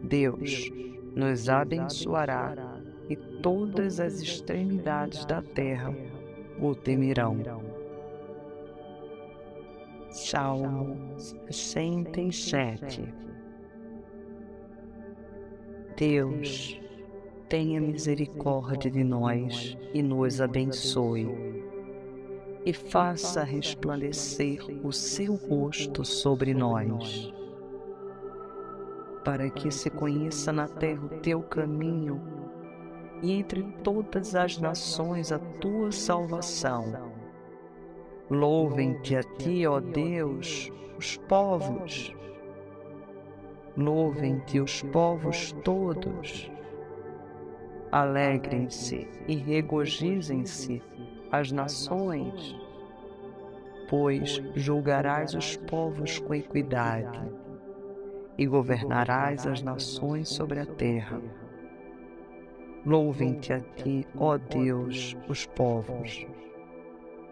Deus 0.03 0.71
nos 1.15 1.47
abençoará 1.47 2.81
e 3.09 3.15
todas 3.15 3.99
as 3.99 4.21
extremidades 4.21 5.25
da 5.25 5.41
terra 5.41 5.95
o 6.59 6.75
temerão. 6.75 7.37
Salmo 10.15 11.19
67 11.51 13.13
Deus, 15.97 16.79
tenha 17.49 17.81
misericórdia 17.81 18.89
de 18.89 19.03
nós 19.03 19.77
e 19.93 20.01
nos 20.01 20.39
abençoe, 20.39 21.27
e 22.65 22.71
faça 22.71 23.43
resplandecer 23.43 24.65
o 24.85 24.93
seu 24.93 25.35
rosto 25.35 26.05
sobre 26.05 26.53
nós, 26.53 27.33
para 29.25 29.49
que 29.49 29.69
se 29.69 29.89
conheça 29.89 30.53
na 30.53 30.69
terra 30.69 31.07
o 31.07 31.19
teu 31.19 31.43
caminho 31.43 32.21
e 33.21 33.33
entre 33.33 33.63
todas 33.83 34.33
as 34.33 34.57
nações 34.59 35.33
a 35.33 35.39
tua 35.39 35.91
salvação 35.91 37.14
Louvem-te 38.29 39.15
a 39.15 39.21
ti, 39.21 39.67
ó 39.67 39.79
Deus, 39.79 40.71
os 40.97 41.15
povos. 41.15 42.15
Louvem-te 43.77 44.59
os 44.59 44.81
povos 44.81 45.51
todos. 45.63 46.51
Alegrem-se 47.91 49.07
e 49.27 49.35
regozijem-se 49.35 50.81
as 51.31 51.51
nações, 51.51 52.59
pois 53.87 54.41
julgarás 54.55 55.35
os 55.35 55.55
povos 55.57 56.17
com 56.17 56.33
equidade 56.33 57.31
e 58.39 58.47
governarás 58.47 59.45
as 59.45 59.61
nações 59.61 60.29
sobre 60.29 60.59
a 60.59 60.65
terra. 60.65 61.21
Louvem-te 62.83 63.53
a 63.53 63.59
ti, 63.59 64.07
ó 64.17 64.37
Deus, 64.37 65.15
os 65.29 65.45
povos. 65.45 66.25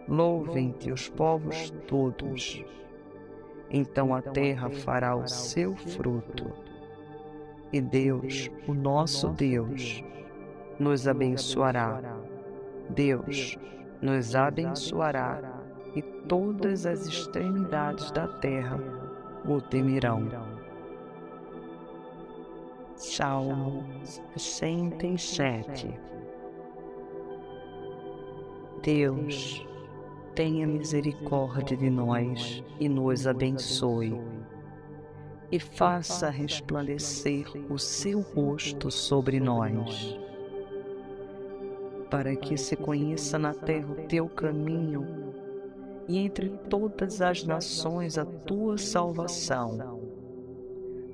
Louvem-te 0.08 0.92
os 0.92 1.08
povos 1.08 1.70
todos. 1.88 2.64
Então 3.70 4.14
a 4.14 4.20
terra 4.20 4.70
fará 4.70 5.16
o 5.16 5.26
seu 5.26 5.74
fruto. 5.74 6.52
E 7.72 7.80
Deus, 7.80 8.50
o 8.68 8.74
nosso 8.74 9.30
Deus, 9.30 10.04
nos 10.78 11.08
abençoará. 11.08 12.20
Deus 12.90 13.58
nos 14.00 14.36
abençoará 14.36 15.62
e 15.94 16.02
todas 16.02 16.84
as 16.84 17.06
extremidades 17.06 18.10
da 18.10 18.28
terra 18.28 18.78
o 19.46 19.60
temerão. 19.60 20.28
Salmo 22.94 23.84
67 24.36 26.14
Deus, 28.84 29.66
tenha 30.34 30.66
misericórdia 30.66 31.76
de 31.76 31.88
nós 31.88 32.62
e 32.80 32.88
nos 32.88 33.26
abençoe, 33.26 34.20
e 35.50 35.60
faça 35.60 36.28
resplandecer 36.28 37.46
o 37.70 37.78
seu 37.78 38.20
rosto 38.20 38.90
sobre 38.90 39.38
nós, 39.38 40.18
para 42.10 42.34
que 42.34 42.56
se 42.56 42.74
conheça 42.74 43.38
na 43.38 43.54
terra 43.54 43.92
o 43.92 44.06
teu 44.08 44.28
caminho 44.28 45.06
e 46.08 46.18
entre 46.18 46.48
todas 46.68 47.22
as 47.22 47.44
nações 47.44 48.18
a 48.18 48.24
tua 48.24 48.76
salvação. 48.76 50.00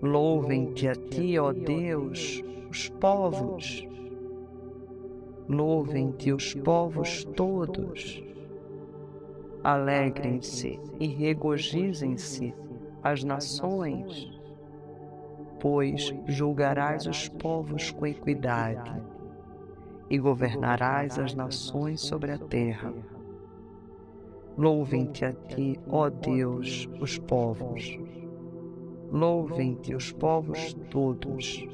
Louvem-te 0.02 0.88
a 0.88 0.94
ti, 0.94 1.38
ó 1.38 1.52
Deus, 1.52 2.42
os 2.70 2.88
povos. 2.88 3.86
Louvem-te 5.46 6.32
os 6.32 6.54
povos 6.54 7.24
todos 7.24 8.29
Alegrem-se 9.62 10.80
e 10.98 11.06
regozijem-se 11.06 12.54
as 13.02 13.22
nações, 13.22 14.30
pois 15.60 16.14
julgarás 16.26 17.06
os 17.06 17.28
povos 17.28 17.90
com 17.90 18.06
equidade 18.06 19.02
e 20.08 20.18
governarás 20.18 21.18
as 21.18 21.34
nações 21.34 22.00
sobre 22.00 22.32
a 22.32 22.38
terra. 22.38 22.94
Louvem-te 24.56 25.26
a 25.26 25.32
ti, 25.32 25.78
ó 25.88 26.08
Deus, 26.08 26.88
os 26.98 27.18
povos. 27.18 27.98
Louvem-te 29.12 29.94
os 29.94 30.10
povos 30.10 30.72
todos. 30.90 31.66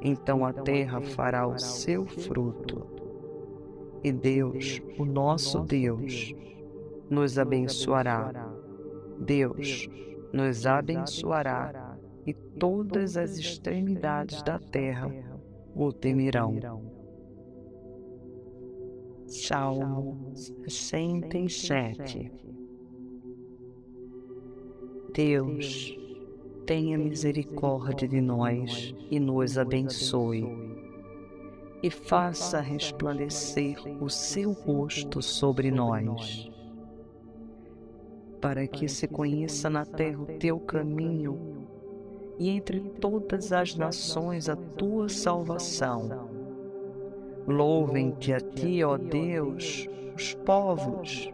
Então 0.00 0.44
a 0.44 0.54
terra 0.54 1.02
fará 1.02 1.46
o 1.46 1.58
seu 1.58 2.06
fruto. 2.06 2.86
E 4.02 4.10
Deus, 4.10 4.80
o 4.98 5.04
nosso 5.04 5.60
Deus, 5.60 6.34
nos 7.10 7.38
abençoará. 7.38 8.52
Deus 9.18 9.88
nos 10.32 10.66
abençoará 10.66 11.96
e 12.26 12.34
todas 12.34 13.16
as 13.16 13.38
extremidades 13.38 14.42
da 14.42 14.58
terra 14.58 15.10
o 15.74 15.92
temerão. 15.92 16.82
Salmo 19.26 20.32
67 20.66 22.30
Deus, 25.12 25.98
tenha 26.64 26.96
misericórdia 26.96 28.06
de 28.06 28.20
nós 28.20 28.94
e 29.10 29.18
nos 29.18 29.58
abençoe, 29.58 30.46
e 31.82 31.90
faça 31.90 32.60
resplandecer 32.60 33.78
o 34.00 34.08
seu 34.08 34.52
rosto 34.52 35.20
sobre 35.20 35.70
nós 35.70 36.47
para 38.40 38.66
que 38.66 38.88
se 38.88 39.06
conheça 39.08 39.68
na 39.68 39.84
terra 39.84 40.22
o 40.22 40.26
teu 40.38 40.58
caminho 40.60 41.66
e 42.38 42.50
entre 42.50 42.80
todas 42.80 43.52
as 43.52 43.74
nações 43.74 44.48
a 44.48 44.56
tua 44.56 45.08
salvação. 45.08 46.28
Louvem-te 47.46 48.32
a 48.32 48.40
ti, 48.40 48.84
ó 48.84 48.96
Deus, 48.96 49.88
os 50.14 50.34
povos. 50.34 51.32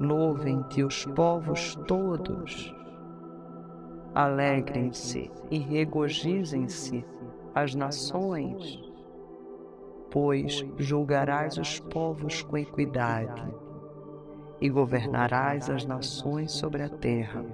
Louvem-te 0.00 0.82
os 0.82 1.04
povos 1.06 1.74
todos. 1.86 2.74
Alegrem-se 4.14 5.30
e 5.50 5.58
regozijem-se 5.58 7.04
as 7.54 7.74
nações, 7.74 8.80
pois 10.10 10.64
julgarás 10.78 11.58
os 11.58 11.80
povos 11.80 12.42
com 12.42 12.56
equidade 12.56 13.63
e 14.60 14.68
governarás 14.68 15.68
as 15.68 15.84
nações 15.84 16.52
sobre 16.52 16.82
a 16.82 16.88
terra. 16.88 17.44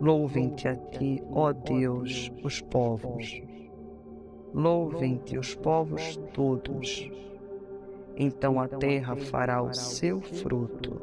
Louvem-te 0.00 0.68
a 0.68 0.76
ti, 0.76 1.22
ó 1.30 1.52
Deus, 1.52 2.30
os 2.44 2.60
povos. 2.60 3.42
Louvem-te 4.52 5.38
os 5.38 5.54
povos 5.54 6.16
todos. 6.34 7.10
Então 8.16 8.60
a 8.60 8.68
terra 8.68 9.16
fará 9.16 9.62
o 9.62 9.72
seu 9.72 10.20
fruto. 10.20 11.00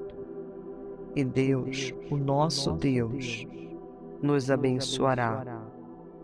E 1.16 1.24
Deus, 1.24 1.94
o 2.10 2.18
nosso 2.18 2.72
Deus, 2.74 3.48
nos 4.22 4.50
abençoará. 4.50 5.64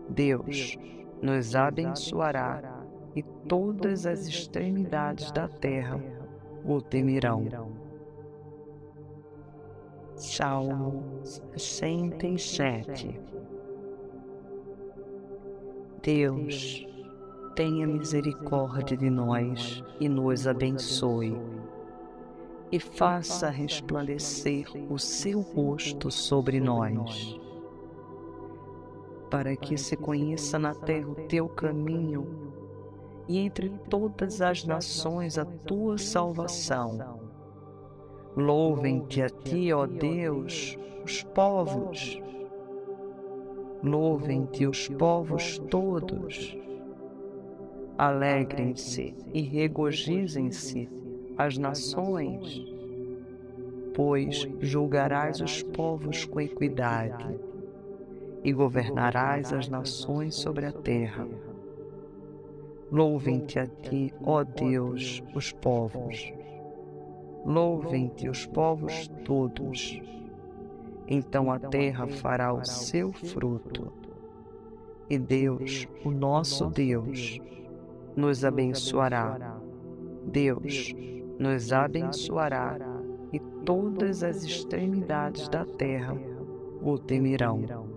Deus 0.08 0.78
nos 1.22 1.54
abençoará 1.54 2.82
e 3.14 3.22
todas 3.22 4.06
as 4.06 4.26
extremidades 4.26 5.30
da 5.32 5.46
terra 5.48 6.00
o 6.64 6.80
temerão. 6.80 7.79
Salmo 10.20 11.02
67 11.56 13.18
Deus, 16.02 16.86
tenha 17.54 17.86
misericórdia 17.86 18.98
de 18.98 19.08
nós 19.08 19.82
e 19.98 20.10
nos 20.10 20.46
abençoe, 20.46 21.40
e 22.70 22.78
faça 22.78 23.48
resplandecer 23.48 24.66
o 24.90 24.98
seu 24.98 25.40
rosto 25.40 26.10
sobre 26.10 26.60
nós, 26.60 27.40
para 29.30 29.56
que 29.56 29.78
se 29.78 29.96
conheça 29.96 30.58
na 30.58 30.74
terra 30.74 31.08
o 31.08 31.14
teu 31.14 31.48
caminho 31.48 32.52
e 33.26 33.38
entre 33.38 33.70
todas 33.88 34.42
as 34.42 34.66
nações 34.66 35.38
a 35.38 35.46
tua 35.46 35.96
salvação. 35.96 37.29
Louvem-te 38.36 39.22
a 39.22 39.28
ti, 39.28 39.72
ó 39.72 39.86
Deus, 39.86 40.78
os 41.04 41.22
povos. 41.22 42.20
Louvem-te 43.82 44.66
os 44.66 44.88
povos 44.88 45.58
todos 45.70 46.56
Alegrem-se 48.00 49.14
e 49.34 49.42
regozijem-se 49.42 50.88
as 51.36 51.58
nações, 51.58 52.64
pois 53.94 54.48
julgarás 54.58 55.42
os 55.42 55.62
povos 55.62 56.24
com 56.24 56.40
equidade 56.40 57.38
e 58.42 58.54
governarás 58.54 59.52
as 59.52 59.68
nações 59.68 60.34
sobre 60.36 60.64
a 60.64 60.72
terra. 60.72 61.28
Louvem-te 62.90 63.58
a 63.58 63.66
ti, 63.66 64.14
ó 64.24 64.44
Deus, 64.44 65.22
os 65.34 65.52
povos. 65.52 66.32
Louvem-te 67.44 68.28
os 68.28 68.46
povos 68.46 69.08
todos. 69.24 70.00
Então 71.06 71.50
a 71.50 71.58
terra 71.58 72.06
fará 72.06 72.52
o 72.52 72.64
seu 72.64 73.12
fruto. 73.12 73.92
E 75.08 75.18
Deus, 75.18 75.88
o 76.04 76.10
nosso 76.10 76.66
Deus, 76.66 77.40
nos 78.16 78.44
abençoará. 78.44 79.60
Deus 80.24 80.94
nos 81.38 81.72
abençoará 81.72 82.78
e 83.32 83.40
todas 83.64 84.22
as 84.22 84.44
extremidades 84.44 85.48
da 85.48 85.64
terra 85.64 86.14
o 86.82 86.98
temerão. 86.98 87.88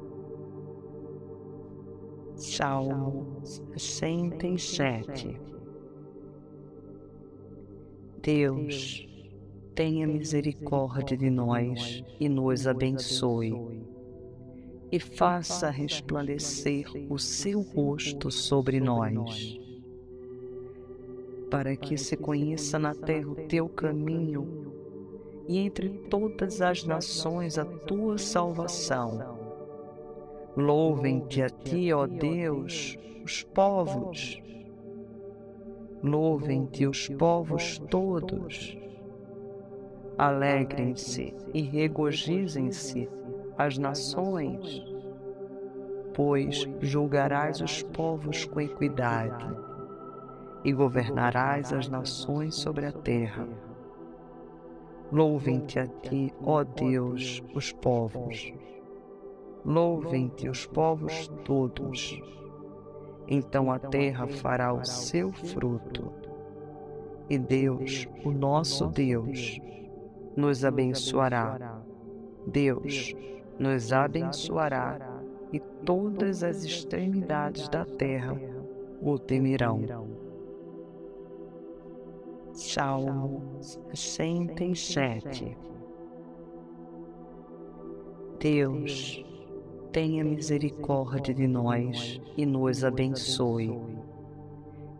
Salmo 2.35 3.41
67 3.75 5.39
Deus, 8.23 9.05
tenha 9.75 10.07
misericórdia 10.07 11.17
de 11.17 11.29
nós 11.29 12.03
e 12.19 12.29
nos 12.29 12.67
abençoe, 12.67 13.53
e 14.91 14.99
faça 14.99 15.69
resplandecer 15.69 16.85
o 17.09 17.17
seu 17.17 17.61
rosto 17.61 18.29
sobre 18.29 18.79
nós 18.79 19.63
para 21.53 21.75
que 21.75 21.95
se 21.99 22.17
conheça 22.17 22.79
na 22.79 22.95
terra 22.95 23.29
o 23.29 23.35
teu 23.35 23.69
caminho 23.69 24.73
e 25.47 25.59
entre 25.59 25.87
todas 26.09 26.63
as 26.63 26.83
nações 26.83 27.59
a 27.59 27.63
tua 27.63 28.17
salvação. 28.17 29.37
Louvem-te 30.57 31.43
a 31.43 31.49
ti, 31.51 31.93
ó 31.93 32.07
Deus, 32.07 32.97
os 33.23 33.43
povos. 33.43 34.41
Louvem-te 36.01 36.87
os 36.87 37.07
povos 37.09 37.77
todos. 37.87 38.75
Alegrem-se 40.17 41.35
e 41.53 41.61
regozijem-se 41.61 43.09
as 43.57 43.79
nações, 43.79 44.83
pois 46.13 46.67
julgarás 46.81 47.61
os 47.61 47.81
povos 47.81 48.45
com 48.45 48.61
equidade 48.61 49.45
e 50.63 50.71
governarás 50.71 51.73
as 51.73 51.89
nações 51.89 52.53
sobre 52.55 52.85
a 52.85 52.91
terra. 52.91 53.47
Louvem-te 55.11 55.79
a 55.79 55.87
ti, 55.87 56.31
ó 56.43 56.63
Deus, 56.63 57.43
os 57.55 57.71
povos. 57.71 58.53
Louvem-te 59.65 60.47
os 60.47 60.65
povos 60.67 61.27
todos. 61.43 62.21
Então 63.27 63.71
a 63.71 63.79
terra 63.79 64.27
fará 64.27 64.73
o 64.73 64.85
seu 64.85 65.31
fruto. 65.31 66.11
E 67.29 67.37
Deus, 67.37 68.07
o 68.23 68.31
nosso 68.31 68.87
Deus, 68.87 69.59
nos 70.35 70.65
abençoará. 70.65 71.81
Deus 72.47 73.13
nos 73.59 73.93
abençoará 73.93 74.99
e 75.51 75.59
todas 75.59 76.43
as 76.43 76.63
extremidades 76.63 77.69
da 77.69 77.85
terra 77.85 78.35
o 79.01 79.17
temerão. 79.19 79.81
Salmo 82.53 83.59
67 83.93 85.57
Deus, 88.43 89.23
tenha 89.93 90.21
misericórdia 90.21 91.33
de 91.33 91.47
nós 91.47 92.19
e 92.35 92.45
nos 92.45 92.83
abençoe, 92.83 93.79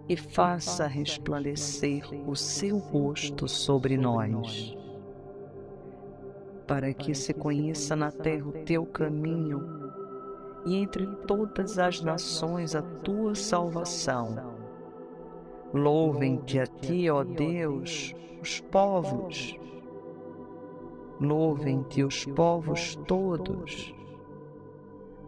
e 0.08 0.16
faça 0.16 0.88
resplandecer 0.88 2.08
o 2.26 2.38
seu 2.38 2.78
rosto 2.78 3.46
sobre 3.46 3.98
nós, 3.98 4.78
para 6.68 6.94
que 6.94 7.14
se 7.14 7.34
conheça 7.34 7.96
na 7.96 8.12
terra 8.12 8.48
o 8.48 8.64
teu 8.64 8.86
caminho 8.86 9.92
e 10.66 10.76
entre 10.76 11.06
todas 11.28 11.78
as 11.78 12.02
nações 12.02 12.76
a 12.76 12.82
tua 12.82 13.36
salvação 13.36 14.54
Louvem-te 15.74 16.60
a 16.60 16.68
ti, 16.68 17.10
ó 17.10 17.24
Deus, 17.24 18.14
os 18.40 18.60
povos. 18.60 19.58
Louvem-te 21.20 22.04
os 22.04 22.26
povos 22.26 22.96
todos. 23.08 23.92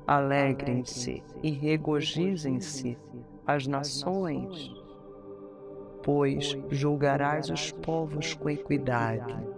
Alegrem-se 0.06 1.24
e 1.42 1.50
regozijem-se 1.50 2.96
as 3.48 3.66
nações, 3.66 4.72
pois 6.04 6.56
julgarás 6.70 7.50
os 7.50 7.72
povos 7.72 8.36
com 8.36 8.48
equidade 8.48 9.55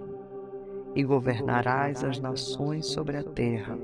e 0.98 1.04
governarás 1.04 2.04
as 2.04 2.20
nações 2.20 2.88
sobre 2.88 3.18
a 3.18 3.24
terra. 3.24 3.78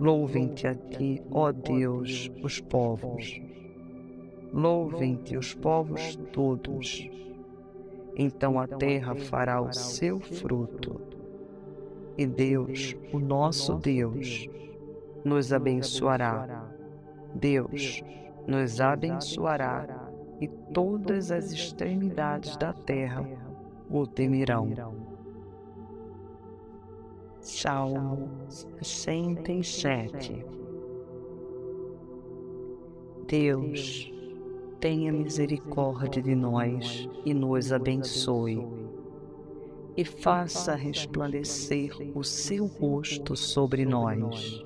Louvem-te 0.00 0.66
a 0.66 0.74
ti, 0.74 1.22
ó 1.30 1.52
Deus, 1.52 2.28
os 2.42 2.60
povos. 2.60 3.40
Louvem-te 4.52 5.36
os 5.36 5.54
povos 5.54 6.16
todos. 6.32 7.08
Então 8.16 8.58
a 8.58 8.66
terra 8.66 9.14
fará 9.14 9.60
o 9.60 9.72
seu 9.72 10.18
fruto. 10.18 11.00
E 12.18 12.26
Deus, 12.26 12.96
o 13.12 13.20
nosso 13.20 13.74
Deus, 13.74 14.48
nos 15.24 15.52
abençoará. 15.52 16.68
Deus 17.32 18.02
nos 18.44 18.80
abençoará 18.80 20.10
e 20.40 20.48
todas 20.48 21.30
as 21.30 21.52
extremidades 21.52 22.56
da 22.56 22.72
terra 22.72 23.24
o 23.88 24.04
temerão. 24.04 25.03
Salmo 27.44 28.30
67 28.80 30.46
Deus, 33.28 34.10
tenha 34.80 35.12
misericórdia 35.12 36.22
de 36.22 36.34
nós 36.34 37.06
e 37.22 37.34
nos 37.34 37.70
abençoe, 37.70 38.66
e 39.94 40.06
faça 40.06 40.74
resplandecer 40.74 41.92
o 42.16 42.24
seu 42.24 42.64
rosto 42.64 43.36
sobre 43.36 43.84
nós, 43.84 44.64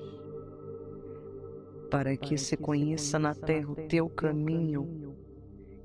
para 1.91 2.15
que 2.15 2.37
se 2.37 2.55
conheça 2.55 3.19
na 3.19 3.35
terra 3.35 3.73
o 3.73 3.75
teu 3.75 4.07
caminho 4.07 5.17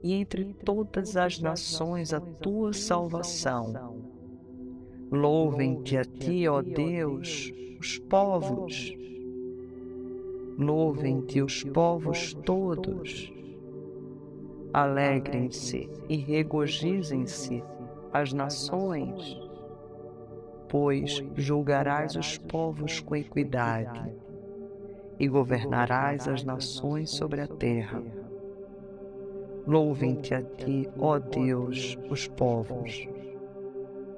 e 0.00 0.12
entre 0.12 0.54
todas 0.64 1.16
as 1.16 1.40
nações 1.40 2.12
a 2.12 2.20
tua 2.20 2.72
salvação. 2.72 4.14
Louvem-te 5.15 5.97
a 5.97 6.05
ti, 6.05 6.47
ó 6.49 6.61
Deus, 6.61 7.53
os 7.81 7.99
povos. 7.99 8.95
Louvem-te 10.59 11.41
os 11.41 11.65
povos 11.65 12.35
todos 12.45 13.32
Alegrem-se 14.74 15.89
e 16.09 16.16
regozijem-se 16.16 17.62
as 18.12 18.32
nações, 18.32 19.41
pois 20.69 21.23
julgarás 21.36 22.16
os 22.16 22.39
povos 22.39 22.99
com 22.99 23.15
equidade 23.15 24.12
e 25.16 25.28
governarás 25.28 26.27
as 26.27 26.43
nações 26.43 27.11
sobre 27.11 27.41
a 27.41 27.47
terra. 27.47 28.03
Louvem-te 29.65 30.35
a 30.35 30.43
ti, 30.43 30.89
ó 30.99 31.20
Deus, 31.20 31.97
os 32.11 32.27
povos. 32.27 33.07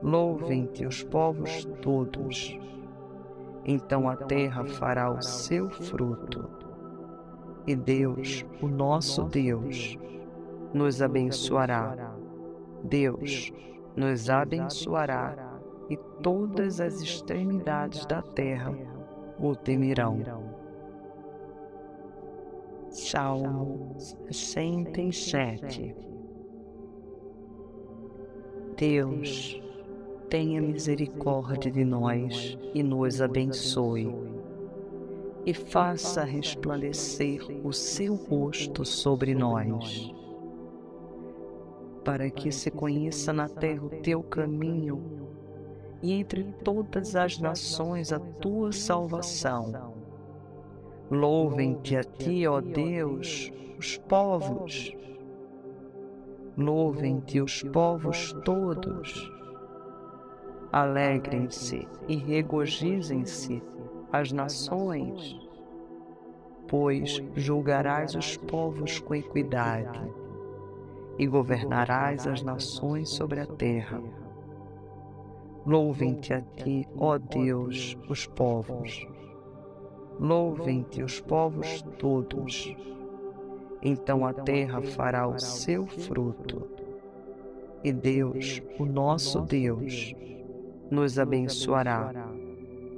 Louvem-te 0.03 0.87
os 0.87 1.03
povos 1.03 1.65
todos. 1.83 2.59
Então 3.65 4.09
a 4.09 4.17
terra 4.17 4.65
fará 4.65 5.11
o 5.11 5.21
seu 5.23 5.69
fruto. 5.71 6.49
e 7.67 7.75
Deus, 7.75 8.47
o 8.63 8.69
nosso 8.69 9.25
Deus, 9.25 9.99
nos 10.73 11.03
abençoará. 11.03 12.15
Deus 12.85 13.53
nos 13.97 14.31
abençoará. 14.31 15.59
e 15.89 15.97
todas 16.23 16.81
as 16.81 17.01
extremidades 17.01 18.05
da 18.07 18.21
terra 18.21 18.75
o 19.39 19.55
temerão. 19.55 20.21
Salmo 22.91 23.95
67 24.31 25.95
Deus, 28.77 29.59
tenha 30.29 30.61
misericórdia 30.61 31.71
de 31.71 31.85
nós 31.85 32.59
e 32.75 32.83
nos 32.83 33.21
abençoe, 33.21 34.15
e 35.45 35.55
faça 35.55 36.25
resplandecer 36.25 37.41
o 37.65 37.73
seu 37.73 38.15
rosto 38.15 38.85
sobre 38.85 39.35
nós, 39.35 40.13
para 42.05 42.31
que 42.31 42.51
se 42.51 42.71
conheça 42.71 43.33
na 43.33 43.49
terra 43.49 43.85
o 43.85 43.91
teu 43.91 44.23
caminho 44.23 45.29
e 46.03 46.13
entre 46.13 46.45
todas 46.65 47.17
as 47.17 47.39
nações 47.39 48.13
a 48.13 48.19
tua 48.19 48.73
salvação 48.73 49.97
Louvem-te 51.11 51.97
a 51.97 52.03
ti, 52.03 52.49
ó 52.49 52.61
Deus, 52.61 53.53
os 53.79 53.97
povos. 53.97 54.93
Louvem-te 56.59 57.41
os 57.41 57.63
povos 57.63 58.33
todos. 58.45 59.31
Alegrem-se 60.77 61.89
e 62.07 62.17
regozijem-se 62.17 63.63
as 64.13 64.31
nações, 64.31 65.41
pois 66.69 67.23
julgarás 67.35 68.15
os 68.15 68.37
povos 68.37 68.99
com 68.99 69.15
equidade 69.15 69.99
e 71.19 71.27
governarás 71.27 72.27
as 72.27 72.43
nações 72.43 73.09
sobre 73.09 73.41
a 73.41 73.47
terra. 73.47 74.03
Louvem-te 75.65 76.35
a 76.35 76.43
ti, 76.43 76.87
ó 76.99 77.17
Deus, 77.17 77.97
os 78.11 78.27
povos 78.27 79.07
Louvem-te 80.21 81.03
os 81.03 81.21
povos 81.21 81.81
todos. 81.99 82.77
Então 83.83 84.27
a 84.27 84.35
terra 84.35 84.83
fará 84.83 85.27
o 85.27 85.39
seu 85.39 85.87
fruto. 85.87 86.69
E 87.83 87.93
Deus, 87.93 88.63
o 88.79 88.85
nosso 88.85 89.41
Deus, 89.41 90.15
nos 90.91 91.19
abençoará. 91.19 92.13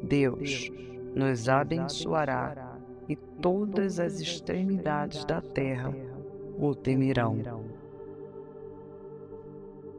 Deus 0.03 0.71
nos 1.15 1.49
abençoará 1.49 2.79
e 3.09 3.17
todas 3.17 3.99
as 3.99 4.21
extremidades 4.21 5.25
da 5.25 5.41
terra 5.41 5.95
o 6.59 6.75
temerão. 6.75 7.39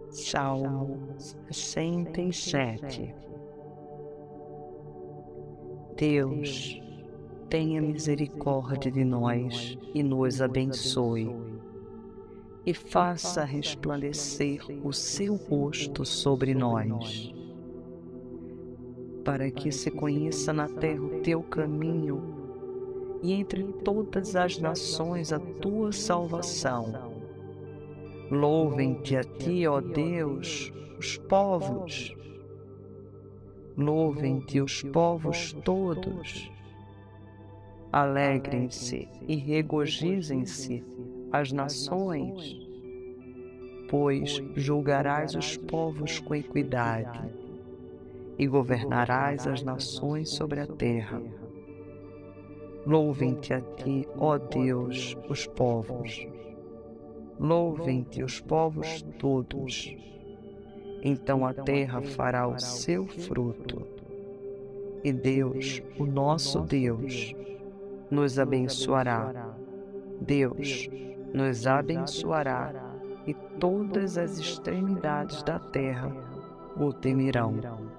Salmo 0.10 1.00
67 1.52 3.14
Deus, 6.00 6.82
tenha 7.50 7.82
misericórdia 7.82 8.90
de 8.90 9.04
nós 9.04 9.78
e 9.94 10.02
nos 10.02 10.42
abençoe, 10.42 11.30
e 12.66 12.74
faça 12.74 13.44
resplandecer 13.44 14.62
o 14.82 14.94
seu 14.94 15.36
rosto 15.36 16.06
sobre 16.06 16.54
nós, 16.54 17.34
para 19.30 19.52
que 19.52 19.72
se 19.72 19.92
conheça 19.92 20.52
na 20.52 20.68
terra 20.68 21.04
o 21.04 21.20
teu 21.20 21.44
caminho 21.44 22.36
e 23.22 23.32
entre 23.32 23.62
todas 23.86 24.36
as 24.36 24.58
nações 24.58 25.32
a 25.32 25.38
tua 25.38 25.92
salvação. 25.92 27.14
Louvem-te 28.32 29.16
a 29.16 29.24
ti, 29.24 29.68
ó 29.68 29.82
Deus, 29.82 30.74
os 30.98 31.16
povos. 31.18 32.12
Louvem-te 33.78 34.62
os 34.62 34.82
povos 34.82 35.54
todos 35.64 36.52
Alegrem-se 37.92 39.08
e 39.28 39.36
regozijem-se 39.36 40.84
as 41.32 41.52
nações, 41.52 42.58
pois 43.92 44.42
julgarás 44.56 45.36
os 45.36 45.56
povos 45.56 46.20
com 46.20 46.34
equidade 46.34 47.39
e 48.40 48.48
governarás 48.48 49.46
as 49.46 49.62
nações 49.62 50.30
sobre 50.30 50.62
a 50.62 50.66
terra. 50.66 51.22
Louvem-te 52.86 53.54
a 53.54 53.60
ti, 53.60 54.08
ó 54.18 54.38
Deus, 54.38 55.18
os 55.30 55.46
povos. 55.46 56.26
Louvem-te 57.38 58.24
os 58.24 58.40
povos 58.40 59.02
todos. 59.20 59.94
Então 61.04 61.46
a 61.46 61.54
terra 61.54 62.02
fará 62.02 62.48
o 62.48 62.58
seu 62.58 63.06
fruto. 63.06 63.86
E 65.04 65.12
Deus, 65.12 65.84
o 65.98 66.06
nosso 66.06 66.62
Deus, 66.62 67.36
nos 68.10 68.40
abençoará. 68.40 69.54
Deus 70.22 70.90
nos 71.34 71.68
abençoará 71.68 72.74
e 73.28 73.34
todas 73.60 74.18
as 74.18 74.40
extremidades 74.40 75.44
da 75.44 75.60
terra 75.60 76.12
o 76.78 76.92
temerão. 76.92 77.99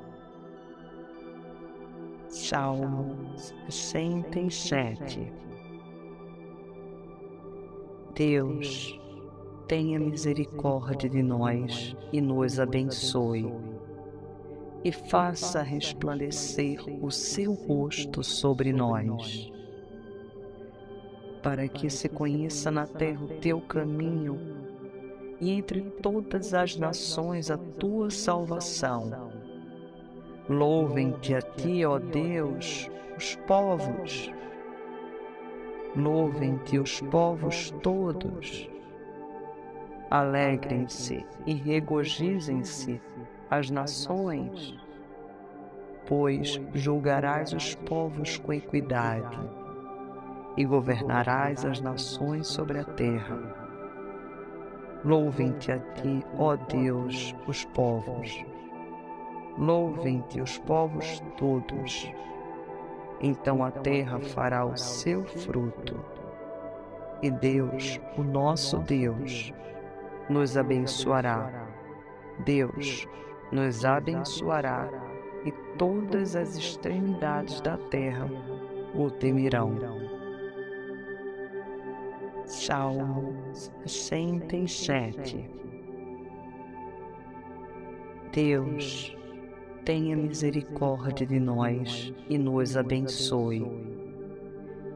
Salmo 2.31 3.17
67 3.69 5.33
Deus, 8.15 9.01
tenha 9.67 9.99
misericórdia 9.99 11.11
de 11.11 11.25
nós 11.25 11.97
e 12.13 12.21
nos 12.21 12.61
abençoe, 12.61 13.53
e 14.85 14.93
faça 14.93 15.61
resplandecer 15.61 16.79
o 17.05 17.11
seu 17.11 17.53
rosto 17.53 18.23
sobre 18.23 18.73
nós. 18.73 19.51
Para 21.43 21.67
que 21.67 21.91
se 21.91 22.09
conheça 22.09 22.71
na 22.71 22.87
terra 22.87 23.25
o 23.25 23.41
teu 23.41 23.61
caminho 23.61 24.39
e 25.41 25.51
entre 25.51 25.81
todas 25.81 26.55
as 26.55 26.77
nações 26.77 27.51
a 27.51 27.59
tua 27.59 28.09
salvação. 28.09 29.40
Louvem-te 30.51 31.33
a 31.33 31.41
ti, 31.41 31.85
ó 31.85 32.01
Deus, 32.01 32.91
os 33.17 33.37
povos. 33.47 34.33
Louvem-te 35.95 36.77
os 36.77 37.01
povos 37.03 37.71
todos. 37.85 38.69
Alegrem-se 40.11 41.25
e 41.47 41.55
regozijem-se 41.55 43.01
as 43.49 43.71
nações, 43.71 44.77
pois 46.09 46.61
julgarás 46.75 47.53
os 47.53 47.77
povos 47.77 48.37
com 48.39 48.53
equidade 48.53 49.39
e 50.57 50.65
governarás 50.65 51.65
as 51.65 51.81
nações 51.81 52.49
sobre 52.49 52.81
a 52.81 52.85
terra. 52.85 53.39
Louvem-te 55.05 55.71
a 55.71 55.79
ti, 55.79 56.25
ó 56.37 56.57
Deus, 56.57 57.37
os 57.47 57.65
povos. 57.67 58.50
Louvem-te 59.61 60.41
os 60.41 60.57
povos 60.59 61.23
todos. 61.37 62.11
Então 63.21 63.63
a 63.63 63.71
terra 63.71 64.19
fará 64.19 64.65
o 64.65 64.75
seu 64.75 65.23
fruto. 65.25 66.03
E 67.23 67.31
Deus, 67.31 68.01
o 68.17 68.23
nosso 68.23 68.79
Deus, 68.79 69.53
nos 70.31 70.57
abençoará. 70.57 71.69
Deus 72.39 73.07
nos 73.53 73.85
abençoará 73.85 74.89
e 75.45 75.53
todas 75.77 76.35
as 76.35 76.57
extremidades 76.57 77.61
da 77.61 77.77
terra 77.77 78.27
o 78.95 79.11
temerão. 79.11 79.77
Salmo 82.47 83.35
67 83.85 85.61
Deus, 88.33 89.17
tenha 89.85 90.17
misericórdia 90.17 91.27
de 91.27 91.39
nós 91.41 92.13
e 92.29 92.39
nos 92.39 92.77
abençoe, 92.77 93.67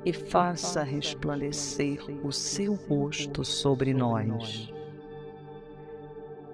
e 0.04 0.12
faça 0.12 0.82
resplandecer 0.82 1.98
o 2.24 2.30
seu 2.30 2.74
rosto 2.74 3.44
sobre 3.44 3.94
nós, 3.94 4.72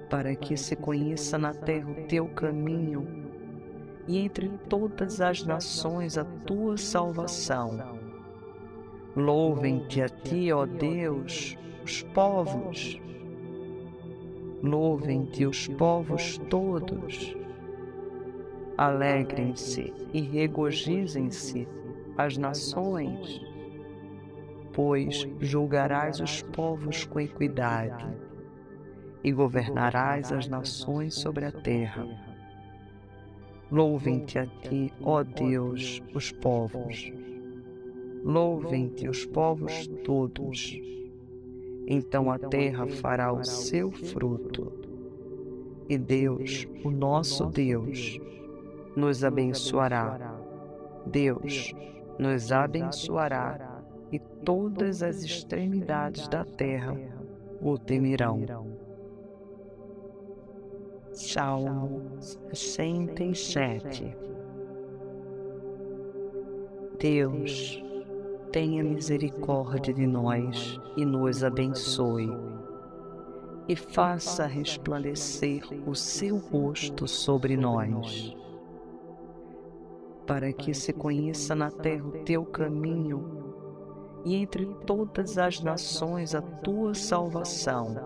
para 0.08 0.34
que 0.34 0.56
se 0.56 0.76
conheça 0.76 1.36
na 1.38 1.52
terra 1.52 1.90
o 1.90 2.06
teu 2.06 2.26
caminho 2.28 3.06
e 4.06 4.18
entre 4.18 4.48
todas 4.68 5.20
as 5.20 5.44
nações 5.44 6.16
a 6.16 6.24
tua 6.24 6.76
salvação 6.76 8.00
Louvem-te 9.16 10.02
a 10.02 10.08
ti, 10.08 10.52
ó 10.52 10.64
Deus, 10.64 11.56
os 11.84 12.02
povos. 12.14 13.00
Louvem-te 14.62 15.44
os 15.46 15.66
povos 15.66 16.38
todos. 16.48 17.36
Alegrem-se 18.80 19.92
e 20.10 20.22
regozijem-se 20.22 21.68
as 22.16 22.38
nações, 22.38 23.38
pois 24.72 25.28
julgarás 25.38 26.18
os 26.18 26.40
povos 26.40 27.04
com 27.04 27.20
equidade 27.20 28.08
e 29.22 29.32
governarás 29.32 30.32
as 30.32 30.48
nações 30.48 31.12
sobre 31.12 31.44
a 31.44 31.52
terra. 31.52 32.06
Louvem-te 33.70 34.38
a 34.38 34.46
ti, 34.46 34.90
ó 35.02 35.22
Deus, 35.24 36.02
os 36.14 36.32
povos. 36.32 37.12
Louvem-te 38.24 39.10
os 39.10 39.26
povos 39.26 39.88
todos. 40.06 40.80
Então 41.86 42.30
a 42.30 42.38
terra 42.38 42.86
fará 42.86 43.30
o 43.30 43.44
seu 43.44 43.92
fruto. 43.92 44.72
E 45.86 45.98
Deus, 45.98 46.66
o 46.82 46.90
nosso 46.90 47.44
Deus, 47.44 48.18
nos 48.96 49.24
abençoará. 49.24 50.38
Deus 51.06 51.74
nos 52.18 52.52
abençoará 52.52 53.82
e 54.12 54.18
todas 54.18 55.02
as 55.02 55.22
extremidades 55.22 56.28
da 56.28 56.44
terra 56.44 56.96
o 57.60 57.78
temerão. 57.78 58.40
Salmo 61.12 62.02
67 62.52 64.16
Deus, 67.00 67.82
tenha 68.52 68.84
misericórdia 68.84 69.94
de 69.94 70.06
nós 70.06 70.78
e 70.98 71.04
nos 71.06 71.42
abençoe, 71.42 72.28
e 73.66 73.74
faça 73.74 74.44
resplandecer 74.44 75.62
o 75.86 75.94
seu 75.94 76.36
rosto 76.36 77.08
sobre 77.08 77.56
nós, 77.56 78.36
para 80.30 80.52
que 80.52 80.72
se 80.72 80.92
conheça 80.92 81.56
na 81.56 81.72
terra 81.72 82.06
o 82.06 82.22
teu 82.22 82.44
caminho 82.44 84.22
e 84.24 84.36
entre 84.36 84.64
todas 84.86 85.36
as 85.36 85.60
nações 85.60 86.36
a 86.36 86.40
tua 86.40 86.94
salvação. 86.94 87.96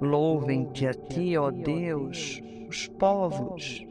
Louvem-te 0.00 0.88
a 0.88 0.92
ti, 0.92 1.36
ó 1.36 1.52
Deus, 1.52 2.42
os 2.68 2.88
povos. 2.88 3.86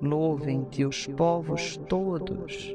Louvem-te 0.00 0.86
os 0.86 1.06
povos 1.06 1.76
todos. 1.86 2.74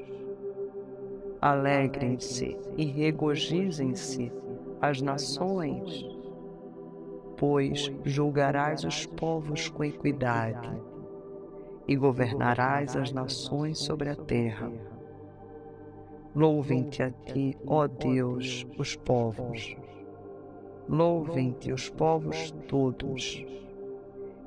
Alegrem-se 1.41 2.59
e 2.77 2.85
regozijem-se 2.85 4.31
as 4.79 5.01
nações, 5.01 6.05
pois 7.37 7.91
julgarás 8.03 8.83
os 8.83 9.07
povos 9.07 9.67
com 9.67 9.83
equidade 9.83 10.96
e 11.87 11.95
governarás 11.95 12.95
as 12.95 13.11
nações 13.11 13.79
sobre 13.79 14.09
a 14.09 14.15
terra. 14.15 14.71
Louvem-te 16.35 17.01
a 17.01 17.11
ti, 17.11 17.57
ó 17.65 17.87
Deus, 17.87 18.67
os 18.77 18.95
povos. 18.95 19.75
Louvem-te 20.87 21.71
os 21.71 21.89
povos 21.89 22.51
todos. 22.67 23.43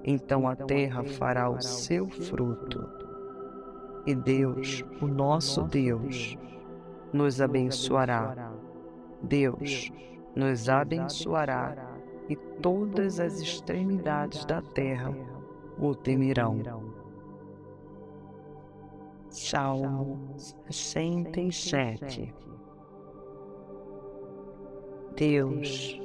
Então 0.04 0.46
a 0.46 0.54
terra 0.54 1.02
fará 1.02 1.50
o 1.50 1.60
seu 1.60 2.08
fruto. 2.08 2.88
E 4.06 4.14
Deus, 4.14 4.84
o 5.00 5.06
nosso 5.06 5.62
Deus, 5.64 6.36
nos 7.12 7.40
abençoará. 7.40 8.52
Deus 9.22 9.90
nos 10.34 10.68
abençoará 10.68 11.96
e 12.28 12.36
todas 12.36 13.18
as 13.18 13.40
extremidades 13.40 14.44
da 14.44 14.62
terra 14.62 15.12
o 15.78 15.94
temerão. 15.94 16.99
Salmo 19.30 20.34
67 20.68 22.34
Deus, 25.16 26.00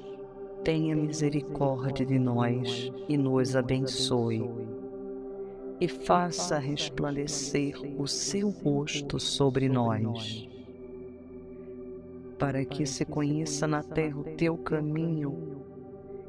tenha 0.63 0.95
misericórdia 0.95 2.05
de 2.05 2.19
nós 2.19 2.91
e 3.09 3.17
nos 3.17 3.55
abençoe, 3.55 4.47
e 5.81 5.87
faça 5.87 6.59
resplandecer 6.59 7.75
o 7.99 8.07
seu 8.07 8.51
rosto 8.51 9.19
sobre 9.19 9.67
nós, 9.69 10.47
para 12.37 12.63
que 12.63 12.85
se 12.85 13.05
conheça 13.05 13.65
na 13.65 13.81
terra 13.81 14.19
o 14.19 14.35
teu 14.35 14.55
caminho 14.55 15.63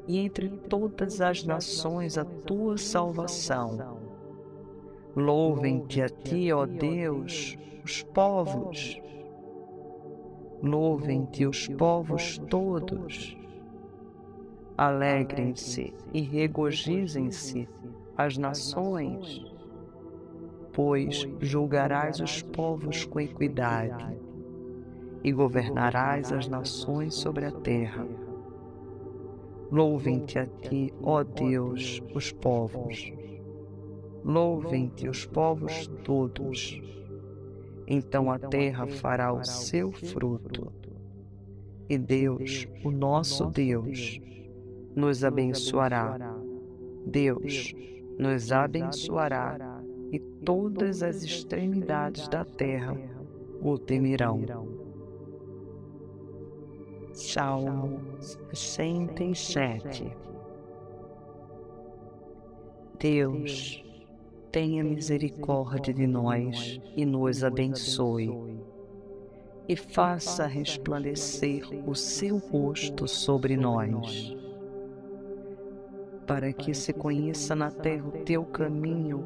e 0.09 0.17
entre 0.19 0.49
todas 0.49 1.21
as 1.21 1.45
nações 1.45 2.17
a 2.17 2.25
tua 2.25 2.79
salvação. 2.79 4.06
Louvem-te 5.17 6.03
a 6.03 6.09
ti, 6.09 6.53
ó 6.53 6.67
Deus, 6.67 7.57
os 7.83 8.03
povos. 8.03 9.01
Louvem-te 10.63 11.47
os 11.47 11.67
povos 11.69 12.39
todos 12.51 13.37
Alegrem-se 14.79 15.95
e 16.13 16.21
regozijem-se 16.21 17.67
as 18.15 18.37
nações, 18.37 19.43
pois 20.75 21.27
julgarás 21.41 22.21
os 22.21 22.43
povos 22.43 23.07
com 23.07 23.19
equidade 23.19 24.15
e 25.25 25.33
governarás 25.33 26.31
as 26.31 26.47
nações 26.47 27.15
sobre 27.15 27.47
a 27.47 27.53
terra. 27.53 28.07
Louvem-te 29.73 30.39
a 30.39 30.45
ti, 30.45 30.93
ó 31.03 31.23
Deus, 31.23 32.03
os 32.15 32.31
povos. 32.31 33.11
Louvem-te 34.27 35.09
os 35.09 35.25
povos 35.25 35.87
todos. 36.03 36.83
Então 37.87 38.29
a 38.29 38.41
terra 38.41 38.85
fará 38.89 39.33
o 39.33 39.45
seu 39.45 39.93
fruto. 39.93 40.73
E 41.89 41.97
Deus, 41.97 42.67
o 42.83 42.91
nosso 42.91 43.47
Deus, 43.47 44.21
nos 44.97 45.23
abençoará. 45.23 46.37
Deus 47.07 47.73
nos 48.19 48.51
abençoará 48.51 49.81
e 50.11 50.19
todas 50.19 51.05
as 51.05 51.23
extremidades 51.23 52.27
da 52.27 52.45
terra 52.45 52.97
o 53.63 53.79
temerão. 53.79 54.43
Salmo 57.13 58.01
67 58.53 60.27
Deus, 62.99 63.86
tenha 64.57 64.83
misericórdia 64.83 65.93
de 65.93 66.07
nós 66.07 66.81
e 66.97 67.05
nos 67.05 67.45
abençoe, 67.45 68.59
e 69.69 69.77
faça 69.77 70.47
resplandecer 70.47 71.63
o 71.87 71.95
seu 71.95 72.39
rosto 72.39 73.07
sobre 73.07 73.55
nós. 73.55 74.35
para 76.27 76.55
que 76.55 76.73
se 76.73 76.93
conheça 76.95 77.55
na 77.55 77.71
terra 77.71 78.09
o 78.09 78.25
teu 78.25 78.47
caminho 78.47 79.23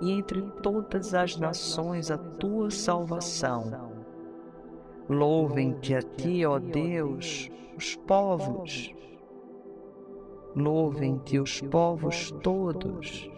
e 0.00 0.10
entre 0.10 0.40
todas 0.62 1.12
as 1.12 1.36
nações 1.36 2.10
a 2.10 2.16
tua 2.16 2.70
salvação. 2.70 3.92
Louvem-te 5.10 5.94
a 5.94 6.00
ti, 6.00 6.44
ó 6.46 6.58
Deus, 6.58 7.50
os 7.76 7.96
povos. 7.96 8.94
Louvem-te 10.56 11.38
os 11.38 11.60
povos 11.60 12.32
todos. 12.42 13.30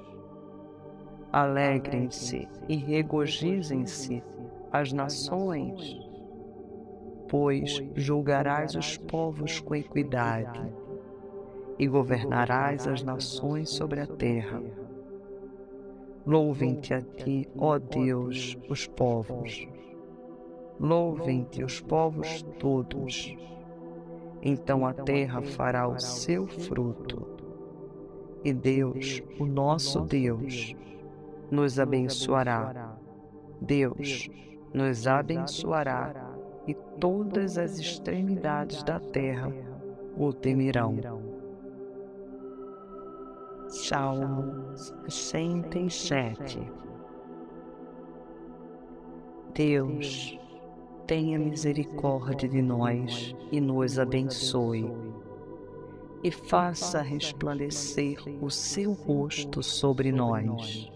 Alegrem-se 1.36 2.48
e 2.68 2.76
regozijem-se 2.76 4.22
as 4.70 4.92
nações, 4.92 5.98
pois 7.28 7.82
julgarás 7.96 8.76
os 8.76 8.96
povos 8.96 9.58
com 9.58 9.74
equidade 9.74 10.72
e 11.76 11.88
governarás 11.88 12.86
as 12.86 13.02
nações 13.02 13.70
sobre 13.70 13.98
a 13.98 14.06
terra. 14.06 14.62
Louvem-te 16.24 16.94
a 16.94 17.02
ti, 17.02 17.48
ó 17.58 17.80
Deus, 17.80 18.56
os 18.70 18.86
povos. 18.86 19.66
Louvem-te 20.78 21.64
os 21.64 21.80
povos 21.80 22.42
todos. 22.60 23.36
Então 24.40 24.86
a 24.86 24.94
terra 24.94 25.42
fará 25.42 25.88
o 25.88 25.98
seu 25.98 26.46
fruto. 26.46 27.26
E 28.44 28.52
Deus, 28.52 29.20
o 29.40 29.46
nosso 29.46 30.00
Deus, 30.02 30.76
nos 31.54 31.78
abençoará. 31.78 32.96
Deus 33.60 34.28
nos 34.74 35.06
abençoará 35.06 36.34
e 36.66 36.74
todas 37.00 37.56
as 37.56 37.78
extremidades 37.78 38.82
da 38.82 38.98
terra 38.98 39.52
o 40.16 40.32
temerão. 40.32 40.98
Salmo 43.68 44.76
67 45.08 46.84
Deus, 49.54 50.36
tenha 51.06 51.38
misericórdia 51.38 52.48
de 52.48 52.60
nós 52.60 53.36
e 53.52 53.60
nos 53.60 54.00
abençoe, 54.00 54.90
e 56.24 56.30
faça 56.32 57.00
resplandecer 57.00 58.18
o 58.42 58.50
seu 58.50 58.92
rosto 58.92 59.62
sobre 59.62 60.10
nós, 60.10 60.90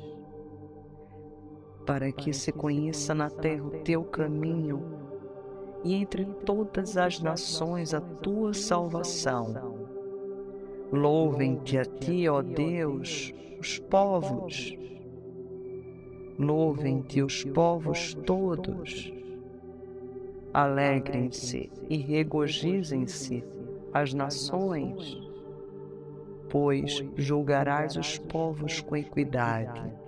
para 1.88 2.12
que 2.12 2.34
se 2.34 2.52
conheça 2.52 3.14
na 3.14 3.30
terra 3.30 3.64
o 3.64 3.70
teu 3.78 4.04
caminho 4.04 4.84
e 5.82 5.94
entre 5.94 6.26
todas 6.44 6.98
as 6.98 7.18
nações 7.18 7.94
a 7.94 8.00
tua 8.02 8.52
salvação. 8.52 9.88
Louvem-te 10.92 11.78
a 11.78 11.86
ti, 11.86 12.28
ó 12.28 12.42
Deus, 12.42 13.32
os 13.58 13.78
povos. 13.78 14.76
Louvem-te 16.38 17.22
os 17.22 17.42
povos 17.42 18.12
todos. 18.12 19.10
Alegrem-se 20.52 21.72
e 21.88 21.96
regozijem-se 21.96 23.42
as 23.94 24.12
nações, 24.12 25.18
pois 26.50 27.02
julgarás 27.16 27.96
os 27.96 28.18
povos 28.18 28.82
com 28.82 28.94
equidade 28.94 30.07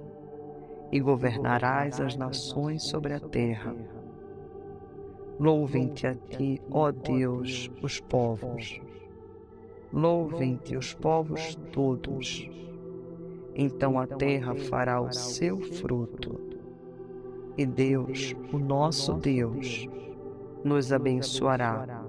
e 0.93 1.01
governarás 1.01 2.01
as 2.01 2.17
nações 2.17 2.83
sobre 2.83 3.15
a 3.15 3.21
terra. 3.21 3.75
Louvem-te 5.39 6.07
a 6.07 6.15
ti, 6.15 6.61
ó 6.71 6.91
Deus, 6.91 7.71
os 7.83 8.01
povos. 8.01 8.81
Louvem-te 9.93 10.77
os 10.77 10.93
povos 10.93 11.55
todos. 11.73 12.49
Então 13.55 13.99
a 13.99 14.07
terra 14.07 14.55
fará 14.55 15.01
o 15.01 15.12
seu 15.12 15.61
fruto. 15.61 16.39
E 17.57 17.65
Deus, 17.65 18.35
o 18.53 18.59
nosso 18.59 19.15
Deus, 19.15 19.89
nos 20.65 20.93
abençoará. 20.93 22.05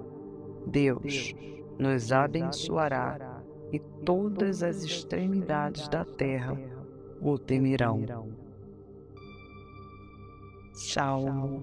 Deus 0.66 1.34
nos 1.78 2.12
abençoará 2.12 3.42
e 3.72 3.78
todas 3.78 4.62
as 4.62 4.82
extremidades 4.84 5.88
da 5.88 6.04
terra 6.04 6.56
o 7.20 7.38
temerão. 7.38 8.41
Salmo 10.72 11.62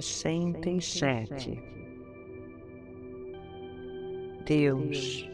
67 0.00 1.62
Deus, 4.44 5.30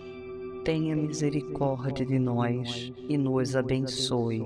tenha 0.63 0.95
misericórdia 0.95 2.05
de 2.05 2.19
nós 2.19 2.93
e 3.09 3.17
nos 3.17 3.57
abençoe, 3.57 4.45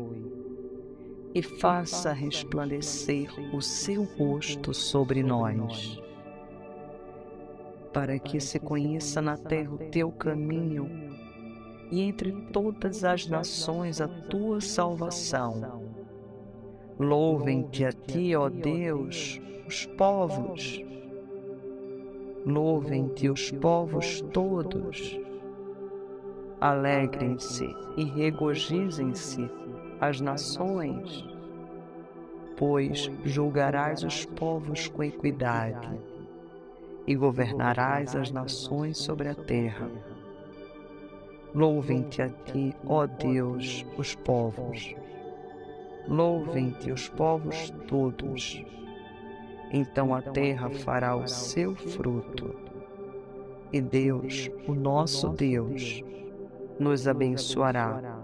e 1.34 1.42
faça 1.42 2.12
resplandecer 2.12 3.28
o 3.52 3.60
seu 3.60 4.04
rosto 4.04 4.72
sobre 4.72 5.24
nós, 5.24 6.00
para 7.92 8.16
que 8.16 8.38
se 8.38 8.60
conheça 8.60 9.20
na 9.20 9.36
terra 9.36 9.74
o 9.74 9.90
teu 9.90 10.12
caminho 10.12 10.88
e 11.90 12.00
entre 12.00 12.30
todas 12.52 13.02
as 13.02 13.26
nações 13.26 14.00
a 14.00 14.06
tua 14.06 14.60
salvação 14.60 15.87
Louvem-te 16.98 17.84
a 17.84 17.92
ti, 17.92 18.34
ó 18.34 18.48
Deus, 18.48 19.40
os 19.68 19.86
povos. 19.86 20.82
Louvem-te 22.44 23.30
os 23.30 23.52
povos 23.52 24.20
todos. 24.32 25.16
Alegrem-se 26.60 27.72
e 27.96 28.02
regozijem-se 28.02 29.48
as 30.00 30.20
nações, 30.20 31.24
pois 32.56 33.08
julgarás 33.24 34.02
os 34.02 34.24
povos 34.24 34.88
com 34.88 35.04
equidade 35.04 36.00
e 37.06 37.14
governarás 37.14 38.16
as 38.16 38.32
nações 38.32 38.98
sobre 38.98 39.28
a 39.28 39.36
terra. 39.36 39.88
Louvem-te 41.54 42.22
a 42.22 42.28
ti, 42.28 42.74
ó 42.84 43.06
Deus, 43.06 43.86
os 43.96 44.16
povos. 44.16 44.96
Louvem-te 46.08 46.90
os 46.90 47.08
povos 47.08 47.70
todos. 47.86 48.64
Então 49.70 50.14
a 50.14 50.22
terra 50.22 50.70
fará 50.70 51.14
o 51.14 51.28
seu 51.28 51.76
fruto. 51.76 52.54
E 53.70 53.80
Deus, 53.80 54.50
o 54.66 54.74
nosso 54.74 55.28
Deus, 55.28 56.02
nos 56.80 57.06
abençoará. 57.06 58.18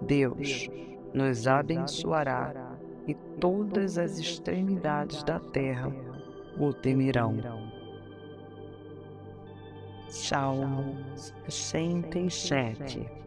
Deus 0.00 0.70
nos 1.12 1.46
abençoará 1.46 2.78
e 3.06 3.14
todas 3.38 3.98
as 3.98 4.18
extremidades 4.18 5.22
da 5.22 5.38
terra 5.38 5.92
o 6.58 6.72
temerão. 6.72 7.36
Salmo 10.08 10.96
67 11.48 13.20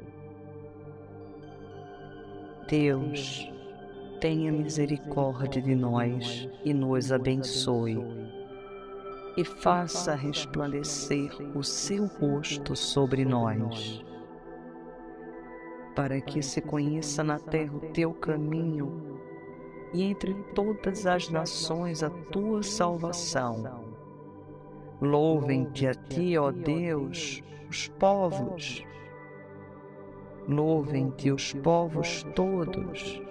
Deus, 2.68 3.53
tenha 4.24 4.54
misericórdia 4.54 5.62
de 5.62 5.76
nós 5.76 6.48
e 6.64 6.74
nos 6.74 7.12
abençoe, 7.12 8.02
e 9.36 9.44
faça 9.44 10.16
resplandecer 10.16 11.30
o 11.54 11.62
seu 11.62 12.06
rosto 12.06 12.74
sobre 12.74 13.26
nós, 13.26 14.02
para 15.94 16.22
que 16.22 16.42
se 16.42 16.62
conheça 16.62 17.22
na 17.22 17.38
terra 17.38 17.76
o 17.76 17.82
teu 17.92 18.14
caminho 18.14 19.20
e 19.94 20.04
entre 20.04 20.34
todas 20.56 21.06
as 21.06 21.30
nações 21.30 22.02
a 22.02 22.10
tua 22.10 22.64
salvação. 22.64 23.94
Louvem-te 25.02 25.86
a 25.86 25.94
ti, 25.94 26.38
ó 26.38 26.50
Deus, 26.50 27.44
os 27.70 27.90
povos. 28.00 28.86
Louvem-te 30.48 31.30
os 31.30 31.52
povos 31.56 32.24
todos 32.34 33.22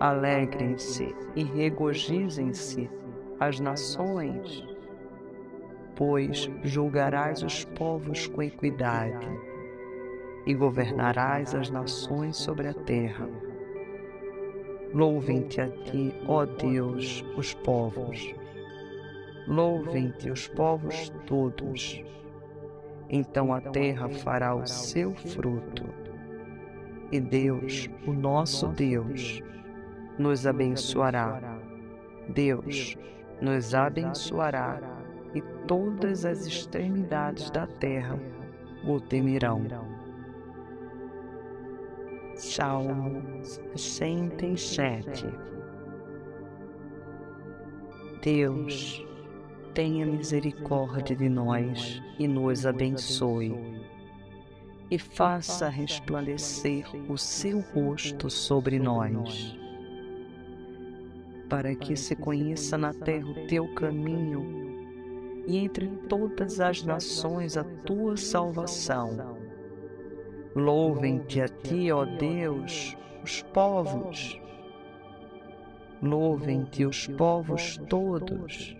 Alegrem-se 0.00 1.14
e 1.36 1.44
regozijem-se 1.44 2.88
as 3.38 3.60
nações, 3.60 4.66
pois 5.94 6.50
julgarás 6.64 7.42
os 7.42 7.66
povos 7.66 8.26
com 8.26 8.42
equidade 8.42 9.28
e 10.46 10.54
governarás 10.54 11.54
as 11.54 11.68
nações 11.68 12.38
sobre 12.38 12.68
a 12.68 12.72
terra. 12.72 13.28
Louvem-te 14.94 15.60
a 15.60 15.68
ti, 15.68 16.14
ó 16.26 16.46
Deus, 16.46 17.22
os 17.36 17.52
povos. 17.52 18.34
Louvem-te 19.46 20.30
os 20.30 20.48
povos 20.48 21.12
todos. 21.26 22.02
Então 23.10 23.52
a 23.52 23.60
terra 23.60 24.08
fará 24.08 24.54
o 24.54 24.66
seu 24.66 25.14
fruto. 25.14 25.84
E 27.12 27.20
Deus, 27.20 27.90
o 28.06 28.14
nosso 28.14 28.66
Deus, 28.68 29.42
nos 30.20 30.46
abençoará. 30.46 31.58
Deus 32.28 32.96
nos 33.40 33.74
abençoará 33.74 34.78
e 35.34 35.40
todas 35.66 36.24
as 36.24 36.46
extremidades 36.46 37.50
da 37.50 37.66
terra 37.66 38.20
o 38.84 39.00
temerão. 39.00 39.66
Salmo 42.34 43.22
67 43.74 45.26
Deus, 48.22 49.02
tenha 49.72 50.04
misericórdia 50.04 51.16
de 51.16 51.28
nós 51.30 52.02
e 52.18 52.28
nos 52.28 52.66
abençoe, 52.66 53.54
e 54.90 54.98
faça 54.98 55.70
resplandecer 55.70 56.84
o 57.08 57.16
seu 57.16 57.60
rosto 57.60 58.28
sobre 58.28 58.78
nós 58.78 59.58
para 61.50 61.74
que 61.74 61.96
se 61.96 62.14
conheça 62.14 62.78
na 62.78 62.94
terra 62.94 63.28
o 63.28 63.46
teu 63.48 63.66
caminho 63.74 64.70
e 65.46 65.58
entre 65.58 65.88
todas 66.08 66.60
as 66.60 66.84
nações 66.84 67.56
a 67.56 67.64
tua 67.64 68.16
salvação. 68.16 69.36
Louvem-te 70.54 71.40
a 71.40 71.48
ti, 71.48 71.90
ó 71.90 72.04
Deus, 72.04 72.96
os 73.24 73.42
povos. 73.42 74.40
Louvem-te 76.00 76.86
os 76.86 77.08
povos 77.08 77.76
todos. 77.88 78.76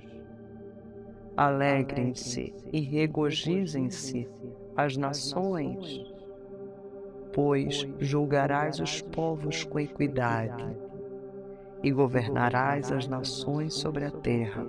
Alegrem-se 1.36 2.54
e 2.72 2.80
regozijem-se 2.80 4.28
as 4.76 4.96
nações, 4.96 6.04
pois 7.32 7.86
julgarás 7.98 8.78
os 8.78 9.02
povos 9.02 9.64
com 9.64 9.80
equidade 9.80 10.89
e 11.82 11.90
governarás 11.90 12.92
as 12.92 13.06
nações 13.08 13.74
sobre 13.74 14.04
a 14.04 14.10
terra. 14.10 14.66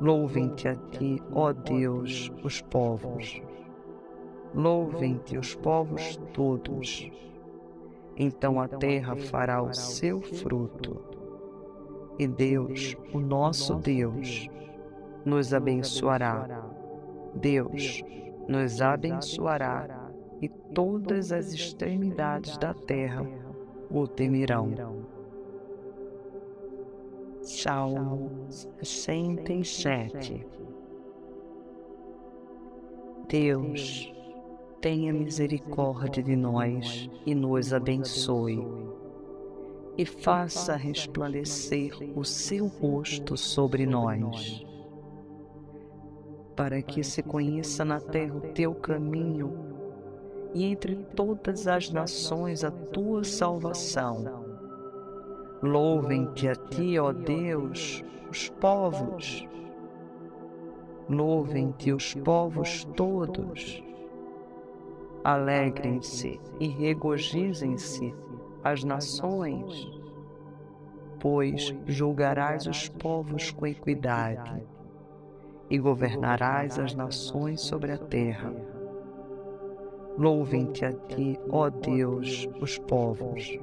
Louvem-te 0.00 0.68
a 0.68 0.76
ti, 0.76 1.22
ó 1.32 1.52
Deus, 1.52 2.32
os 2.42 2.62
povos. 2.62 3.42
Louvem-te 4.54 5.36
os 5.36 5.54
povos 5.54 6.16
todos. 6.32 7.10
Então 8.16 8.60
a 8.60 8.66
terra 8.66 9.16
fará 9.16 9.62
o 9.62 9.72
seu 9.74 10.20
fruto. 10.20 11.02
E 12.18 12.26
Deus, 12.26 12.96
o 13.12 13.20
nosso 13.20 13.74
Deus, 13.74 14.48
nos 15.24 15.52
abençoará. 15.52 16.70
Deus 17.34 18.02
nos 18.48 18.82
abençoará 18.82 20.10
e 20.42 20.48
todas 20.48 21.30
as 21.30 21.52
extremidades 21.52 22.58
da 22.58 22.74
terra 22.74 23.24
o 23.90 24.06
temerão. 24.06 25.19
Salmo 27.42 28.30
67 28.82 30.46
Deus, 33.26 34.12
tenha 34.78 35.10
misericórdia 35.10 36.22
de 36.22 36.36
nós 36.36 37.08
e 37.24 37.34
nos 37.34 37.72
abençoe, 37.72 38.62
e 39.96 40.04
faça 40.04 40.76
resplandecer 40.76 41.92
o 42.14 42.24
seu 42.24 42.66
rosto 42.66 43.38
sobre 43.38 43.86
nós, 43.86 44.62
para 46.54 46.82
que 46.82 47.02
se 47.02 47.22
conheça 47.22 47.86
na 47.86 48.00
terra 48.00 48.36
o 48.36 48.52
teu 48.52 48.74
caminho 48.74 49.54
e 50.52 50.64
entre 50.64 50.94
todas 51.16 51.66
as 51.66 51.90
nações 51.90 52.64
a 52.64 52.70
tua 52.70 53.24
salvação 53.24 54.49
Louvem-te 55.62 56.48
a 56.48 56.54
ti, 56.54 56.98
ó 56.98 57.12
Deus, 57.12 58.02
os 58.30 58.48
povos. 58.48 59.46
Louvem-te 61.06 61.92
os 61.92 62.14
povos 62.14 62.84
todos. 62.96 63.84
Alegrem-se 65.22 66.40
e 66.58 66.66
regozijem-se 66.66 68.14
as 68.64 68.84
nações, 68.84 69.86
pois 71.18 71.74
julgarás 71.84 72.66
os 72.66 72.88
povos 72.88 73.50
com 73.50 73.66
equidade 73.66 74.66
e 75.68 75.78
governarás 75.78 76.78
as 76.78 76.94
nações 76.94 77.60
sobre 77.60 77.92
a 77.92 77.98
terra. 77.98 78.50
Louvem-te 80.16 80.86
a 80.86 80.92
ti, 80.94 81.38
ó 81.50 81.68
Deus, 81.68 82.48
os 82.62 82.78
povos. 82.78 83.58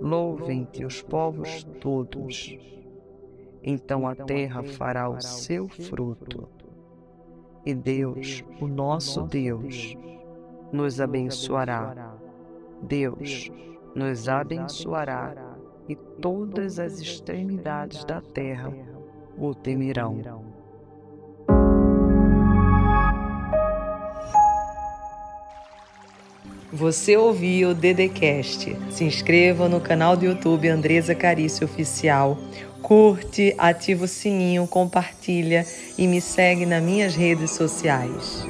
Louvem-te 0.00 0.84
os 0.84 1.02
povos 1.02 1.64
todos. 1.80 2.58
Então 3.62 4.06
a 4.06 4.14
terra 4.14 4.62
fará 4.62 5.08
o 5.08 5.20
seu 5.20 5.68
fruto. 5.68 6.48
E 7.64 7.74
Deus, 7.74 8.42
o 8.60 8.66
nosso 8.66 9.22
Deus, 9.22 9.96
nos 10.72 11.00
abençoará. 11.00 12.16
Deus 12.82 13.50
nos 13.94 14.28
abençoará 14.28 15.56
e 15.88 15.94
todas 15.94 16.78
as 16.78 17.00
extremidades 17.00 18.04
da 18.04 18.20
terra 18.20 18.72
o 19.36 19.54
temerão. 19.54 20.49
Você 26.72 27.16
ouviu 27.16 27.70
o 27.70 27.74
Dedecast. 27.74 28.76
Se 28.90 29.02
inscreva 29.02 29.68
no 29.68 29.80
canal 29.80 30.16
do 30.16 30.24
YouTube 30.24 30.68
Andresa 30.68 31.16
Carício 31.16 31.64
Oficial. 31.64 32.38
Curte, 32.80 33.54
ativa 33.58 34.04
o 34.04 34.08
sininho, 34.08 34.66
compartilha 34.68 35.66
e 35.98 36.06
me 36.06 36.20
segue 36.20 36.64
nas 36.64 36.82
minhas 36.82 37.14
redes 37.16 37.50
sociais. 37.50 38.46